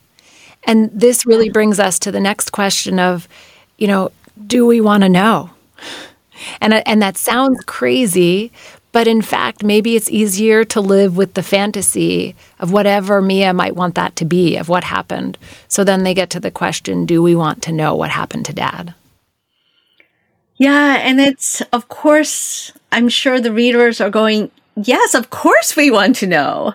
And 0.64 0.90
this 0.92 1.24
really 1.24 1.48
brings 1.48 1.80
us 1.80 1.98
to 2.00 2.12
the 2.12 2.20
next 2.20 2.52
question 2.52 2.98
of, 2.98 3.26
you 3.78 3.86
know, 3.86 4.12
do 4.46 4.66
we 4.66 4.80
want 4.80 5.02
to 5.02 5.08
know? 5.08 5.50
And 6.60 6.72
uh, 6.72 6.82
and 6.86 7.02
that 7.02 7.16
sounds 7.16 7.64
crazy, 7.64 8.52
but 8.92 9.08
in 9.08 9.22
fact, 9.22 9.62
maybe 9.62 9.96
it's 9.96 10.10
easier 10.10 10.64
to 10.66 10.80
live 10.80 11.16
with 11.16 11.34
the 11.34 11.42
fantasy 11.42 12.34
of 12.60 12.72
whatever 12.72 13.20
Mia 13.20 13.52
might 13.52 13.74
want 13.74 13.94
that 13.96 14.14
to 14.16 14.24
be, 14.24 14.56
of 14.56 14.68
what 14.68 14.84
happened. 14.84 15.36
So 15.66 15.82
then 15.82 16.04
they 16.04 16.14
get 16.14 16.30
to 16.30 16.40
the 16.40 16.50
question, 16.50 17.06
do 17.06 17.22
we 17.22 17.34
want 17.34 17.62
to 17.64 17.72
know 17.72 17.94
what 17.94 18.10
happened 18.10 18.46
to 18.46 18.52
dad? 18.52 18.94
Yeah, 20.56 20.96
and 20.96 21.20
it's 21.20 21.60
of 21.72 21.88
course, 21.88 22.72
I'm 22.92 23.08
sure 23.08 23.40
the 23.40 23.52
readers 23.52 24.00
are 24.00 24.10
going, 24.10 24.50
yes, 24.76 25.14
of 25.14 25.30
course 25.30 25.76
we 25.76 25.90
want 25.90 26.16
to 26.16 26.26
know. 26.26 26.74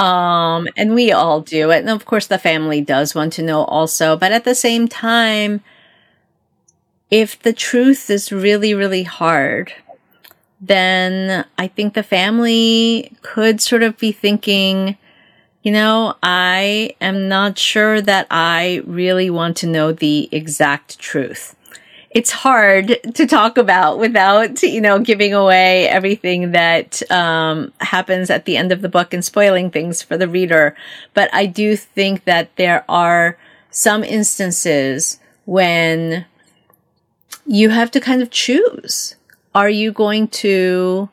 Um, 0.00 0.66
and 0.78 0.94
we 0.94 1.12
all 1.12 1.42
do 1.42 1.70
it. 1.70 1.80
And 1.80 1.90
of 1.90 2.06
course, 2.06 2.26
the 2.26 2.38
family 2.38 2.80
does 2.80 3.14
want 3.14 3.34
to 3.34 3.42
know 3.42 3.64
also. 3.64 4.16
But 4.16 4.32
at 4.32 4.44
the 4.44 4.54
same 4.54 4.88
time, 4.88 5.60
if 7.10 7.38
the 7.38 7.52
truth 7.52 8.08
is 8.08 8.32
really, 8.32 8.72
really 8.72 9.02
hard, 9.02 9.74
then 10.58 11.44
I 11.58 11.68
think 11.68 11.92
the 11.92 12.02
family 12.02 13.12
could 13.20 13.60
sort 13.60 13.82
of 13.82 13.98
be 13.98 14.10
thinking, 14.10 14.96
you 15.62 15.70
know, 15.70 16.16
I 16.22 16.96
am 17.02 17.28
not 17.28 17.58
sure 17.58 18.00
that 18.00 18.26
I 18.30 18.82
really 18.86 19.28
want 19.28 19.58
to 19.58 19.66
know 19.66 19.92
the 19.92 20.30
exact 20.32 20.98
truth 20.98 21.56
it's 22.10 22.32
hard 22.32 22.98
to 23.14 23.26
talk 23.26 23.56
about 23.56 23.98
without, 23.98 24.62
you 24.62 24.80
know, 24.80 24.98
giving 24.98 25.32
away 25.32 25.86
everything 25.88 26.50
that 26.52 27.08
um, 27.10 27.72
happens 27.80 28.30
at 28.30 28.46
the 28.46 28.56
end 28.56 28.72
of 28.72 28.82
the 28.82 28.88
book 28.88 29.14
and 29.14 29.24
spoiling 29.24 29.70
things 29.70 30.02
for 30.02 30.16
the 30.16 30.26
reader. 30.26 30.76
But 31.14 31.32
I 31.32 31.46
do 31.46 31.76
think 31.76 32.24
that 32.24 32.54
there 32.56 32.84
are 32.88 33.38
some 33.70 34.02
instances 34.02 35.20
when 35.44 36.26
you 37.46 37.70
have 37.70 37.92
to 37.92 38.00
kind 38.00 38.22
of 38.22 38.30
choose. 38.30 39.14
Are 39.54 39.70
you 39.70 39.92
going 39.92 40.28
to 40.28 41.08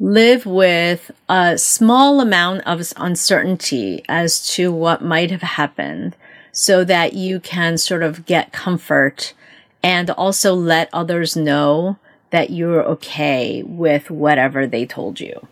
live 0.00 0.44
with 0.44 1.10
a 1.28 1.56
small 1.56 2.20
amount 2.20 2.66
of 2.66 2.92
uncertainty 2.96 4.04
as 4.08 4.46
to 4.54 4.72
what 4.72 5.02
might 5.02 5.30
have 5.30 5.42
happened 5.42 6.16
so 6.50 6.84
that 6.84 7.12
you 7.12 7.38
can 7.38 7.78
sort 7.78 8.02
of 8.02 8.26
get 8.26 8.52
comfort 8.52 9.34
and 9.82 10.10
also 10.10 10.54
let 10.54 10.88
others 10.92 11.36
know 11.36 11.96
that 12.30 12.50
you're 12.50 12.82
okay 12.84 13.62
with 13.62 14.10
whatever 14.10 14.66
they 14.66 14.84
told 14.84 15.20
you. 15.20 15.46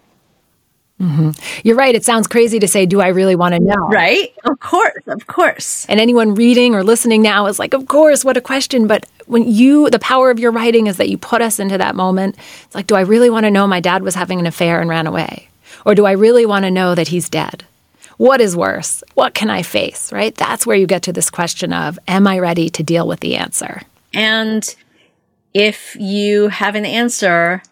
Mm-hmm. 1.00 1.30
You're 1.62 1.76
right. 1.76 1.94
It 1.94 2.04
sounds 2.04 2.26
crazy 2.26 2.58
to 2.58 2.66
say, 2.66 2.86
Do 2.86 3.02
I 3.02 3.08
really 3.08 3.36
want 3.36 3.54
to 3.54 3.60
know? 3.60 3.88
Right? 3.88 4.32
Of 4.44 4.58
course. 4.60 5.02
Of 5.06 5.26
course. 5.26 5.84
And 5.90 6.00
anyone 6.00 6.34
reading 6.34 6.74
or 6.74 6.82
listening 6.82 7.20
now 7.20 7.46
is 7.46 7.58
like, 7.58 7.74
Of 7.74 7.86
course, 7.86 8.24
what 8.24 8.38
a 8.38 8.40
question. 8.40 8.86
But 8.86 9.04
when 9.26 9.46
you, 9.46 9.90
the 9.90 9.98
power 9.98 10.30
of 10.30 10.38
your 10.38 10.52
writing 10.52 10.86
is 10.86 10.96
that 10.96 11.10
you 11.10 11.18
put 11.18 11.42
us 11.42 11.58
into 11.58 11.76
that 11.76 11.96
moment. 11.96 12.36
It's 12.64 12.74
like, 12.74 12.86
Do 12.86 12.94
I 12.94 13.02
really 13.02 13.28
want 13.28 13.44
to 13.44 13.50
know 13.50 13.66
my 13.66 13.80
dad 13.80 14.02
was 14.02 14.14
having 14.14 14.40
an 14.40 14.46
affair 14.46 14.80
and 14.80 14.88
ran 14.88 15.06
away? 15.06 15.48
Or 15.84 15.94
do 15.94 16.06
I 16.06 16.12
really 16.12 16.46
want 16.46 16.64
to 16.64 16.70
know 16.70 16.94
that 16.94 17.08
he's 17.08 17.28
dead? 17.28 17.64
What 18.16 18.40
is 18.40 18.56
worse? 18.56 19.04
What 19.14 19.34
can 19.34 19.50
I 19.50 19.62
face? 19.62 20.10
Right? 20.12 20.34
That's 20.34 20.66
where 20.66 20.76
you 20.76 20.86
get 20.86 21.02
to 21.02 21.12
this 21.12 21.28
question 21.28 21.74
of, 21.74 21.98
Am 22.08 22.26
I 22.26 22.38
ready 22.38 22.70
to 22.70 22.82
deal 22.82 23.06
with 23.06 23.20
the 23.20 23.36
answer? 23.36 23.82
And 24.16 24.74
if 25.54 25.94
you 25.96 26.48
have 26.48 26.74
an 26.74 26.86
answer 26.86 27.62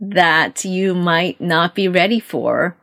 that 0.00 0.64
you 0.64 0.94
might 0.94 1.40
not 1.40 1.74
be 1.74 1.86
ready 1.88 2.20
for, 2.20 2.76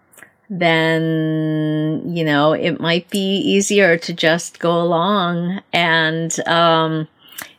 then, 0.50 2.04
you 2.06 2.24
know, 2.24 2.54
it 2.54 2.80
might 2.80 3.10
be 3.10 3.38
easier 3.38 3.98
to 3.98 4.14
just 4.14 4.60
go 4.60 4.82
along 4.82 5.62
and, 5.74 6.40
um, 6.48 7.08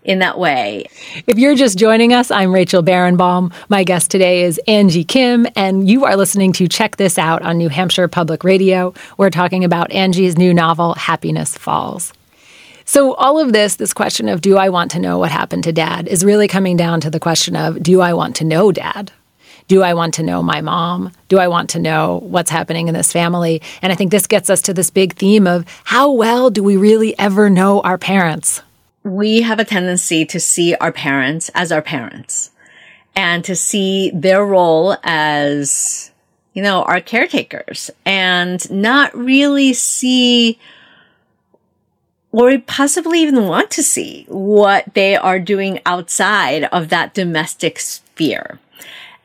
in 0.05 0.21
that 0.21 0.39
way. 0.39 0.87
If 1.27 1.39
you're 1.39 1.55
just 1.55 1.77
joining 1.77 2.15
us, 2.15 2.31
I'm 2.31 2.55
Rachel 2.55 2.83
Barenbaum. 2.83 3.53
My 3.69 3.85
guest 3.85 4.11
today 4.11 4.43
is 4.43 4.59
Angie 4.67 5.05
Kim, 5.05 5.47
and 5.55 5.89
you 5.89 6.07
are 6.07 6.17
listening 6.17 6.55
to 6.55 6.67
Check 6.67 6.97
This 6.97 7.19
Out 7.19 7.43
on 7.43 7.59
New 7.59 7.69
Hampshire 7.69 8.09
Public 8.09 8.43
Radio. 8.43 8.95
We're 9.19 9.29
talking 9.29 9.65
about 9.65 9.93
Angie's 9.93 10.39
new 10.39 10.55
novel, 10.55 10.95
Happiness 10.95 11.59
Falls. 11.59 12.15
So, 12.89 13.13
all 13.13 13.39
of 13.39 13.53
this, 13.53 13.77
this 13.77 13.93
question 13.93 14.31
of 14.31 14.41
do 14.41 14.57
I 14.57 14.71
want 14.71 14.93
to 14.93 14.99
know 14.99 15.19
what 15.19 15.31
happened 15.31 15.65
to 15.65 15.75
dad, 15.75 16.09
is 16.09 16.25
really 16.25 16.49
coming 16.49 16.75
down 16.75 17.03
to 17.03 17.11
the 17.11 17.21
question 17.21 17.55
of 17.55 17.83
do 17.83 18.01
I 18.01 18.15
want 18.15 18.37
to 18.37 18.47
know 18.47 18.73
dad? 18.73 19.13
Do 19.67 19.83
I 19.83 19.93
want 19.93 20.15
to 20.15 20.23
know 20.23 20.43
my 20.43 20.63
mom? 20.63 21.13
Do 21.29 21.39
I 21.39 21.49
want 21.49 21.69
to 21.71 21.79
know 21.79 22.21
what's 22.23 22.51
happening 22.51 22.89
in 22.89 22.95
this 22.95 23.13
family? 23.13 23.61
And 23.83 23.93
I 23.93 23.95
think 23.95 24.11
this 24.11 24.27
gets 24.27 24.49
us 24.49 24.63
to 24.63 24.73
this 24.73 24.89
big 24.89 25.17
theme 25.17 25.47
of 25.47 25.67
how 25.85 26.13
well 26.13 26.49
do 26.49 26.63
we 26.63 26.79
really 26.79 27.17
ever 27.19 27.51
know 27.51 27.83
our 27.83 27.99
parents? 27.99 28.63
We 29.05 29.43
have 29.43 29.59
a 29.59 29.67
tendency 29.67 30.25
to 30.25 30.41
see 30.41 30.75
our 30.77 30.91
parents 30.91 31.51
as 31.51 31.71
our 31.71 31.83
parents 31.83 32.53
and 33.15 33.45
to 33.45 33.55
see 33.55 34.13
their 34.15 34.47
role 34.47 34.97
as, 35.05 36.11
you 36.55 36.63
know, 36.63 36.85
our 36.85 37.03
caretakers 37.03 37.91
and 38.07 38.71
not 38.71 39.15
really 39.15 39.75
see 39.75 40.59
or 42.33 42.59
possibly 42.59 43.21
even 43.23 43.47
want 43.47 43.71
to 43.73 43.83
see 43.83 44.25
what 44.29 44.85
they 44.95 45.17
are 45.17 45.39
doing 45.39 45.81
outside 45.87 46.65
of 46.65 46.89
that 46.89 47.15
domestic 47.15 47.79
sphere. 47.79 48.59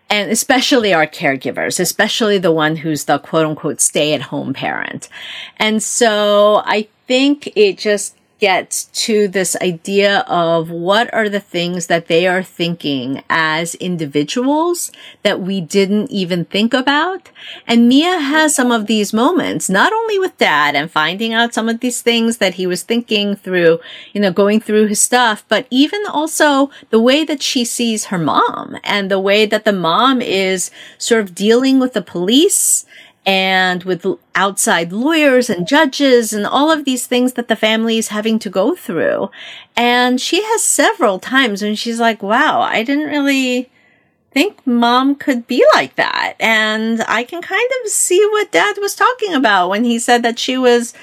And 0.09 0.31
especially 0.31 0.93
our 0.93 1.07
caregivers, 1.07 1.79
especially 1.79 2.37
the 2.37 2.51
one 2.51 2.75
who's 2.75 3.05
the 3.05 3.19
quote 3.19 3.45
unquote 3.45 3.81
stay 3.81 4.13
at 4.13 4.21
home 4.21 4.53
parent. 4.53 5.09
And 5.57 5.81
so 5.81 6.61
I 6.65 6.87
think 7.07 7.51
it 7.55 7.77
just 7.77 8.15
gets 8.43 8.87
to 9.05 9.29
this 9.29 9.55
idea 9.61 10.19
of 10.27 10.69
what 10.69 11.07
are 11.13 11.29
the 11.29 11.39
things 11.39 11.87
that 11.87 12.07
they 12.07 12.27
are 12.27 12.43
thinking 12.43 13.23
as 13.29 13.73
individuals 13.75 14.91
that 15.21 15.39
we 15.39 15.61
didn't 15.61 16.11
even 16.11 16.43
think 16.43 16.73
about. 16.73 17.29
And 17.65 17.87
Mia 17.87 18.19
has 18.19 18.53
some 18.53 18.69
of 18.69 18.87
these 18.87 19.13
moments, 19.13 19.69
not 19.69 19.93
only 19.93 20.19
with 20.19 20.37
dad 20.37 20.75
and 20.75 20.91
finding 20.91 21.31
out 21.31 21.53
some 21.53 21.69
of 21.69 21.79
these 21.79 22.01
things 22.01 22.39
that 22.39 22.55
he 22.55 22.67
was 22.67 22.83
thinking 22.83 23.37
through, 23.37 23.79
you 24.11 24.19
know, 24.19 24.33
going 24.33 24.59
through 24.59 24.87
his 24.87 24.99
stuff, 24.99 25.45
but 25.47 25.65
even 25.69 26.03
also 26.05 26.69
the 26.89 26.99
way 26.99 27.23
that 27.23 27.41
she 27.41 27.63
sees 27.63 28.07
her 28.07 28.19
mom 28.19 28.77
and 28.83 29.09
the 29.09 29.21
way 29.21 29.45
that 29.45 29.63
the 29.63 29.71
mom 29.71 30.21
is 30.21 30.69
sort 30.97 31.21
of 31.21 31.33
dealing 31.33 31.79
with 31.79 31.93
the 31.93 32.01
police 32.01 32.85
and 33.25 33.83
with 33.83 34.05
outside 34.35 34.91
lawyers 34.91 35.49
and 35.49 35.67
judges 35.67 36.33
and 36.33 36.45
all 36.45 36.69
of 36.69 36.85
these 36.85 37.07
things 37.07 37.33
that 37.33 37.47
the 37.47 37.55
family 37.55 37.97
is 37.97 38.09
having 38.09 38.37
to 38.39 38.49
go 38.49 38.75
through. 38.75 39.29
And 39.75 40.19
she 40.19 40.43
has 40.43 40.63
several 40.63 41.19
times 41.19 41.61
when 41.61 41.75
she's 41.75 41.99
like, 41.99 42.21
wow, 42.21 42.61
I 42.61 42.83
didn't 42.83 43.09
really 43.09 43.69
think 44.31 44.65
mom 44.65 45.15
could 45.15 45.47
be 45.47 45.63
like 45.73 45.95
that. 45.95 46.35
And 46.39 47.03
I 47.07 47.23
can 47.23 47.41
kind 47.41 47.69
of 47.83 47.91
see 47.91 48.25
what 48.31 48.51
dad 48.51 48.75
was 48.81 48.95
talking 48.95 49.33
about 49.33 49.69
when 49.69 49.83
he 49.83 49.99
said 49.99 50.23
that 50.23 50.39
she 50.39 50.57
was 50.57 50.93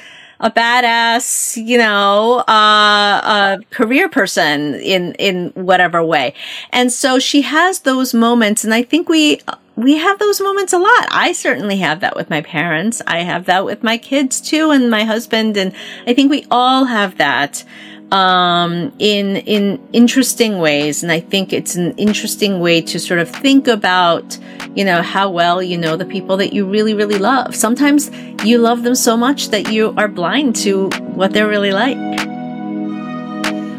a 0.40 0.50
badass, 0.50 1.62
you 1.64 1.78
know, 1.78 2.38
uh, 2.48 3.20
a 3.22 3.58
career 3.70 4.08
person 4.08 4.74
in, 4.74 5.14
in 5.14 5.50
whatever 5.50 6.02
way. 6.02 6.34
And 6.70 6.92
so 6.92 7.18
she 7.18 7.42
has 7.42 7.80
those 7.80 8.14
moments. 8.14 8.64
And 8.64 8.72
I 8.74 8.82
think 8.82 9.08
we, 9.08 9.40
we 9.80 9.96
have 9.96 10.18
those 10.18 10.40
moments 10.40 10.72
a 10.72 10.78
lot. 10.78 11.08
I 11.10 11.32
certainly 11.32 11.78
have 11.78 12.00
that 12.00 12.14
with 12.14 12.28
my 12.28 12.42
parents. 12.42 13.00
I 13.06 13.20
have 13.20 13.46
that 13.46 13.64
with 13.64 13.82
my 13.82 13.96
kids 13.96 14.40
too 14.40 14.70
and 14.70 14.90
my 14.90 15.04
husband. 15.04 15.56
And 15.56 15.74
I 16.06 16.12
think 16.12 16.30
we 16.30 16.46
all 16.50 16.84
have 16.84 17.16
that, 17.16 17.64
um, 18.12 18.92
in, 18.98 19.36
in 19.36 19.80
interesting 19.94 20.58
ways. 20.58 21.02
And 21.02 21.10
I 21.10 21.20
think 21.20 21.54
it's 21.54 21.76
an 21.76 21.92
interesting 21.92 22.60
way 22.60 22.82
to 22.82 23.00
sort 23.00 23.20
of 23.20 23.30
think 23.30 23.68
about, 23.68 24.36
you 24.74 24.84
know, 24.84 25.00
how 25.00 25.30
well 25.30 25.62
you 25.62 25.78
know 25.78 25.96
the 25.96 26.04
people 26.04 26.36
that 26.36 26.52
you 26.52 26.66
really, 26.66 26.92
really 26.92 27.18
love. 27.18 27.56
Sometimes 27.56 28.10
you 28.44 28.58
love 28.58 28.82
them 28.82 28.94
so 28.94 29.16
much 29.16 29.48
that 29.48 29.72
you 29.72 29.94
are 29.96 30.08
blind 30.08 30.56
to 30.56 30.90
what 31.14 31.32
they're 31.32 31.48
really 31.48 31.72
like. 31.72 31.96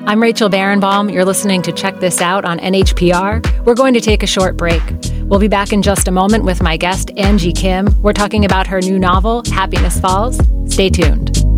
I'm 0.07 0.19
Rachel 0.19 0.49
Barenbaum. 0.49 1.13
You're 1.13 1.25
listening 1.25 1.61
to 1.61 1.71
Check 1.71 1.99
This 1.99 2.21
Out 2.21 2.43
on 2.43 2.57
NHPR. 2.57 3.65
We're 3.65 3.75
going 3.75 3.93
to 3.93 4.01
take 4.01 4.23
a 4.23 4.27
short 4.27 4.57
break. 4.57 4.81
We'll 5.31 5.39
be 5.39 5.47
back 5.47 5.71
in 5.71 5.81
just 5.81 6.09
a 6.09 6.11
moment 6.11 6.43
with 6.43 6.61
my 6.61 6.75
guest, 6.75 7.09
Angie 7.15 7.53
Kim. 7.53 7.87
We're 8.01 8.11
talking 8.11 8.43
about 8.43 8.67
her 8.67 8.81
new 8.81 8.99
novel, 8.99 9.43
Happiness 9.49 9.97
Falls. 9.97 10.37
Stay 10.65 10.89
tuned. 10.89 11.50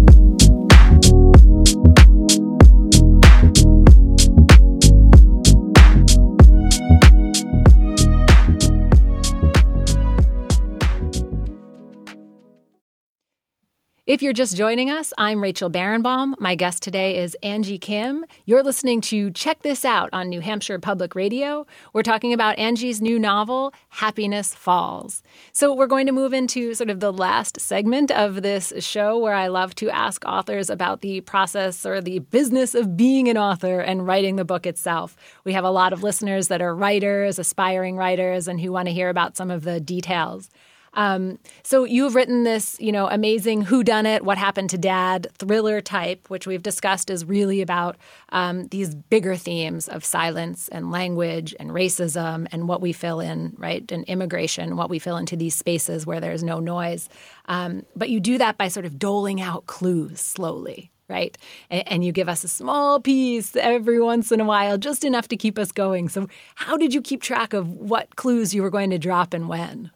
If 14.06 14.22
you're 14.22 14.34
just 14.34 14.58
joining 14.58 14.90
us, 14.90 15.14
I'm 15.18 15.42
Rachel 15.42 15.70
Barenbaum. 15.70 16.34
My 16.38 16.56
guest 16.56 16.84
today 16.84 17.20
is 17.20 17.38
Angie 17.42 17.78
Kim. 17.78 18.26
You're 18.44 18.62
listening 18.62 19.00
to 19.00 19.32
Check 19.32 19.62
This 19.62 19.86
Out 19.86 20.10
on 20.12 20.28
New 20.28 20.42
Hampshire 20.42 20.78
Public 20.78 21.16
Radio. 21.16 21.66
We're 21.94 22.04
talking 22.04 22.34
about 22.34 22.60
Angie's 22.60 23.02
new 23.02 23.18
novel, 23.18 23.74
Happiness 23.88 24.54
Falls. 24.54 25.24
So, 25.54 25.74
we're 25.74 25.88
going 25.88 26.06
to 26.08 26.12
move 26.12 26.34
into 26.34 26.74
sort 26.74 26.90
of 26.90 27.00
the 27.00 27.14
last 27.14 27.62
segment 27.62 28.12
of 28.12 28.42
this 28.42 28.74
show 28.80 29.18
where 29.18 29.36
I 29.36 29.48
love 29.48 29.74
to 29.76 29.90
ask 29.90 30.22
authors 30.26 30.70
about 30.70 31.00
the 31.00 31.22
process 31.22 31.86
or 31.86 32.02
the 32.02 32.20
business 32.20 32.76
of 32.76 32.98
being 32.98 33.30
an 33.30 33.38
author 33.38 33.80
and 33.80 34.06
writing 34.06 34.36
the 34.36 34.44
book 34.44 34.68
itself. 34.68 35.16
We 35.46 35.54
have 35.54 35.64
a 35.64 35.72
lot 35.72 35.94
of 35.94 36.04
listeners 36.04 36.50
that 36.50 36.62
are 36.62 36.76
writers, 36.76 37.40
aspiring 37.40 37.96
writers, 37.96 38.50
and 38.50 38.60
who 38.60 38.74
want 38.74 38.90
to 38.90 38.94
hear 38.94 39.08
about 39.08 39.38
some 39.38 39.50
of 39.50 39.64
the 39.64 39.80
details. 39.80 40.50
Um, 40.94 41.40
so 41.64 41.84
you've 41.84 42.16
written 42.16 42.44
this, 42.44 42.78
you 42.80 42.92
know, 42.92 43.08
amazing 43.08 43.64
who 43.64 43.84
done 43.84 44.06
it, 44.06 44.24
what 44.24 44.38
happened 44.38 44.70
to 44.72 44.78
dad 44.78 45.28
thriller 45.38 45.82
type, 45.82 46.30
which 46.30 46.46
we've 46.46 46.64
discussed 46.64 47.10
is 47.10 47.26
really 47.26 47.62
about 47.62 47.98
um, 48.30 48.68
these 48.68 48.94
bigger 48.96 49.36
themes 49.36 49.88
of 49.88 50.06
silence 50.06 50.68
and 50.70 50.92
language 50.92 51.56
and 51.60 51.72
racism 51.72 52.48
and 52.52 52.68
what 52.68 52.82
we 52.82 52.94
fill 52.94 53.20
in, 53.20 53.54
right, 53.58 53.92
and 53.92 54.04
immigration, 54.06 54.76
what 54.76 54.90
we 54.90 55.00
fill 55.00 55.18
into 55.18 55.36
these 55.36 55.56
spaces 55.56 56.06
where 56.06 56.20
there's 56.20 56.44
no 56.44 56.60
noise. 56.60 57.10
Um, 57.46 57.86
but 57.96 58.10
you 58.10 58.20
do 58.20 58.38
that 58.38 58.58
by 58.58 58.68
sort 58.68 58.86
of 58.86 59.00
doling 59.00 59.42
out 59.42 59.66
clues 59.66 60.20
slowly, 60.20 60.92
right? 61.10 61.38
And, 61.70 61.88
and, 61.88 62.06
you 62.06 62.12
give 62.12 62.30
us 62.30 62.44
a 62.44 62.48
small 62.48 63.00
piece 63.00 63.56
every 63.56 64.00
once 64.00 64.32
in 64.32 64.40
a 64.40 64.46
while, 64.46 64.78
just 64.78 65.04
enough 65.04 65.28
to 65.30 65.38
keep 65.38 65.60
us 65.60 65.72
going. 65.72 66.08
So, 66.08 66.28
how 66.56 66.78
did 66.78 66.94
you 66.94 67.02
keep 67.02 67.22
track 67.22 67.54
of 67.54 67.68
what 67.70 68.16
clues 68.16 68.54
you 68.54 68.62
were 68.62 68.70
going 68.70 68.92
to 68.92 68.98
drop 68.98 69.34
and 69.34 69.50
when? 69.50 69.92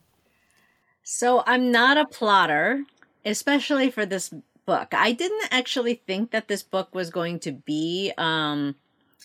So 1.10 1.42
I'm 1.48 1.72
not 1.72 1.98
a 1.98 2.06
plotter, 2.06 2.84
especially 3.24 3.90
for 3.90 4.06
this 4.06 4.30
book. 4.66 4.94
I 4.94 5.14
didn't 5.14 5.48
actually 5.52 6.02
think 6.06 6.32
that 6.32 6.50
this 6.50 6.64
book 6.64 6.94
was 6.94 7.12
going 7.12 7.40
to 7.40 7.54
be 7.54 8.12
um, 8.18 8.76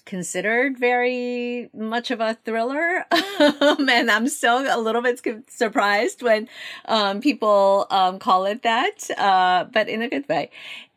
considered 0.05 0.79
very 0.79 1.71
much 1.75 2.13
of 2.13 2.21
a 2.21 2.39
thriller. 2.45 3.05
and 3.11 4.13
I'm 4.13 4.29
still 4.29 4.59
a 4.59 4.79
little 4.79 5.03
bit 5.03 5.27
surprised 5.51 6.23
when 6.23 6.49
um, 6.85 7.21
people 7.21 7.89
um, 7.91 8.21
call 8.21 8.47
it 8.47 8.63
that, 8.63 9.11
uh, 9.19 9.65
but 9.65 9.89
in 9.89 10.03
a 10.03 10.09
good 10.09 10.29
way. 10.29 10.51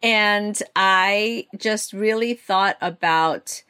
And 0.03 0.61
I 0.75 1.47
just 1.57 1.93
really 1.93 2.35
thought 2.35 2.77
about 2.79 3.63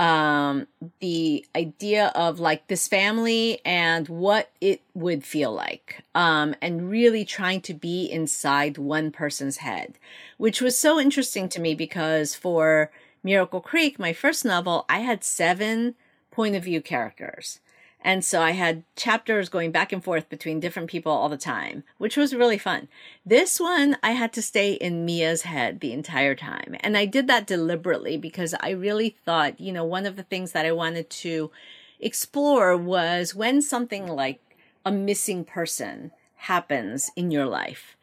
um, 0.00 0.66
the 1.00 1.44
idea 1.54 2.06
of 2.14 2.40
like 2.40 2.68
this 2.68 2.88
family 2.88 3.60
and 3.66 4.08
what 4.08 4.50
it 4.58 4.80
would 4.94 5.22
feel 5.24 5.52
like, 5.52 6.02
um, 6.14 6.54
and 6.62 6.88
really 6.88 7.22
trying 7.22 7.60
to 7.60 7.74
be 7.74 8.06
inside 8.06 8.78
one 8.78 9.10
person's 9.10 9.58
head, 9.58 9.98
which 10.38 10.62
was 10.62 10.78
so 10.78 10.98
interesting 10.98 11.50
to 11.50 11.60
me 11.60 11.74
because 11.74 12.34
for 12.34 12.90
Miracle 13.22 13.60
Creek, 13.60 13.98
my 13.98 14.14
first 14.14 14.42
novel, 14.42 14.86
I 14.88 15.00
had 15.00 15.22
seven 15.22 15.96
point 16.30 16.56
of 16.56 16.64
view 16.64 16.80
characters. 16.80 17.60
And 18.02 18.24
so 18.24 18.40
I 18.40 18.52
had 18.52 18.84
chapters 18.96 19.48
going 19.48 19.72
back 19.72 19.92
and 19.92 20.02
forth 20.02 20.28
between 20.28 20.58
different 20.58 20.88
people 20.88 21.12
all 21.12 21.28
the 21.28 21.36
time, 21.36 21.84
which 21.98 22.16
was 22.16 22.34
really 22.34 22.56
fun. 22.56 22.88
This 23.26 23.60
one, 23.60 23.96
I 24.02 24.12
had 24.12 24.32
to 24.34 24.42
stay 24.42 24.72
in 24.72 25.04
Mia's 25.04 25.42
head 25.42 25.80
the 25.80 25.92
entire 25.92 26.34
time. 26.34 26.76
And 26.80 26.96
I 26.96 27.04
did 27.04 27.26
that 27.26 27.46
deliberately 27.46 28.16
because 28.16 28.54
I 28.60 28.70
really 28.70 29.16
thought, 29.24 29.60
you 29.60 29.72
know, 29.72 29.84
one 29.84 30.06
of 30.06 30.16
the 30.16 30.22
things 30.22 30.52
that 30.52 30.64
I 30.64 30.72
wanted 30.72 31.10
to 31.10 31.50
explore 31.98 32.76
was 32.76 33.34
when 33.34 33.60
something 33.60 34.06
like 34.06 34.40
a 34.84 34.90
missing 34.90 35.44
person 35.44 36.12
happens 36.36 37.10
in 37.16 37.30
your 37.30 37.44
life. 37.44 37.96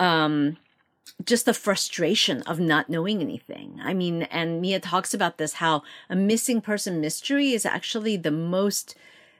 Um, 0.00 0.56
just 1.24 1.46
the 1.46 1.54
frustration 1.54 2.42
of 2.42 2.60
not 2.60 2.88
knowing 2.88 3.20
anything. 3.20 3.80
I 3.82 3.92
mean, 3.94 4.22
and 4.24 4.60
Mia 4.60 4.80
talks 4.80 5.12
about 5.12 5.38
this 5.38 5.54
how 5.54 5.82
a 6.08 6.16
missing 6.16 6.60
person 6.60 7.00
mystery 7.00 7.52
is 7.52 7.66
actually 7.66 8.16
the 8.16 8.30
most 8.30 8.94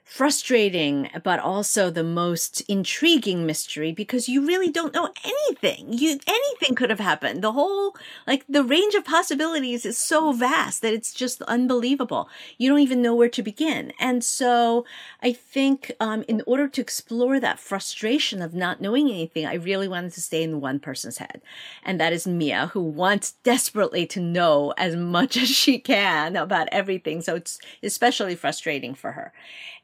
frustrating, 0.08 1.10
but 1.22 1.38
also 1.38 1.90
the 1.90 2.02
most 2.02 2.62
intriguing 2.62 3.44
mystery 3.44 3.92
because 3.92 4.26
you 4.26 4.44
really 4.44 4.70
don't 4.70 4.94
know 4.94 5.10
anything. 5.22 5.92
You, 5.92 6.18
anything 6.26 6.74
could 6.74 6.88
have 6.88 6.98
happened. 6.98 7.44
The 7.44 7.52
whole, 7.52 7.94
like 8.26 8.42
the 8.48 8.64
range 8.64 8.94
of 8.94 9.04
possibilities 9.04 9.84
is 9.84 9.98
so 9.98 10.32
vast 10.32 10.80
that 10.80 10.94
it's 10.94 11.12
just 11.12 11.42
unbelievable. 11.42 12.30
You 12.56 12.70
don't 12.70 12.80
even 12.80 13.02
know 13.02 13.14
where 13.14 13.28
to 13.28 13.42
begin. 13.42 13.92
And 14.00 14.24
so 14.24 14.86
I 15.22 15.34
think, 15.34 15.92
um, 16.00 16.24
in 16.26 16.42
order 16.46 16.68
to 16.68 16.80
explore 16.80 17.38
that 17.38 17.60
frustration 17.60 18.40
of 18.40 18.54
not 18.54 18.80
knowing 18.80 19.10
anything, 19.10 19.44
I 19.44 19.54
really 19.54 19.88
wanted 19.88 20.14
to 20.14 20.22
stay 20.22 20.42
in 20.42 20.62
one 20.62 20.80
person's 20.80 21.18
head. 21.18 21.42
And 21.84 22.00
that 22.00 22.14
is 22.14 22.26
Mia, 22.26 22.68
who 22.68 22.80
wants 22.80 23.32
desperately 23.44 24.06
to 24.06 24.20
know 24.20 24.72
as 24.78 24.96
much 24.96 25.36
as 25.42 25.50
she 25.50 25.78
can 25.78 26.34
about 26.34 26.68
everything. 26.72 27.20
So 27.20 27.34
it's 27.34 27.58
especially 27.82 28.36
frustrating 28.36 28.94
for 28.94 29.12
her. 29.12 29.34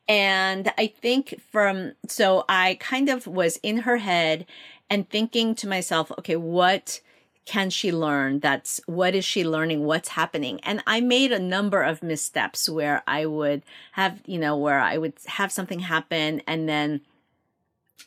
And 0.08 0.72
I 0.76 0.86
think 0.86 1.40
from, 1.50 1.92
so 2.08 2.44
I 2.48 2.76
kind 2.80 3.08
of 3.08 3.26
was 3.26 3.58
in 3.62 3.78
her 3.78 3.96
head 3.98 4.46
and 4.90 5.08
thinking 5.08 5.54
to 5.56 5.68
myself, 5.68 6.12
okay, 6.18 6.36
what 6.36 7.00
can 7.46 7.70
she 7.70 7.92
learn? 7.92 8.40
That's 8.40 8.80
what 8.86 9.14
is 9.14 9.24
she 9.24 9.44
learning? 9.44 9.84
What's 9.84 10.10
happening? 10.10 10.60
And 10.62 10.82
I 10.86 11.00
made 11.00 11.32
a 11.32 11.38
number 11.38 11.82
of 11.82 12.02
missteps 12.02 12.68
where 12.68 13.02
I 13.06 13.26
would 13.26 13.62
have, 13.92 14.20
you 14.26 14.38
know, 14.38 14.56
where 14.56 14.80
I 14.80 14.96
would 14.98 15.14
have 15.26 15.52
something 15.52 15.80
happen 15.80 16.42
and 16.46 16.68
then 16.68 17.02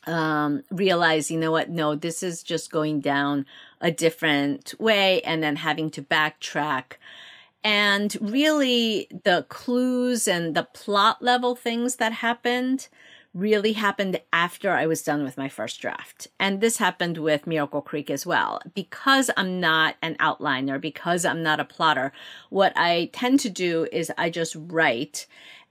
um, 0.06 0.64
realize, 0.70 1.30
you 1.30 1.38
know 1.38 1.52
what? 1.52 1.68
No, 1.68 1.94
this 1.94 2.22
is 2.22 2.42
just 2.42 2.70
going 2.70 3.00
down 3.00 3.46
a 3.80 3.90
different 3.90 4.74
way 4.78 5.20
and 5.22 5.42
then 5.42 5.56
having 5.56 5.90
to 5.90 6.02
backtrack. 6.02 6.94
And 7.64 8.16
really 8.20 9.08
the 9.24 9.46
clues 9.48 10.28
and 10.28 10.54
the 10.54 10.68
plot 10.72 11.22
level 11.22 11.54
things 11.54 11.96
that 11.96 12.12
happened 12.12 12.88
really 13.34 13.74
happened 13.74 14.20
after 14.32 14.72
I 14.72 14.86
was 14.86 15.02
done 15.02 15.22
with 15.22 15.36
my 15.36 15.48
first 15.48 15.80
draft. 15.80 16.28
And 16.40 16.60
this 16.60 16.78
happened 16.78 17.18
with 17.18 17.46
Miracle 17.46 17.82
Creek 17.82 18.10
as 18.10 18.26
well. 18.26 18.60
Because 18.74 19.30
I'm 19.36 19.60
not 19.60 19.96
an 20.02 20.16
outliner, 20.16 20.80
because 20.80 21.24
I'm 21.24 21.42
not 21.42 21.60
a 21.60 21.64
plotter, 21.64 22.12
what 22.50 22.72
I 22.74 23.10
tend 23.12 23.40
to 23.40 23.50
do 23.50 23.86
is 23.92 24.10
I 24.16 24.30
just 24.30 24.56
write 24.58 25.26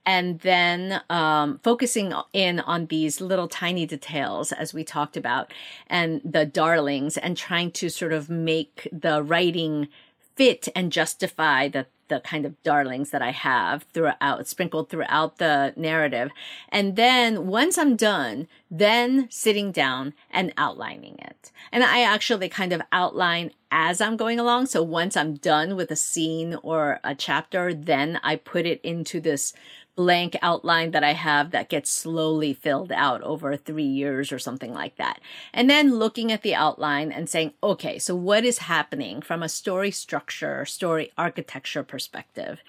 and 0.05 0.39
then 0.39 1.01
um, 1.09 1.59
focusing 1.63 2.13
in 2.31 2.61
on 2.61 2.85
these 2.85 3.19
little 3.19 3.49
tiny 3.49 3.85
details 3.85 4.53
as 4.53 4.73
we 4.73 4.85
talked 4.85 5.17
about 5.17 5.51
and 5.87 6.21
the 6.23 6.45
darlings 6.45 7.17
and 7.17 7.35
trying 7.35 7.71
to 7.71 7.89
sort 7.89 8.13
of 8.13 8.29
make 8.29 8.87
the 8.89 9.21
writing 9.21 9.89
fit 10.37 10.69
and 10.75 10.91
justify 10.91 11.67
the 11.67 11.87
the 12.07 12.19
kind 12.21 12.45
of 12.45 12.61
darlings 12.63 13.09
that 13.09 13.21
I 13.21 13.31
have 13.31 13.83
throughout, 13.93 14.47
sprinkled 14.47 14.89
throughout 14.89 15.37
the 15.37 15.73
narrative. 15.75 16.31
And 16.69 16.95
then 16.95 17.47
once 17.47 17.77
I'm 17.77 17.95
done, 17.95 18.47
then 18.71 19.27
sitting 19.29 19.71
down 19.71 20.13
and 20.31 20.53
outlining 20.57 21.17
it. 21.19 21.51
And 21.71 21.83
I 21.83 22.01
actually 22.01 22.49
kind 22.49 22.73
of 22.73 22.81
outline 22.91 23.51
as 23.71 23.99
I'm 23.99 24.17
going 24.17 24.39
along. 24.39 24.67
So 24.67 24.81
once 24.81 25.17
I'm 25.17 25.35
done 25.35 25.75
with 25.75 25.91
a 25.91 25.95
scene 25.95 26.55
or 26.63 26.99
a 27.03 27.13
chapter, 27.13 27.73
then 27.73 28.19
I 28.23 28.37
put 28.37 28.65
it 28.65 28.79
into 28.83 29.19
this 29.19 29.53
blank 29.97 30.37
outline 30.43 30.91
that 30.91 31.03
I 31.03 31.13
have 31.13 31.51
that 31.51 31.69
gets 31.69 31.91
slowly 31.91 32.53
filled 32.53 32.91
out 32.91 33.21
over 33.23 33.57
three 33.57 33.83
years 33.83 34.31
or 34.31 34.37
something 34.39 34.71
like 34.71 34.95
that. 34.97 35.19
And 35.51 35.69
then 35.69 35.95
looking 35.95 36.31
at 36.31 36.43
the 36.43 36.53
outline 36.55 37.11
and 37.11 37.27
saying, 37.27 37.53
okay, 37.63 37.97
so 37.97 38.15
what 38.15 38.45
is 38.45 38.59
happening 38.59 39.21
from 39.21 39.41
a 39.41 39.49
story 39.49 39.91
structure, 39.91 40.63
story 40.65 41.11
architecture 41.17 41.83
perspective? 41.83 42.61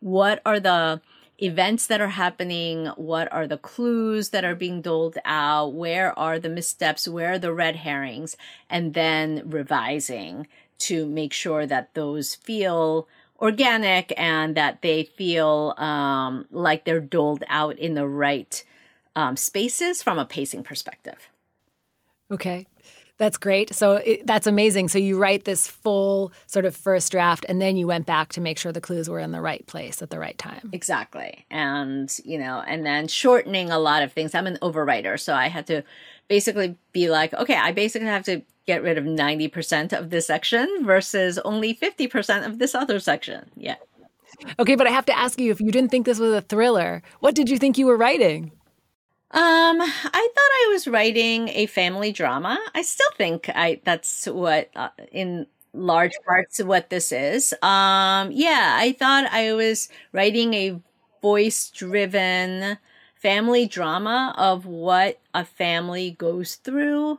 What 0.00 0.42
are 0.44 0.60
the 0.60 1.00
events 1.42 1.86
that 1.86 2.02
are 2.02 2.08
happening? 2.08 2.86
What 2.96 3.32
are 3.32 3.46
the 3.46 3.58
clues 3.58 4.28
that 4.28 4.44
are 4.44 4.54
being 4.54 4.82
doled 4.82 5.16
out? 5.24 5.72
Where 5.72 6.16
are 6.18 6.38
the 6.38 6.50
missteps? 6.50 7.08
Where 7.08 7.32
are 7.32 7.38
the 7.38 7.54
red 7.54 7.76
herrings? 7.76 8.36
And 8.68 8.92
then 8.92 9.42
revising 9.46 10.46
to 10.78 11.06
make 11.06 11.32
sure 11.32 11.66
that 11.66 11.94
those 11.94 12.34
feel 12.34 13.08
organic 13.40 14.12
and 14.16 14.56
that 14.56 14.82
they 14.82 15.04
feel 15.04 15.74
um, 15.78 16.46
like 16.50 16.84
they're 16.84 17.00
doled 17.00 17.44
out 17.48 17.78
in 17.78 17.94
the 17.94 18.06
right 18.06 18.64
um, 19.14 19.36
spaces 19.36 20.02
from 20.02 20.18
a 20.18 20.24
pacing 20.24 20.62
perspective. 20.62 21.28
Okay. 22.30 22.66
That's 23.18 23.38
great. 23.38 23.74
So 23.74 23.94
it, 23.94 24.26
that's 24.26 24.46
amazing. 24.46 24.88
So 24.88 24.98
you 24.98 25.18
write 25.18 25.44
this 25.44 25.66
full 25.66 26.32
sort 26.46 26.66
of 26.66 26.76
first 26.76 27.10
draft 27.10 27.46
and 27.48 27.62
then 27.62 27.76
you 27.78 27.86
went 27.86 28.04
back 28.04 28.30
to 28.34 28.42
make 28.42 28.58
sure 28.58 28.72
the 28.72 28.80
clues 28.80 29.08
were 29.08 29.20
in 29.20 29.32
the 29.32 29.40
right 29.40 29.66
place 29.66 30.02
at 30.02 30.10
the 30.10 30.18
right 30.18 30.36
time. 30.36 30.68
Exactly. 30.72 31.46
And, 31.50 32.14
you 32.24 32.38
know, 32.38 32.62
and 32.66 32.84
then 32.84 33.08
shortening 33.08 33.70
a 33.70 33.78
lot 33.78 34.02
of 34.02 34.12
things. 34.12 34.34
I'm 34.34 34.46
an 34.46 34.58
overwriter, 34.60 35.18
so 35.18 35.32
I 35.32 35.48
had 35.48 35.66
to 35.68 35.82
basically 36.28 36.76
be 36.92 37.08
like, 37.08 37.32
okay, 37.32 37.56
I 37.56 37.72
basically 37.72 38.08
have 38.08 38.24
to 38.24 38.42
get 38.66 38.82
rid 38.82 38.98
of 38.98 39.04
90% 39.04 39.92
of 39.96 40.10
this 40.10 40.26
section 40.26 40.68
versus 40.82 41.38
only 41.38 41.74
50% 41.74 42.44
of 42.46 42.58
this 42.58 42.74
other 42.74 42.98
section. 42.98 43.50
Yeah. 43.56 43.76
Okay, 44.58 44.74
but 44.74 44.86
I 44.86 44.90
have 44.90 45.06
to 45.06 45.16
ask 45.16 45.40
you 45.40 45.50
if 45.50 45.60
you 45.60 45.70
didn't 45.70 45.90
think 45.90 46.04
this 46.04 46.18
was 46.18 46.34
a 46.34 46.42
thriller, 46.42 47.02
what 47.20 47.34
did 47.34 47.48
you 47.48 47.58
think 47.58 47.78
you 47.78 47.86
were 47.86 47.96
writing? 47.96 48.52
Um, 49.32 49.80
I 49.80 50.28
thought 50.34 50.52
I 50.52 50.68
was 50.72 50.86
writing 50.86 51.48
a 51.48 51.66
family 51.66 52.12
drama. 52.12 52.58
I 52.74 52.82
still 52.82 53.10
think 53.16 53.50
I 53.54 53.80
that's 53.84 54.26
what 54.26 54.70
uh, 54.76 54.90
in 55.10 55.46
large 55.72 56.12
parts 56.24 56.60
of 56.60 56.66
what 56.66 56.90
this 56.90 57.12
is. 57.12 57.52
Um, 57.54 58.30
yeah, 58.32 58.76
I 58.78 58.94
thought 58.98 59.26
I 59.32 59.52
was 59.52 59.88
writing 60.12 60.54
a 60.54 60.80
voice 61.22 61.70
driven 61.70 62.78
family 63.14 63.66
drama 63.66 64.34
of 64.38 64.64
what 64.64 65.18
a 65.34 65.44
family 65.44 66.12
goes 66.12 66.56
through 66.56 67.18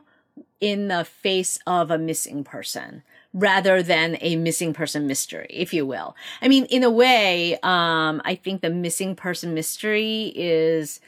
in 0.60 0.88
the 0.88 1.04
face 1.04 1.58
of 1.66 1.90
a 1.90 1.98
missing 1.98 2.44
person 2.44 3.02
rather 3.34 3.82
than 3.82 4.16
a 4.20 4.36
missing 4.36 4.72
person 4.72 5.06
mystery, 5.06 5.46
if 5.50 5.72
you 5.72 5.86
will. 5.86 6.16
I 6.40 6.48
mean, 6.48 6.64
in 6.66 6.82
a 6.82 6.90
way, 6.90 7.54
um, 7.62 8.22
I 8.24 8.34
think 8.42 8.62
the 8.62 8.70
missing 8.70 9.14
person 9.14 9.54
mystery 9.54 10.32
is, 10.34 11.00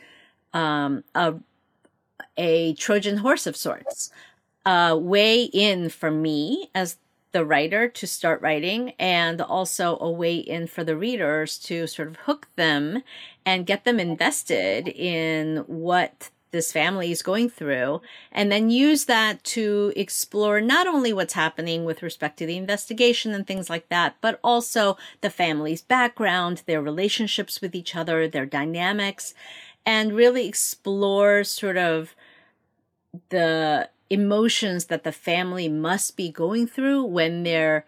um, 0.53 1.03
a, 1.15 1.35
a 2.37 2.75
Trojan 2.75 3.19
horse 3.19 3.47
of 3.47 3.57
sorts, 3.57 4.11
a 4.67 4.97
way 4.97 5.45
in 5.45 5.89
for 5.89 6.11
me 6.11 6.71
as 6.75 6.99
the 7.33 7.45
writer 7.45 7.89
to 7.89 8.07
start 8.07 8.43
writing 8.43 8.91
and 8.99 9.41
also 9.41 9.97
a 10.01 10.11
way 10.11 10.37
in 10.37 10.67
for 10.67 10.83
the 10.83 10.97
readers 10.97 11.59
to 11.59 11.87
sort 11.87 12.09
of 12.09 12.17
hook 12.17 12.49
them 12.57 13.03
and 13.47 13.67
get 13.67 13.85
them 13.85 14.01
invested 14.01 14.89
in 14.89 15.59
what 15.67 16.31
this 16.51 16.73
family 16.73 17.11
is 17.11 17.23
going 17.23 17.49
through 17.49 18.01
and 18.33 18.51
then 18.51 18.71
use 18.71 19.05
that 19.05 19.43
to 19.45 19.93
explore 19.97 20.61
not 20.61 20.87
only 20.87 21.13
what's 21.13 21.35
happening 21.35 21.85
with 21.85 22.03
respect 22.03 22.39
to 22.39 22.47
the 22.47 22.57
investigation 22.57 23.33
and 23.33 23.47
things 23.47 23.71
like 23.71 23.89
that, 23.89 24.17
but 24.21 24.41
also 24.43 24.97
the 25.21 25.31
family's 25.31 25.83
background, 25.83 26.63
their 26.67 26.83
relationships 26.83 27.61
with 27.61 27.75
each 27.75 27.95
other, 27.95 28.27
their 28.27 28.47
dynamics, 28.47 29.35
and 29.87 30.13
really 30.13 30.47
explore 30.47 31.45
sort 31.45 31.77
of 31.77 32.15
the 33.31 33.89
emotions 34.09 34.87
that 34.87 35.05
the 35.05 35.13
family 35.13 35.69
must 35.69 36.17
be 36.17 36.31
going 36.31 36.67
through 36.67 37.05
when 37.05 37.45
they're 37.45 37.85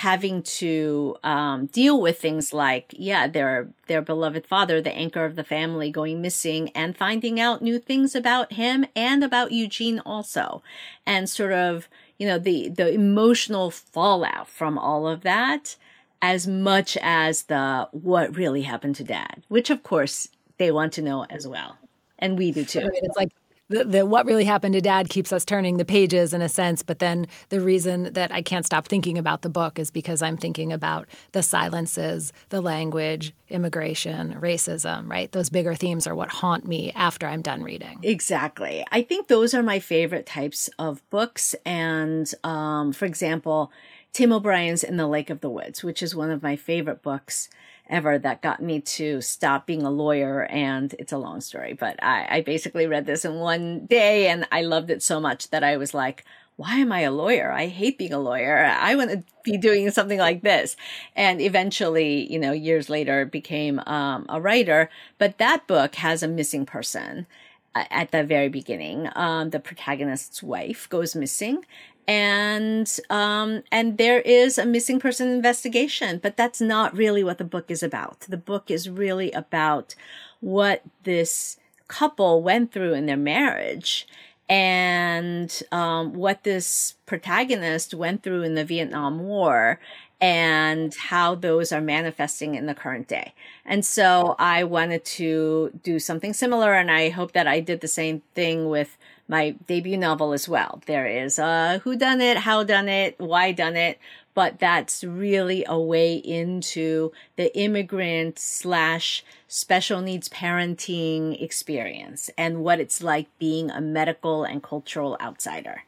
having 0.00 0.42
to 0.42 1.16
um, 1.24 1.64
deal 1.66 1.98
with 1.98 2.20
things 2.20 2.52
like 2.52 2.94
yeah 2.98 3.26
their 3.26 3.68
their 3.86 4.02
beloved 4.02 4.46
father 4.46 4.78
the 4.80 4.94
anchor 4.94 5.24
of 5.24 5.36
the 5.36 5.44
family 5.44 5.90
going 5.90 6.20
missing 6.20 6.68
and 6.74 6.96
finding 6.96 7.40
out 7.40 7.62
new 7.62 7.78
things 7.78 8.14
about 8.14 8.52
him 8.52 8.84
and 8.94 9.24
about 9.24 9.52
Eugene 9.52 9.98
also. 10.00 10.62
And 11.06 11.30
sort 11.30 11.52
of 11.52 11.88
you 12.18 12.26
know 12.26 12.38
the 12.38 12.68
the 12.68 12.92
emotional 12.92 13.70
fallout 13.70 14.48
from 14.48 14.76
all 14.76 15.08
of 15.08 15.22
that 15.22 15.76
as 16.20 16.46
much 16.46 16.98
as 17.00 17.44
the 17.44 17.88
what 17.92 18.36
really 18.36 18.62
happened 18.62 18.96
to 18.96 19.04
dad 19.04 19.42
which 19.48 19.70
of 19.70 19.82
course 19.82 20.28
they 20.58 20.70
want 20.70 20.92
to 20.94 21.02
know 21.02 21.24
as 21.30 21.46
well. 21.46 21.78
And 22.18 22.38
we 22.38 22.50
do 22.50 22.64
too. 22.64 22.80
I 22.80 22.84
mean, 22.84 23.00
it's 23.02 23.16
like 23.16 23.30
the, 23.68 23.84
the 23.84 24.06
what 24.06 24.26
really 24.26 24.44
happened 24.44 24.74
to 24.74 24.80
dad 24.80 25.08
keeps 25.08 25.32
us 25.32 25.44
turning 25.44 25.76
the 25.76 25.84
pages 25.84 26.32
in 26.32 26.42
a 26.42 26.48
sense 26.48 26.82
but 26.82 26.98
then 26.98 27.26
the 27.48 27.60
reason 27.60 28.12
that 28.12 28.32
i 28.32 28.42
can't 28.42 28.66
stop 28.66 28.86
thinking 28.86 29.18
about 29.18 29.42
the 29.42 29.48
book 29.48 29.78
is 29.78 29.90
because 29.90 30.22
i'm 30.22 30.36
thinking 30.36 30.72
about 30.72 31.08
the 31.32 31.42
silences 31.42 32.32
the 32.50 32.60
language 32.60 33.32
immigration 33.48 34.36
racism 34.40 35.06
right? 35.06 35.32
Those 35.32 35.50
bigger 35.50 35.74
themes 35.74 36.06
are 36.06 36.14
what 36.14 36.28
haunt 36.30 36.66
me 36.66 36.92
after 36.92 37.26
i'm 37.26 37.42
done 37.42 37.62
reading. 37.62 37.98
Exactly. 38.02 38.84
I 38.90 39.02
think 39.02 39.28
those 39.28 39.54
are 39.54 39.62
my 39.62 39.78
favorite 39.78 40.26
types 40.26 40.68
of 40.78 41.08
books. 41.10 41.54
And 41.64 42.30
um, 42.44 42.92
for 42.92 43.04
example 43.04 43.72
tim 44.12 44.32
o'brien's 44.32 44.82
in 44.82 44.96
the 44.96 45.06
lake 45.06 45.30
of 45.30 45.40
the 45.40 45.50
woods 45.50 45.84
which 45.84 46.02
is 46.02 46.14
one 46.14 46.30
of 46.30 46.42
my 46.42 46.56
favorite 46.56 47.02
books 47.02 47.48
ever 47.88 48.18
that 48.18 48.42
got 48.42 48.62
me 48.62 48.80
to 48.80 49.20
stop 49.20 49.66
being 49.66 49.82
a 49.82 49.90
lawyer. 49.90 50.44
And 50.44 50.94
it's 50.98 51.12
a 51.12 51.18
long 51.18 51.40
story, 51.40 51.74
but 51.74 52.02
I, 52.02 52.26
I 52.38 52.40
basically 52.40 52.86
read 52.86 53.06
this 53.06 53.24
in 53.24 53.36
one 53.36 53.86
day 53.86 54.28
and 54.28 54.46
I 54.52 54.62
loved 54.62 54.90
it 54.90 55.02
so 55.02 55.20
much 55.20 55.50
that 55.50 55.64
I 55.64 55.76
was 55.76 55.94
like, 55.94 56.24
why 56.56 56.76
am 56.76 56.90
I 56.90 57.00
a 57.00 57.12
lawyer? 57.12 57.52
I 57.52 57.66
hate 57.66 57.98
being 57.98 58.14
a 58.14 58.18
lawyer. 58.18 58.64
I 58.64 58.94
want 58.94 59.10
to 59.10 59.22
be 59.44 59.58
doing 59.58 59.90
something 59.90 60.18
like 60.18 60.42
this. 60.42 60.74
And 61.14 61.40
eventually, 61.40 62.30
you 62.32 62.38
know, 62.38 62.52
years 62.52 62.88
later 62.88 63.26
became 63.26 63.78
um, 63.80 64.24
a 64.28 64.40
writer. 64.40 64.88
But 65.18 65.36
that 65.38 65.66
book 65.66 65.96
has 65.96 66.22
a 66.22 66.28
missing 66.28 66.64
person 66.64 67.26
uh, 67.74 67.84
at 67.90 68.10
the 68.10 68.24
very 68.24 68.48
beginning. 68.48 69.10
Um, 69.14 69.50
the 69.50 69.60
protagonist's 69.60 70.42
wife 70.42 70.88
goes 70.88 71.14
missing 71.14 71.64
and 72.08 73.00
um, 73.10 73.62
and 73.72 73.98
there 73.98 74.20
is 74.20 74.58
a 74.58 74.66
missing 74.66 75.00
person 75.00 75.28
investigation 75.28 76.18
but 76.22 76.36
that's 76.36 76.60
not 76.60 76.96
really 76.96 77.24
what 77.24 77.38
the 77.38 77.44
book 77.44 77.70
is 77.70 77.82
about 77.82 78.20
the 78.28 78.36
book 78.36 78.70
is 78.70 78.88
really 78.88 79.32
about 79.32 79.94
what 80.40 80.82
this 81.04 81.58
couple 81.88 82.42
went 82.42 82.72
through 82.72 82.94
in 82.94 83.06
their 83.06 83.16
marriage 83.16 84.06
and 84.48 85.62
um, 85.72 86.14
what 86.14 86.44
this 86.44 86.94
protagonist 87.04 87.94
went 87.94 88.22
through 88.22 88.42
in 88.42 88.54
the 88.54 88.64
Vietnam 88.64 89.20
War 89.20 89.80
and 90.20 90.94
how 90.94 91.34
those 91.34 91.72
are 91.72 91.80
manifesting 91.80 92.54
in 92.54 92.66
the 92.66 92.74
current 92.74 93.08
day. 93.08 93.34
And 93.64 93.84
so 93.84 94.34
I 94.38 94.64
wanted 94.64 95.04
to 95.04 95.78
do 95.82 95.98
something 95.98 96.32
similar 96.32 96.74
and 96.74 96.90
I 96.90 97.10
hope 97.10 97.32
that 97.32 97.46
I 97.46 97.60
did 97.60 97.80
the 97.80 97.88
same 97.88 98.22
thing 98.34 98.68
with 98.68 98.96
my 99.28 99.50
debut 99.66 99.96
novel 99.96 100.32
as 100.32 100.48
well. 100.48 100.82
There 100.86 101.06
is 101.06 101.38
a 101.38 101.78
who 101.84 101.96
done 101.96 102.20
it, 102.20 102.38
how 102.38 102.62
done 102.62 102.88
it, 102.88 103.16
why 103.18 103.52
done 103.52 103.76
it, 103.76 103.98
but 104.34 104.58
that's 104.58 105.02
really 105.02 105.64
a 105.66 105.78
way 105.78 106.16
into 106.16 107.12
the 107.36 107.56
immigrant 107.58 108.38
slash 108.38 109.24
special 109.48 110.00
needs 110.00 110.28
parenting 110.28 111.40
experience 111.42 112.30
and 112.36 112.62
what 112.62 112.80
it's 112.80 113.02
like 113.02 113.26
being 113.38 113.70
a 113.70 113.80
medical 113.80 114.44
and 114.44 114.62
cultural 114.62 115.16
outsider. 115.20 115.84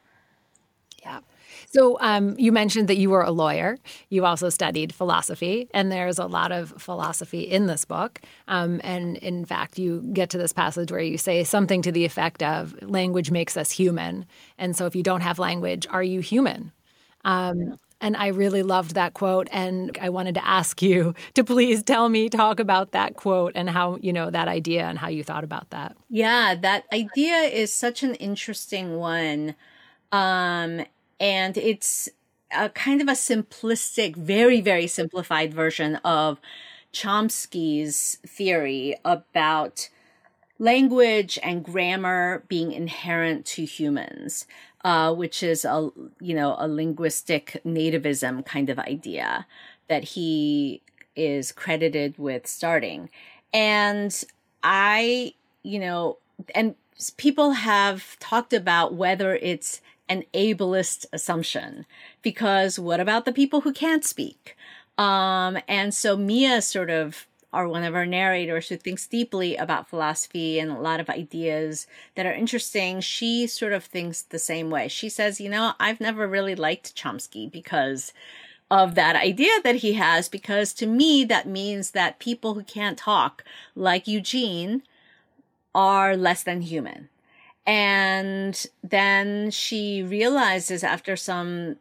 Yeah. 1.03 1.20
So 1.71 1.99
um, 2.01 2.35
you 2.39 2.51
mentioned 2.51 2.89
that 2.89 2.97
you 2.97 3.11
were 3.11 3.23
a 3.23 3.31
lawyer. 3.31 3.77
You 4.09 4.25
also 4.25 4.49
studied 4.49 4.95
philosophy, 4.95 5.69
and 5.75 5.93
there's 5.93 6.19
a 6.19 6.27
lot 6.27 6.51
of 6.51 6.73
philosophy 6.79 7.41
in 7.41 7.66
this 7.66 7.85
book. 7.85 8.21
Um, 8.47 8.81
and 8.83 9.19
in 9.19 9.45
fact, 9.45 9.79
you 9.79 10.01
get 10.12 10.31
to 10.31 10.39
this 10.39 10.53
passage 10.53 10.91
where 10.91 11.01
you 11.01 11.19
say 11.19 11.45
something 11.45 11.83
to 11.83 11.93
the 11.93 12.07
effect 12.07 12.43
of 12.43 12.75
language 12.83 13.31
makes 13.31 13.57
us 13.57 13.71
human. 13.71 14.25
And 14.57 14.75
so 14.75 14.87
if 14.87 14.97
you 14.97 15.03
don't 15.03 15.21
have 15.21 15.39
language, 15.39 15.87
are 15.91 16.03
you 16.03 16.21
human? 16.21 16.73
Um, 17.25 17.79
and 18.01 18.16
I 18.16 18.29
really 18.29 18.62
loved 18.62 18.95
that 18.95 19.12
quote. 19.12 19.49
And 19.51 19.97
I 20.01 20.09
wanted 20.09 20.37
to 20.37 20.47
ask 20.47 20.81
you 20.81 21.14
to 21.35 21.45
please 21.45 21.83
tell 21.83 22.09
me, 22.09 22.31
talk 22.31 22.61
about 22.61 22.93
that 22.93 23.16
quote 23.16 23.53
and 23.55 23.69
how, 23.69 23.99
you 24.01 24.12
know, 24.12 24.31
that 24.31 24.49
idea 24.49 24.85
and 24.85 24.99
how 24.99 25.09
you 25.09 25.23
thought 25.23 25.45
about 25.45 25.69
that. 25.71 25.97
Yeah, 26.09 26.55
that 26.55 26.85
idea 26.93 27.37
is 27.43 27.73
such 27.73 28.03
an 28.03 28.14
interesting 28.14 28.97
one. 28.97 29.55
Um, 30.12 30.85
and 31.21 31.57
it's 31.57 32.09
a 32.51 32.69
kind 32.71 33.01
of 33.01 33.09
a 33.09 33.12
simplistic, 33.12 34.16
very, 34.16 34.61
very 34.61 34.87
simplified 34.87 35.53
version 35.53 35.97
of 35.97 36.41
Chomsky's 36.93 38.19
theory 38.27 38.97
about 39.05 39.89
language 40.59 41.39
and 41.43 41.64
grammar 41.64 42.43
being 42.49 42.73
inherent 42.73 43.47
to 43.47 43.64
humans 43.64 44.47
uh, 44.85 45.12
which 45.12 45.43
is 45.43 45.64
a 45.64 45.91
you 46.21 46.35
know 46.35 46.57
a 46.59 46.69
linguistic 46.69 47.61
nativism 47.66 48.45
kind 48.45 48.71
of 48.71 48.79
idea 48.79 49.47
that 49.89 50.05
he 50.05 50.81
is 51.16 51.51
credited 51.53 52.16
with 52.19 52.47
starting, 52.47 53.11
and 53.53 54.25
I 54.62 55.35
you 55.62 55.79
know 55.79 56.19
and 56.55 56.75
people 57.16 57.53
have 57.53 58.19
talked 58.19 58.53
about 58.53 58.95
whether 58.95 59.35
it's 59.37 59.81
an 60.09 60.25
ableist 60.35 61.07
assumption 61.13 61.87
because 62.23 62.79
what 62.79 63.01
about 63.01 63.25
the 63.25 63.33
people 63.33 63.63
who 63.63 63.73
can't 63.73 64.05
speak? 64.05 64.57
Um, 64.97 65.59
and 65.69 65.95
so 65.95 66.17
Mia 66.17 66.61
sort 66.63 66.91
of 66.91 67.27
are 67.53 67.69
one 67.69 67.85
of 67.85 67.95
our 67.95 68.05
narrators 68.05 68.69
who 68.69 68.77
thinks 68.77 69.07
deeply 69.07 69.57
about 69.57 69.89
philosophy 69.89 70.59
and 70.59 70.71
a 70.71 70.81
lot 70.81 71.01
of 71.01 71.09
ideas 71.09 71.87
that 72.15 72.27
are 72.27 72.33
interesting, 72.33 73.01
she 73.01 73.47
sort 73.47 73.73
of 73.73 73.85
thinks 73.85 74.23
the 74.23 74.39
same 74.39 74.69
way. 74.71 74.89
She 74.89 75.09
says, 75.09 75.41
you 75.41 75.49
know, 75.49 75.73
I've 75.81 76.01
never 76.01 76.29
really 76.29 76.55
liked 76.55 76.95
Chomsky 76.95 77.51
because 77.51 78.13
of 78.71 78.95
that 78.97 79.17
idea 79.17 79.63
that 79.65 79.77
he 79.77 79.95
has, 79.95 80.29
because 80.29 80.75
to 80.75 80.87
me, 80.87 81.25
that 81.25 81.47
means 81.47 81.93
that 81.93 82.19
people 82.19 82.53
who 82.53 82.63
can't 82.63 82.99
talk, 82.99 83.43
like 83.75 84.07
Eugene, 84.07 84.83
are 85.75 86.17
less 86.17 86.43
than 86.43 86.61
human. 86.61 87.09
And 87.69 88.66
then 88.83 89.51
she 89.51 90.03
realizes 90.03 90.83
after 90.83 91.16
some 91.16 91.77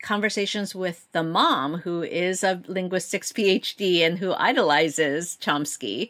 conversations 0.00 0.74
with 0.74 1.06
the 1.12 1.22
mom, 1.22 1.80
who 1.80 2.02
is 2.02 2.42
a 2.42 2.62
linguistics 2.66 3.30
PhD 3.30 4.00
and 4.00 4.18
who 4.18 4.32
idolizes 4.32 5.36
Chomsky, 5.38 6.08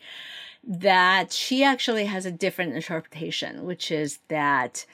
that 0.62 1.32
she 1.32 1.64
actually 1.64 2.04
has 2.04 2.24
a 2.24 2.30
different 2.30 2.74
interpretation, 2.74 3.64
which 3.64 3.90
is 3.90 4.20
that 4.28 4.86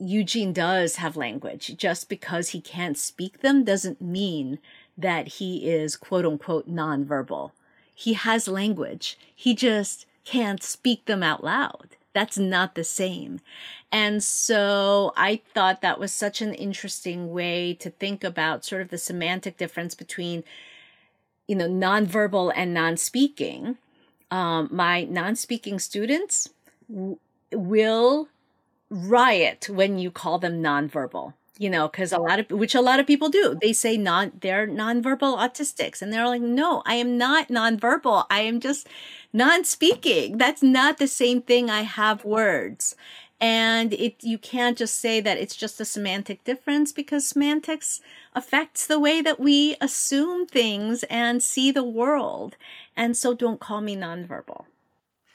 Eugene 0.00 0.52
does 0.52 0.96
have 0.96 1.16
language. 1.16 1.76
Just 1.76 2.08
because 2.08 2.48
he 2.48 2.60
can't 2.60 2.98
speak 2.98 3.42
them 3.42 3.62
doesn't 3.62 4.02
mean 4.02 4.58
that 4.98 5.28
he 5.28 5.70
is 5.70 5.94
quote 5.94 6.26
unquote 6.26 6.68
nonverbal. 6.68 7.52
He 7.94 8.14
has 8.14 8.48
language. 8.48 9.16
He 9.32 9.54
just 9.54 10.04
can't 10.24 10.64
speak 10.64 11.04
them 11.04 11.22
out 11.22 11.44
loud. 11.44 11.96
That's 12.12 12.38
not 12.38 12.74
the 12.74 12.84
same. 12.84 13.40
And 13.90 14.22
so 14.22 15.12
I 15.16 15.40
thought 15.54 15.80
that 15.82 15.98
was 15.98 16.12
such 16.12 16.40
an 16.42 16.54
interesting 16.54 17.32
way 17.32 17.74
to 17.74 17.90
think 17.90 18.24
about 18.24 18.64
sort 18.64 18.82
of 18.82 18.88
the 18.88 18.98
semantic 18.98 19.56
difference 19.56 19.94
between, 19.94 20.44
you 21.46 21.56
know, 21.56 21.68
nonverbal 21.68 22.52
and 22.54 22.74
non-speaking. 22.74 23.78
Um, 24.30 24.68
my 24.70 25.04
non-speaking 25.04 25.78
students 25.78 26.48
w- 26.90 27.18
will 27.52 28.28
riot 28.90 29.68
when 29.70 29.98
you 29.98 30.10
call 30.10 30.38
them 30.38 30.62
nonverbal 30.62 31.34
you 31.58 31.70
know, 31.70 31.86
because 31.86 32.12
a 32.12 32.18
lot 32.18 32.40
of, 32.40 32.50
which 32.50 32.74
a 32.74 32.80
lot 32.80 32.98
of 32.98 33.06
people 33.06 33.28
do, 33.28 33.56
they 33.60 33.72
say 33.72 33.96
non, 33.96 34.32
they're 34.40 34.66
nonverbal 34.66 35.38
autistics. 35.38 36.02
And 36.02 36.12
they're 36.12 36.26
like, 36.26 36.42
no, 36.42 36.82
I 36.86 36.94
am 36.94 37.16
not 37.18 37.48
nonverbal. 37.48 38.26
I 38.30 38.40
am 38.40 38.58
just 38.58 38.88
non-speaking. 39.32 40.38
That's 40.38 40.62
not 40.62 40.98
the 40.98 41.08
same 41.08 41.42
thing. 41.42 41.70
I 41.70 41.82
have 41.82 42.24
words. 42.24 42.94
And 43.40 43.92
it, 43.94 44.22
you 44.22 44.38
can't 44.38 44.78
just 44.78 45.00
say 45.00 45.20
that 45.20 45.36
it's 45.36 45.56
just 45.56 45.80
a 45.80 45.84
semantic 45.84 46.44
difference 46.44 46.92
because 46.92 47.26
semantics 47.26 48.00
affects 48.34 48.86
the 48.86 49.00
way 49.00 49.20
that 49.20 49.40
we 49.40 49.76
assume 49.80 50.46
things 50.46 51.02
and 51.04 51.42
see 51.42 51.72
the 51.72 51.82
world. 51.82 52.56
And 52.96 53.16
so 53.16 53.34
don't 53.34 53.58
call 53.58 53.80
me 53.80 53.96
nonverbal. 53.96 54.66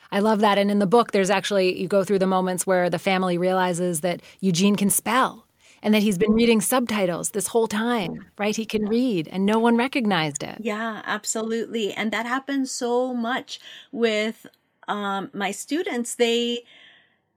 I 0.10 0.20
love 0.20 0.40
that. 0.40 0.58
And 0.58 0.72
in 0.72 0.80
the 0.80 0.88
book, 0.88 1.12
there's 1.12 1.30
actually, 1.30 1.78
you 1.78 1.90
go 1.90 2.06
through 2.06 2.20
the 2.20 2.28
moments 2.28 2.66
where 2.66 2.90
the 2.90 3.00
family 3.00 3.38
realizes 3.38 4.00
that 4.02 4.22
Eugene 4.40 4.78
can 4.78 4.90
spell 4.90 5.47
and 5.82 5.94
that 5.94 6.02
he's 6.02 6.18
been 6.18 6.34
reading 6.34 6.62
subtitles 6.62 7.32
this 7.32 7.48
whole 7.48 7.68
time, 7.68 8.26
right? 8.38 8.56
He 8.56 8.66
can 8.66 8.86
read 8.86 9.28
and 9.32 9.46
no 9.46 9.60
one 9.60 9.78
recognized 9.78 10.44
it. 10.44 10.58
Yeah, 10.60 11.02
absolutely. 11.06 11.94
And 11.94 12.12
that 12.12 12.26
happens 12.26 12.72
so 12.72 13.14
much 13.14 13.60
with 13.92 14.48
um, 14.88 15.30
my 15.34 15.52
students. 15.52 16.16
They, 16.16 16.64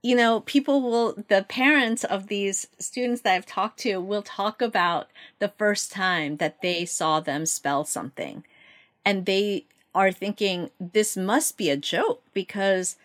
you 0.03 0.17
know, 0.17 0.41
people 0.41 0.83
will, 0.83 1.15
the 1.29 1.45
parents 1.49 2.05
of 2.05 2.29
these 2.29 2.67
students 2.79 3.23
that 3.23 3.35
I've 3.35 3.47
talked 3.47 3.81
to 3.81 3.99
will 3.99 4.23
talk 4.23 4.63
about 4.63 5.09
the 5.39 5.53
first 5.59 5.93
time 5.93 6.37
that 6.39 6.63
they 6.63 6.85
saw 6.85 7.21
them 7.21 7.47
spell 7.47 7.85
something. 7.85 8.45
And 9.05 9.27
they 9.27 9.67
are 9.95 10.13
thinking, 10.13 10.71
this 10.79 11.17
must 11.17 11.57
be 11.57 11.69
a 11.69 11.77
joke 11.77 12.23
because 12.33 12.97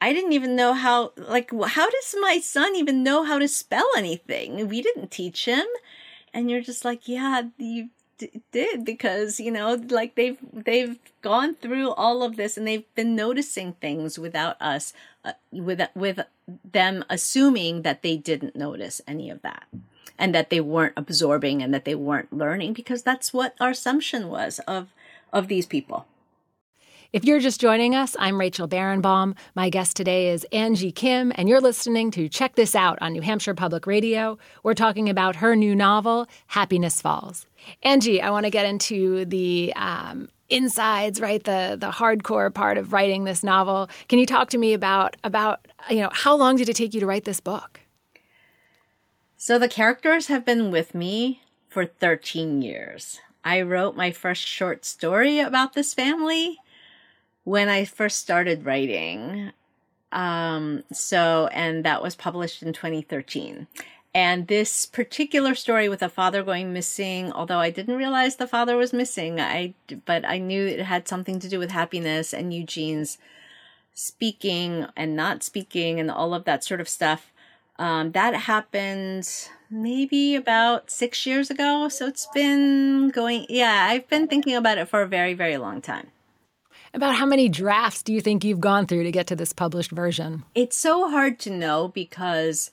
I 0.00 0.12
didn't 0.12 0.32
even 0.32 0.56
know 0.56 0.72
how, 0.72 1.12
like, 1.16 1.50
how 1.50 1.90
does 1.90 2.14
my 2.20 2.40
son 2.40 2.74
even 2.74 3.02
know 3.02 3.24
how 3.24 3.38
to 3.38 3.46
spell 3.46 3.88
anything? 3.96 4.66
We 4.68 4.80
didn't 4.80 5.10
teach 5.10 5.44
him. 5.44 5.66
And 6.32 6.50
you're 6.50 6.62
just 6.62 6.84
like, 6.84 7.06
yeah, 7.06 7.42
you 7.58 7.90
d- 8.16 8.40
did 8.50 8.84
because, 8.84 9.40
you 9.40 9.50
know, 9.50 9.74
like 9.90 10.14
they've, 10.14 10.38
they've 10.52 10.98
gone 11.20 11.54
through 11.54 11.90
all 11.92 12.22
of 12.22 12.36
this 12.36 12.56
and 12.56 12.66
they've 12.66 12.94
been 12.94 13.14
noticing 13.14 13.74
things 13.74 14.18
without 14.18 14.60
us, 14.60 14.94
uh, 15.24 15.32
with, 15.52 15.82
with 15.94 16.20
them 16.64 17.04
assuming 17.10 17.82
that 17.82 18.02
they 18.02 18.16
didn't 18.16 18.56
notice 18.56 19.02
any 19.06 19.28
of 19.28 19.42
that 19.42 19.64
and 20.18 20.34
that 20.34 20.50
they 20.50 20.60
weren't 20.60 20.94
absorbing 20.96 21.62
and 21.62 21.74
that 21.74 21.84
they 21.84 21.94
weren't 21.94 22.32
learning 22.32 22.72
because 22.72 23.02
that's 23.02 23.34
what 23.34 23.54
our 23.60 23.70
assumption 23.70 24.28
was 24.28 24.60
of, 24.60 24.94
of 25.32 25.48
these 25.48 25.66
people. 25.66 26.06
If 27.12 27.24
you're 27.24 27.40
just 27.40 27.60
joining 27.60 27.96
us, 27.96 28.14
I'm 28.20 28.38
Rachel 28.38 28.68
Barenbaum. 28.68 29.34
My 29.56 29.68
guest 29.68 29.96
today 29.96 30.28
is 30.28 30.46
Angie 30.52 30.92
Kim, 30.92 31.32
and 31.34 31.48
you're 31.48 31.60
listening 31.60 32.12
to 32.12 32.28
Check 32.28 32.54
This 32.54 32.76
Out 32.76 32.98
on 33.00 33.12
New 33.12 33.20
Hampshire 33.20 33.52
Public 33.52 33.84
Radio. 33.84 34.38
We're 34.62 34.74
talking 34.74 35.08
about 35.08 35.34
her 35.34 35.56
new 35.56 35.74
novel, 35.74 36.28
Happiness 36.46 37.02
Falls. 37.02 37.48
Angie, 37.82 38.22
I 38.22 38.30
want 38.30 38.44
to 38.44 38.50
get 38.50 38.64
into 38.64 39.24
the 39.24 39.72
um, 39.74 40.28
insides, 40.50 41.20
right? 41.20 41.42
The 41.42 41.76
the 41.80 41.90
hardcore 41.90 42.54
part 42.54 42.78
of 42.78 42.92
writing 42.92 43.24
this 43.24 43.42
novel. 43.42 43.90
Can 44.08 44.20
you 44.20 44.26
talk 44.26 44.48
to 44.50 44.58
me 44.58 44.72
about 44.72 45.16
about 45.24 45.66
you 45.90 46.02
know 46.02 46.10
how 46.12 46.36
long 46.36 46.54
did 46.54 46.68
it 46.68 46.76
take 46.76 46.94
you 46.94 47.00
to 47.00 47.06
write 47.06 47.24
this 47.24 47.40
book? 47.40 47.80
So 49.36 49.58
the 49.58 49.68
characters 49.68 50.28
have 50.28 50.44
been 50.44 50.70
with 50.70 50.94
me 50.94 51.40
for 51.68 51.86
13 51.86 52.62
years. 52.62 53.18
I 53.44 53.62
wrote 53.62 53.96
my 53.96 54.12
first 54.12 54.46
short 54.46 54.84
story 54.84 55.40
about 55.40 55.72
this 55.72 55.92
family 55.92 56.59
when 57.50 57.68
I 57.68 57.84
first 57.84 58.20
started 58.20 58.64
writing. 58.64 59.50
Um, 60.12 60.84
so, 60.92 61.48
and 61.52 61.84
that 61.84 62.00
was 62.00 62.14
published 62.14 62.62
in 62.62 62.72
2013. 62.72 63.66
And 64.14 64.46
this 64.46 64.86
particular 64.86 65.56
story 65.56 65.88
with 65.88 66.00
a 66.00 66.08
father 66.08 66.44
going 66.44 66.72
missing, 66.72 67.32
although 67.32 67.58
I 67.58 67.70
didn't 67.70 67.96
realize 67.96 68.36
the 68.36 68.46
father 68.46 68.76
was 68.76 68.92
missing, 68.92 69.40
I, 69.40 69.74
but 70.04 70.24
I 70.24 70.38
knew 70.38 70.64
it 70.64 70.82
had 70.82 71.08
something 71.08 71.40
to 71.40 71.48
do 71.48 71.58
with 71.58 71.72
happiness 71.72 72.32
and 72.32 72.54
Eugene's 72.54 73.18
speaking 73.94 74.86
and 74.96 75.16
not 75.16 75.42
speaking 75.42 75.98
and 75.98 76.08
all 76.08 76.34
of 76.34 76.44
that 76.44 76.62
sort 76.62 76.80
of 76.80 76.88
stuff. 76.88 77.32
Um, 77.80 78.12
that 78.12 78.34
happened 78.34 79.28
maybe 79.68 80.36
about 80.36 80.88
six 80.88 81.26
years 81.26 81.50
ago. 81.50 81.88
So 81.88 82.06
it's 82.06 82.28
been 82.32 83.08
going, 83.08 83.46
yeah, 83.48 83.88
I've 83.90 84.08
been 84.08 84.28
thinking 84.28 84.54
about 84.54 84.78
it 84.78 84.88
for 84.88 85.02
a 85.02 85.08
very, 85.08 85.34
very 85.34 85.56
long 85.56 85.80
time. 85.80 86.12
About 86.92 87.14
how 87.14 87.26
many 87.26 87.48
drafts 87.48 88.02
do 88.02 88.12
you 88.12 88.20
think 88.20 88.42
you've 88.42 88.60
gone 88.60 88.86
through 88.86 89.04
to 89.04 89.12
get 89.12 89.28
to 89.28 89.36
this 89.36 89.52
published 89.52 89.92
version? 89.92 90.44
It's 90.56 90.76
so 90.76 91.08
hard 91.08 91.38
to 91.40 91.50
know 91.50 91.88
because 91.88 92.72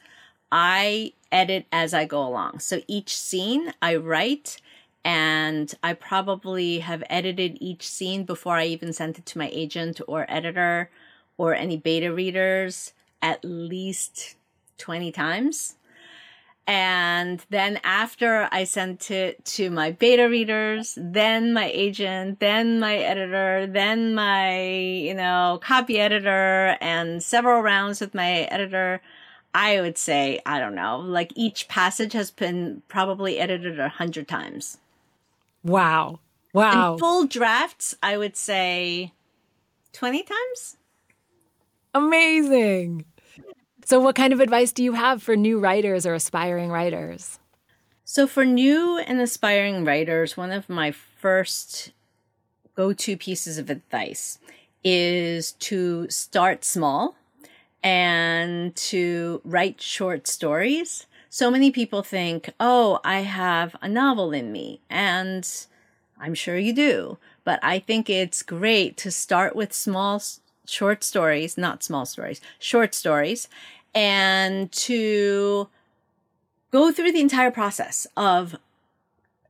I 0.51 1.13
edit 1.32 1.68
as 1.72 1.93
I 1.93 2.05
go 2.05 2.26
along. 2.26 2.59
So 2.59 2.82
each 2.88 3.15
scene 3.15 3.74
I 3.80 3.95
write 3.95 4.59
and 5.05 5.74
I 5.84 5.93
probably 5.93 6.80
have 6.80 7.03
edited 7.09 7.57
each 7.61 7.88
scene 7.88 8.24
before 8.24 8.55
I 8.55 8.65
even 8.65 8.91
sent 8.91 9.20
it 9.20 9.26
to 9.28 9.38
my 9.38 9.49
agent 9.53 10.01
or 10.07 10.26
editor 10.28 10.89
or 11.38 11.53
any 11.53 11.78
beta 11.78 12.11
readers 12.11 12.93
at 13.22 13.45
least 13.45 14.36
20 14.80 15.11
times. 15.11 15.76
And 16.68 17.45
then 17.49 17.80
after 17.86 18.49
I 18.51 18.65
sent 18.65 19.09
it 19.09 19.43
to 19.45 19.70
my 19.70 19.91
beta 19.91 20.28
readers, 20.28 20.97
then 21.01 21.53
my 21.53 21.72
agent, 21.74 22.41
then 22.41 22.82
my 22.82 22.97
editor, 22.97 23.65
then 23.68 24.13
my, 24.13 24.68
you 24.68 25.13
know, 25.13 25.59
copy 25.63 25.97
editor 25.97 26.78
and 26.82 27.24
several 27.24 27.61
rounds 27.61 28.01
with 28.01 28.13
my 28.13 28.41
editor, 28.51 29.01
I 29.53 29.80
would 29.80 29.97
say, 29.97 30.41
I 30.45 30.59
don't 30.59 30.76
know, 30.76 30.99
like 30.99 31.32
each 31.36 31.70
passage 31.70 32.11
has 32.11 32.32
been 32.32 32.84
probably 32.89 33.39
edited 33.39 33.80
a 33.80 33.88
hundred 33.88 34.28
times. 34.28 34.78
Wow. 35.63 36.20
Wow. 36.51 36.91
And 36.91 36.99
full 36.99 37.28
drafts, 37.28 37.95
I 38.03 38.18
would 38.18 38.36
say 38.36 39.13
20 39.93 40.24
times. 40.24 40.76
Amazing. 41.93 43.05
So, 43.88 44.01
what 44.01 44.15
kind 44.15 44.33
of 44.33 44.41
advice 44.41 44.73
do 44.73 44.83
you 44.83 44.91
have 44.95 45.23
for 45.23 45.38
new 45.38 45.59
writers 45.59 46.05
or 46.05 46.13
aspiring 46.13 46.69
writers? 46.69 47.39
So, 48.03 48.27
for 48.27 48.43
new 48.43 48.97
and 48.97 49.21
aspiring 49.21 49.85
writers, 49.85 50.35
one 50.35 50.51
of 50.51 50.67
my 50.67 50.91
first 50.91 51.93
go 52.75 52.91
to 52.91 53.15
pieces 53.15 53.57
of 53.57 53.69
advice 53.69 54.39
is 54.83 55.53
to 55.53 56.09
start 56.09 56.65
small 56.65 57.15
and 57.81 58.75
to 58.75 59.39
write 59.45 59.79
short 59.79 60.27
stories. 60.27 61.05
So 61.29 61.49
many 61.49 61.71
people 61.71 62.03
think, 62.03 62.49
oh, 62.59 62.99
I 63.05 63.21
have 63.21 63.77
a 63.81 63.88
novel 63.88 64.33
in 64.33 64.51
me. 64.51 64.81
And 64.89 65.49
I'm 66.19 66.33
sure 66.33 66.57
you 66.57 66.73
do. 66.73 67.19
But 67.45 67.61
I 67.63 67.79
think 67.79 68.09
it's 68.09 68.43
great 68.43 68.97
to 68.97 69.11
start 69.11 69.55
with 69.55 69.71
small, 69.71 70.21
short 70.65 71.05
stories, 71.05 71.57
not 71.57 71.83
small 71.83 72.05
stories, 72.05 72.41
short 72.59 72.93
stories, 72.93 73.47
and 73.98 74.72
to 74.72 75.68
go 76.72 76.91
through 76.91 77.12
the 77.12 77.20
entire 77.20 77.50
process 77.50 78.06
of 78.16 78.56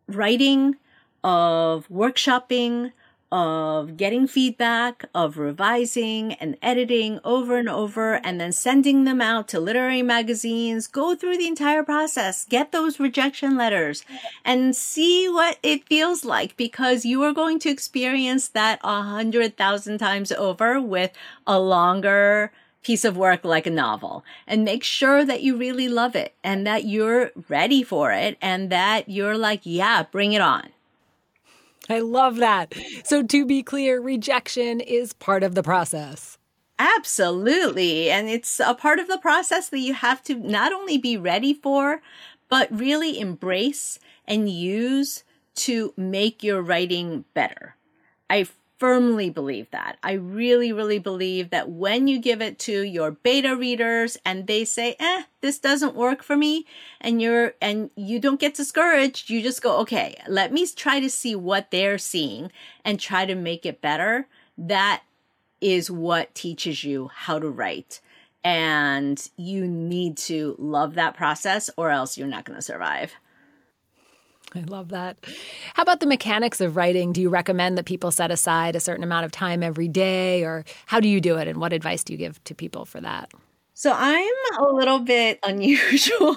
writing, 0.07 0.77
of 1.21 1.85
workshopping, 1.89 2.93
of 3.29 3.97
getting 3.97 4.25
feedback, 4.25 5.03
of 5.13 5.37
revising 5.37 6.31
and 6.35 6.55
editing 6.61 7.19
over 7.25 7.57
and 7.57 7.67
over, 7.67 8.25
and 8.25 8.39
then 8.39 8.53
sending 8.53 9.03
them 9.03 9.19
out 9.19 9.49
to 9.49 9.59
literary 9.59 10.01
magazines. 10.01 10.87
Go 10.87 11.13
through 11.13 11.35
the 11.35 11.47
entire 11.47 11.83
process, 11.83 12.45
get 12.45 12.71
those 12.71 13.01
rejection 13.01 13.57
letters, 13.57 14.05
and 14.45 14.73
see 14.73 15.27
what 15.27 15.57
it 15.61 15.85
feels 15.89 16.23
like 16.23 16.55
because 16.55 17.03
you 17.03 17.21
are 17.23 17.33
going 17.33 17.59
to 17.59 17.69
experience 17.69 18.47
that 18.47 18.79
a 18.81 19.01
hundred 19.01 19.57
thousand 19.57 19.97
times 19.97 20.31
over 20.31 20.79
with 20.79 21.11
a 21.45 21.59
longer 21.59 22.53
piece 22.87 23.03
of 23.03 23.17
work 23.17 23.43
like 23.43 23.67
a 23.67 23.69
novel 23.69 24.23
and 24.47 24.63
make 24.63 24.81
sure 24.81 25.25
that 25.25 25.43
you 25.43 25.57
really 25.57 25.89
love 25.89 26.15
it 26.15 26.33
and 26.41 26.65
that 26.65 26.85
you're 26.85 27.31
ready 27.49 27.83
for 27.83 28.13
it 28.13 28.37
and 28.41 28.69
that 28.69 29.09
you're 29.09 29.37
like, 29.37 29.59
yeah, 29.63 30.03
bring 30.03 30.31
it 30.31 30.39
on. 30.39 30.69
I 31.89 31.99
love 31.99 32.37
that. 32.37 32.73
So, 33.03 33.23
to 33.23 33.45
be 33.45 33.61
clear, 33.61 33.99
rejection 33.99 34.79
is 34.79 35.11
part 35.11 35.43
of 35.43 35.53
the 35.53 35.63
process. 35.63 36.37
Absolutely. 36.79 38.09
And 38.09 38.29
it's 38.29 38.61
a 38.61 38.73
part 38.73 38.99
of 38.99 39.09
the 39.09 39.17
process 39.17 39.67
that 39.67 39.79
you 39.79 39.93
have 39.93 40.23
to 40.23 40.35
not 40.35 40.71
only 40.71 40.97
be 40.97 41.17
ready 41.17 41.53
for, 41.53 42.01
but 42.47 42.69
really 42.71 43.19
embrace 43.19 43.99
and 44.25 44.49
use 44.49 45.25
to 45.55 45.93
make 45.97 46.41
your 46.41 46.61
writing 46.61 47.25
better. 47.33 47.75
I 48.29 48.47
firmly 48.77 49.29
believe 49.29 49.69
that. 49.71 49.97
I 50.03 50.13
really, 50.13 50.71
really 50.71 50.99
believe 50.99 51.49
that 51.49 51.69
when 51.69 52.07
you 52.07 52.19
give 52.19 52.41
it 52.41 52.59
to 52.59 52.83
your 52.83 53.11
beta 53.11 53.55
readers 53.55 54.17
and 54.25 54.47
they 54.47 54.65
say, 54.65 54.95
eh, 54.99 55.23
this 55.41 55.59
doesn't 55.59 55.95
work 55.95 56.21
for 56.23 56.35
me, 56.35 56.65
and 57.01 57.21
you're, 57.21 57.53
and 57.61 57.89
you 57.95 58.19
don't 58.19 58.39
get 58.39 58.53
discouraged, 58.53 59.29
you 59.29 59.41
just 59.41 59.61
go, 59.61 59.77
okay, 59.79 60.15
let 60.27 60.53
me 60.53 60.67
try 60.67 60.99
to 60.99 61.09
see 61.09 61.35
what 61.35 61.71
they're 61.71 61.97
seeing 61.97 62.51
and 62.85 62.99
try 62.99 63.25
to 63.25 63.35
make 63.35 63.65
it 63.65 63.81
better. 63.81 64.27
That 64.57 65.03
is 65.59 65.89
what 65.89 66.35
teaches 66.35 66.83
you 66.83 67.09
how 67.13 67.39
to 67.39 67.49
write. 67.49 67.99
And 68.43 69.27
you 69.35 69.67
need 69.67 70.17
to 70.17 70.55
love 70.59 70.93
that 70.93 71.17
process 71.17 71.69
or 71.75 71.89
else 71.89 72.17
you're 72.17 72.27
not 72.27 72.45
going 72.45 72.57
to 72.57 72.61
survive. 72.61 73.13
I 74.55 74.61
love 74.61 74.89
that. 74.89 75.17
How 75.73 75.83
about 75.83 75.99
the 75.99 76.07
mechanics 76.07 76.61
of 76.61 76.75
writing? 76.75 77.11
Do 77.11 77.21
you 77.21 77.29
recommend 77.29 77.77
that 77.77 77.85
people 77.85 78.11
set 78.11 78.31
aside 78.31 78.75
a 78.75 78.79
certain 78.79 79.03
amount 79.03 79.25
of 79.25 79.31
time 79.31 79.61
every 79.61 79.87
day, 79.87 80.43
or 80.43 80.63
how 80.85 80.99
do 80.99 81.07
you 81.09 81.19
do 81.19 81.37
it? 81.37 81.47
And 81.47 81.59
what 81.59 81.73
advice 81.73 82.03
do 82.03 82.13
you 82.13 82.17
give 82.17 82.43
to 82.45 82.55
people 82.55 82.85
for 82.85 83.01
that? 83.01 83.31
So 83.73 83.93
I'm 83.95 84.33
a 84.59 84.73
little 84.73 84.99
bit 84.99 85.39
unusual. 85.43 86.35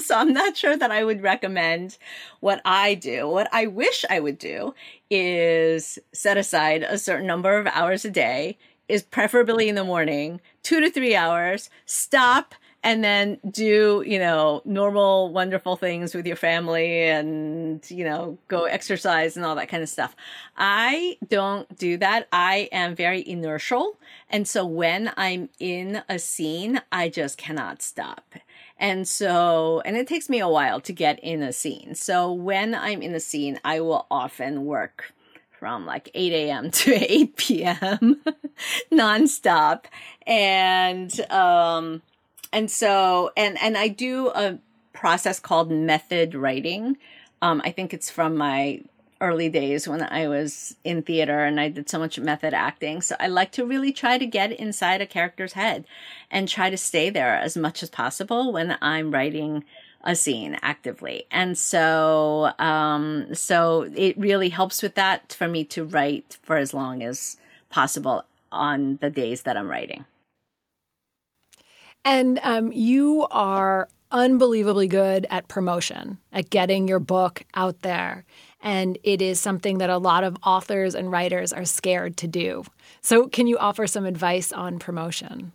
so 0.00 0.16
I'm 0.16 0.34
not 0.34 0.56
sure 0.56 0.76
that 0.76 0.90
I 0.90 1.04
would 1.04 1.22
recommend 1.22 1.96
what 2.40 2.60
I 2.64 2.94
do. 2.94 3.28
What 3.28 3.48
I 3.52 3.66
wish 3.68 4.04
I 4.10 4.20
would 4.20 4.38
do 4.38 4.74
is 5.08 5.98
set 6.12 6.36
aside 6.36 6.82
a 6.82 6.98
certain 6.98 7.26
number 7.26 7.56
of 7.56 7.66
hours 7.68 8.04
a 8.04 8.10
day, 8.10 8.58
is 8.86 9.02
preferably 9.02 9.68
in 9.68 9.76
the 9.76 9.84
morning, 9.84 10.42
two 10.62 10.80
to 10.80 10.90
three 10.90 11.14
hours, 11.16 11.70
stop 11.86 12.54
and 12.84 13.02
then 13.02 13.38
do, 13.50 14.04
you 14.06 14.18
know, 14.18 14.60
normal, 14.66 15.32
wonderful 15.32 15.74
things 15.74 16.14
with 16.14 16.26
your 16.26 16.36
family 16.36 17.04
and, 17.04 17.82
you 17.90 18.04
know, 18.04 18.36
go 18.48 18.64
exercise 18.64 19.38
and 19.38 19.46
all 19.46 19.54
that 19.54 19.70
kind 19.70 19.82
of 19.82 19.88
stuff. 19.88 20.14
I 20.58 21.16
don't 21.26 21.78
do 21.78 21.96
that. 21.96 22.28
I 22.30 22.68
am 22.70 22.94
very 22.94 23.26
inertial. 23.26 23.98
And 24.28 24.46
so 24.46 24.66
when 24.66 25.10
I'm 25.16 25.48
in 25.58 26.02
a 26.10 26.18
scene, 26.18 26.82
I 26.92 27.08
just 27.08 27.38
cannot 27.38 27.80
stop. 27.80 28.34
And 28.78 29.08
so, 29.08 29.80
and 29.86 29.96
it 29.96 30.06
takes 30.06 30.28
me 30.28 30.40
a 30.40 30.48
while 30.48 30.78
to 30.82 30.92
get 30.92 31.18
in 31.20 31.42
a 31.42 31.54
scene. 31.54 31.94
So 31.94 32.30
when 32.30 32.74
I'm 32.74 33.00
in 33.00 33.14
a 33.14 33.20
scene, 33.20 33.58
I 33.64 33.80
will 33.80 34.06
often 34.10 34.66
work 34.66 35.14
from 35.58 35.86
like 35.86 36.10
8 36.12 36.32
a.m. 36.34 36.70
to 36.82 37.12
8 37.12 37.36
p.m. 37.36 38.22
nonstop. 38.92 39.84
And, 40.26 41.18
um, 41.30 42.02
and 42.54 42.70
so, 42.70 43.32
and, 43.36 43.60
and 43.60 43.76
I 43.76 43.88
do 43.88 44.28
a 44.28 44.58
process 44.92 45.40
called 45.40 45.70
method 45.70 46.34
writing. 46.34 46.96
Um, 47.42 47.60
I 47.64 47.72
think 47.72 47.92
it's 47.92 48.10
from 48.10 48.36
my 48.36 48.80
early 49.20 49.48
days 49.48 49.88
when 49.88 50.02
I 50.02 50.28
was 50.28 50.76
in 50.84 51.02
theater 51.02 51.44
and 51.44 51.58
I 51.58 51.68
did 51.68 51.88
so 51.90 51.98
much 51.98 52.18
method 52.18 52.54
acting. 52.54 53.02
So 53.02 53.16
I 53.18 53.26
like 53.26 53.50
to 53.52 53.66
really 53.66 53.92
try 53.92 54.18
to 54.18 54.26
get 54.26 54.52
inside 54.52 55.00
a 55.00 55.06
character's 55.06 55.54
head 55.54 55.84
and 56.30 56.48
try 56.48 56.70
to 56.70 56.76
stay 56.76 57.10
there 57.10 57.34
as 57.36 57.56
much 57.56 57.82
as 57.82 57.90
possible 57.90 58.52
when 58.52 58.78
I'm 58.80 59.10
writing 59.10 59.64
a 60.04 60.14
scene 60.14 60.56
actively. 60.62 61.26
And 61.30 61.58
so, 61.58 62.52
um, 62.58 63.34
so 63.34 63.90
it 63.96 64.16
really 64.16 64.50
helps 64.50 64.80
with 64.80 64.94
that 64.94 65.32
for 65.32 65.48
me 65.48 65.64
to 65.64 65.84
write 65.84 66.38
for 66.42 66.56
as 66.56 66.72
long 66.72 67.02
as 67.02 67.36
possible 67.68 68.24
on 68.52 68.98
the 69.00 69.10
days 69.10 69.42
that 69.42 69.56
I'm 69.56 69.68
writing. 69.68 70.04
And 72.04 72.38
um, 72.42 72.72
you 72.72 73.26
are 73.30 73.88
unbelievably 74.10 74.88
good 74.88 75.26
at 75.30 75.48
promotion, 75.48 76.18
at 76.32 76.50
getting 76.50 76.86
your 76.86 77.00
book 77.00 77.44
out 77.54 77.80
there. 77.80 78.24
And 78.60 78.96
it 79.02 79.20
is 79.20 79.40
something 79.40 79.78
that 79.78 79.90
a 79.90 79.98
lot 79.98 80.24
of 80.24 80.36
authors 80.44 80.94
and 80.94 81.10
writers 81.10 81.52
are 81.52 81.64
scared 81.64 82.16
to 82.18 82.28
do. 82.28 82.64
So, 83.02 83.28
can 83.28 83.46
you 83.46 83.58
offer 83.58 83.86
some 83.86 84.06
advice 84.06 84.52
on 84.52 84.78
promotion? 84.78 85.52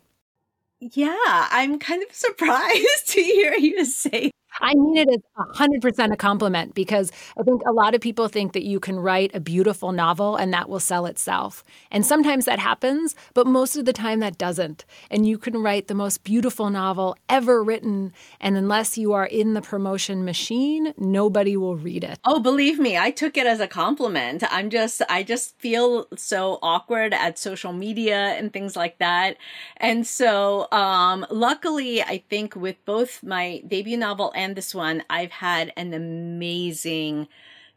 Yeah, 0.80 1.18
I'm 1.26 1.80
kind 1.80 2.04
of 2.04 2.14
surprised 2.16 3.10
to 3.10 3.22
hear 3.22 3.54
you 3.54 3.86
say 3.86 4.32
I 4.62 4.74
mean 4.74 4.98
it 4.98 5.10
as 5.10 5.22
100% 5.58 6.14
a 6.14 6.18
compliment 6.18 6.74
because 6.74 7.12
I 7.40 7.44
think 7.44 7.62
a 7.66 7.72
lot 7.72 7.96
of 7.96 8.02
people 8.02 8.28
think 8.28 8.54
that 8.54 8.64
you 8.64 8.80
can 8.80 9.00
write 9.00 9.32
a 9.34 9.40
beautiful 9.40 9.92
novel 9.92 10.36
and 10.36 10.54
that 10.54 10.70
will 10.70 10.80
sell 10.80 11.06
itself. 11.06 11.64
And 11.92 12.06
sometimes 12.06 12.46
that 12.46 12.60
happens, 12.60 13.16
but 13.34 13.48
most 13.48 13.76
of 13.76 13.86
the 13.86 13.94
time 13.94 14.20
that 14.20 14.38
doesn't. 14.38 14.86
And 15.10 15.28
you 15.28 15.38
can 15.38 15.62
write 15.62 15.88
the 15.88 15.94
most 15.96 16.24
beautiful 16.24 16.70
novel 16.70 17.16
ever 17.28 17.64
written, 17.64 18.14
and 18.40 18.58
unless 18.58 18.98
you 18.98 19.14
are 19.14 19.26
in 19.26 19.54
the 19.54 19.62
promotion 19.62 20.26
machine, 20.26 20.94
nobody 20.98 21.56
will 21.58 21.76
read 21.76 22.04
it. 22.04 22.20
Oh, 22.26 22.40
believe 22.40 22.80
me, 22.80 22.98
I 22.98 23.12
took 23.12 23.38
it 23.38 23.48
as 23.48 23.60
a 23.60 23.68
compliment. 23.68 24.44
I'm 24.52 24.70
just, 24.70 25.02
I 25.10 25.24
just 25.24 25.58
feel 25.60 26.08
so 26.16 26.60
awkward 26.62 27.14
at 27.14 27.40
social 27.40 27.74
media 27.74 28.36
and 28.38 28.52
things 28.52 28.76
like 28.76 29.00
that. 29.00 29.38
And 29.78 30.06
so, 30.06 30.68
um, 30.72 31.26
luckily, 31.30 32.02
I 32.02 32.24
think 32.30 32.56
with 32.56 32.76
both 32.86 33.24
my 33.24 33.62
debut 33.68 33.98
novel 33.98 34.32
and 34.36 34.49
this 34.56 34.74
one, 34.76 35.04
I've 35.10 35.32
had 35.32 35.74
an 35.76 35.94
amazing 35.94 37.28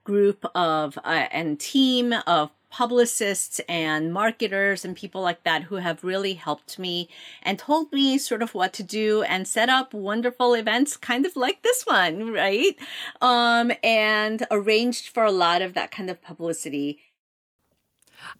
group 0.04 0.44
of 0.54 0.98
uh, 1.04 1.26
and 1.30 1.58
team 1.60 2.12
of 2.26 2.50
publicists 2.72 3.60
and 3.68 4.12
marketers 4.12 4.84
and 4.84 4.96
people 4.96 5.20
like 5.20 5.44
that 5.44 5.64
who 5.64 5.76
have 5.76 6.02
really 6.02 6.32
helped 6.32 6.78
me 6.78 7.08
and 7.42 7.58
told 7.58 7.92
me 7.92 8.16
sort 8.16 8.42
of 8.42 8.54
what 8.54 8.72
to 8.72 8.82
do 8.82 9.22
and 9.24 9.46
set 9.46 9.68
up 9.68 9.92
wonderful 9.92 10.54
events 10.54 10.96
kind 10.96 11.26
of 11.26 11.36
like 11.36 11.62
this 11.62 11.82
one, 11.82 12.32
right? 12.32 12.74
Um, 13.20 13.72
and 13.84 14.46
arranged 14.50 15.08
for 15.08 15.22
a 15.22 15.30
lot 15.30 15.60
of 15.60 15.74
that 15.74 15.90
kind 15.90 16.08
of 16.08 16.22
publicity. 16.22 16.98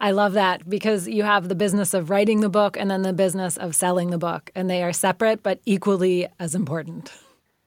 I 0.01 0.13
love 0.13 0.33
that 0.33 0.69
because 0.69 1.09
you 1.09 1.25
have 1.25 1.49
the 1.49 1.55
business 1.55 1.93
of 1.93 2.09
writing 2.09 2.41
the 2.41 2.49
book 2.49 2.77
and 2.79 2.91
then 2.91 3.03
the 3.03 3.13
business 3.13 3.57
of 3.57 3.75
selling 3.75 4.11
the 4.11 4.19
book, 4.19 4.51
and 4.55 4.71
they 4.71 4.83
are 4.83 4.93
separate 4.93 5.43
but 5.43 5.61
equally 5.67 6.29
as 6.39 6.55
important. 6.55 7.13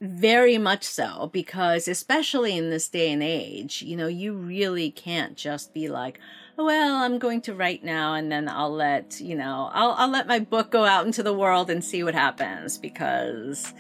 Very 0.06 0.60
much 0.60 0.84
so, 0.84 1.32
because 1.34 1.88
especially 1.88 2.56
in 2.56 2.70
this 2.70 2.88
day 2.88 3.12
and 3.12 3.24
age, 3.24 3.82
you 3.82 3.98
know, 3.98 4.08
you 4.08 4.34
really 4.34 4.92
can't 4.92 5.36
just 5.36 5.74
be 5.74 5.88
like, 5.88 6.20
well, 6.58 6.98
I'm 6.98 7.18
going 7.18 7.42
to 7.42 7.56
write 7.56 7.84
now 7.84 8.14
and 8.14 8.32
then 8.32 8.48
I'll 8.48 8.72
let, 8.72 9.20
you 9.20 9.36
know, 9.36 9.72
I'll, 9.74 9.92
I'll 9.92 10.10
let 10.10 10.28
my 10.28 10.40
book 10.40 10.70
go 10.70 10.86
out 10.86 11.08
into 11.08 11.24
the 11.24 11.34
world 11.34 11.72
and 11.72 11.84
see 11.84 12.04
what 12.04 12.14
happens 12.14 12.78
because 12.78 13.74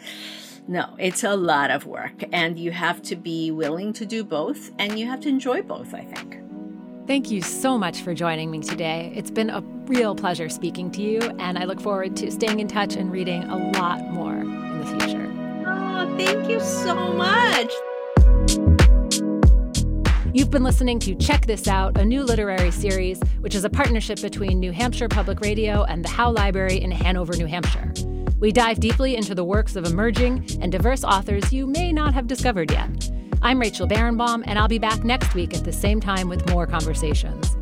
no, 0.67 0.95
it's 0.97 1.23
a 1.23 1.35
lot 1.35 1.69
of 1.69 1.85
work 1.85 2.23
and 2.33 2.57
you 2.57 2.71
have 2.71 3.03
to 3.03 3.15
be 3.15 3.51
willing 3.51 3.93
to 3.93 4.05
do 4.05 4.23
both 4.23 4.71
and 4.79 4.97
you 4.97 5.05
have 5.05 5.19
to 5.21 5.29
enjoy 5.29 5.61
both, 5.61 5.93
I 5.93 6.05
think. 6.05 6.39
Thank 7.05 7.29
you 7.29 7.43
so 7.43 7.77
much 7.77 8.01
for 8.01 8.15
joining 8.15 8.49
me 8.49 8.61
today. 8.61 9.13
It's 9.15 9.29
been 9.29 9.51
a 9.51 9.61
real 9.85 10.15
pleasure 10.15 10.49
speaking 10.49 10.89
to 10.93 11.03
you, 11.03 11.19
and 11.37 11.59
I 11.59 11.65
look 11.65 11.79
forward 11.79 12.17
to 12.17 12.31
staying 12.31 12.61
in 12.61 12.67
touch 12.67 12.95
and 12.95 13.11
reading 13.11 13.43
a 13.43 13.57
lot 13.77 14.01
more 14.09 14.37
in 14.37 14.79
the 14.79 14.87
future. 14.87 15.34
Thank 16.17 16.49
you 16.49 16.59
so 16.59 17.13
much. 17.13 17.71
You've 20.33 20.51
been 20.51 20.63
listening 20.63 20.99
to 20.99 21.15
Check 21.15 21.45
This 21.45 21.67
Out, 21.67 21.97
a 21.97 22.03
new 22.03 22.23
literary 22.23 22.71
series, 22.71 23.21
which 23.39 23.55
is 23.55 23.63
a 23.63 23.69
partnership 23.69 24.21
between 24.21 24.59
New 24.59 24.73
Hampshire 24.73 25.07
Public 25.07 25.39
Radio 25.39 25.83
and 25.83 26.03
the 26.03 26.09
Howe 26.09 26.31
Library 26.31 26.81
in 26.81 26.91
Hanover, 26.91 27.37
New 27.37 27.45
Hampshire. 27.45 27.93
We 28.39 28.51
dive 28.51 28.81
deeply 28.81 29.15
into 29.15 29.33
the 29.33 29.45
works 29.45 29.77
of 29.77 29.85
emerging 29.85 30.45
and 30.61 30.71
diverse 30.71 31.05
authors 31.05 31.53
you 31.53 31.65
may 31.65 31.93
not 31.93 32.13
have 32.13 32.27
discovered 32.27 32.69
yet. 32.69 33.09
I'm 33.41 33.61
Rachel 33.61 33.87
Barenbaum, 33.87 34.43
and 34.45 34.59
I'll 34.59 34.67
be 34.67 34.77
back 34.79 35.05
next 35.05 35.33
week 35.35 35.53
at 35.53 35.63
the 35.63 35.71
same 35.71 36.01
time 36.01 36.27
with 36.27 36.49
more 36.49 36.67
conversations. 36.67 37.55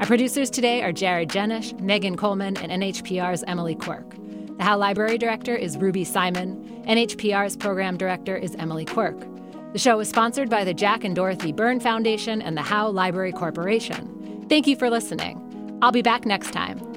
Our 0.00 0.06
producers 0.06 0.50
today 0.50 0.82
are 0.82 0.92
Jared 0.92 1.28
Jenish, 1.28 1.78
Megan 1.80 2.16
Coleman, 2.16 2.56
and 2.56 2.72
NHPR's 2.72 3.44
Emily 3.46 3.76
Quirk. 3.76 4.16
The 4.58 4.64
Howe 4.64 4.76
Library 4.76 5.18
Director 5.18 5.54
is 5.54 5.76
Ruby 5.76 6.02
Simon. 6.02 6.77
NHPR's 6.88 7.54
Program 7.54 7.98
Director 7.98 8.34
is 8.34 8.54
Emily 8.54 8.86
Quirk. 8.86 9.20
The 9.74 9.78
show 9.78 10.00
is 10.00 10.08
sponsored 10.08 10.48
by 10.48 10.64
the 10.64 10.72
Jack 10.72 11.04
and 11.04 11.14
Dorothy 11.14 11.52
Byrne 11.52 11.80
Foundation 11.80 12.40
and 12.40 12.56
the 12.56 12.62
Howe 12.62 12.88
Library 12.88 13.30
Corporation. 13.30 14.46
Thank 14.48 14.66
you 14.66 14.74
for 14.74 14.88
listening. 14.88 15.78
I'll 15.82 15.92
be 15.92 16.00
back 16.00 16.24
next 16.24 16.50
time. 16.50 16.87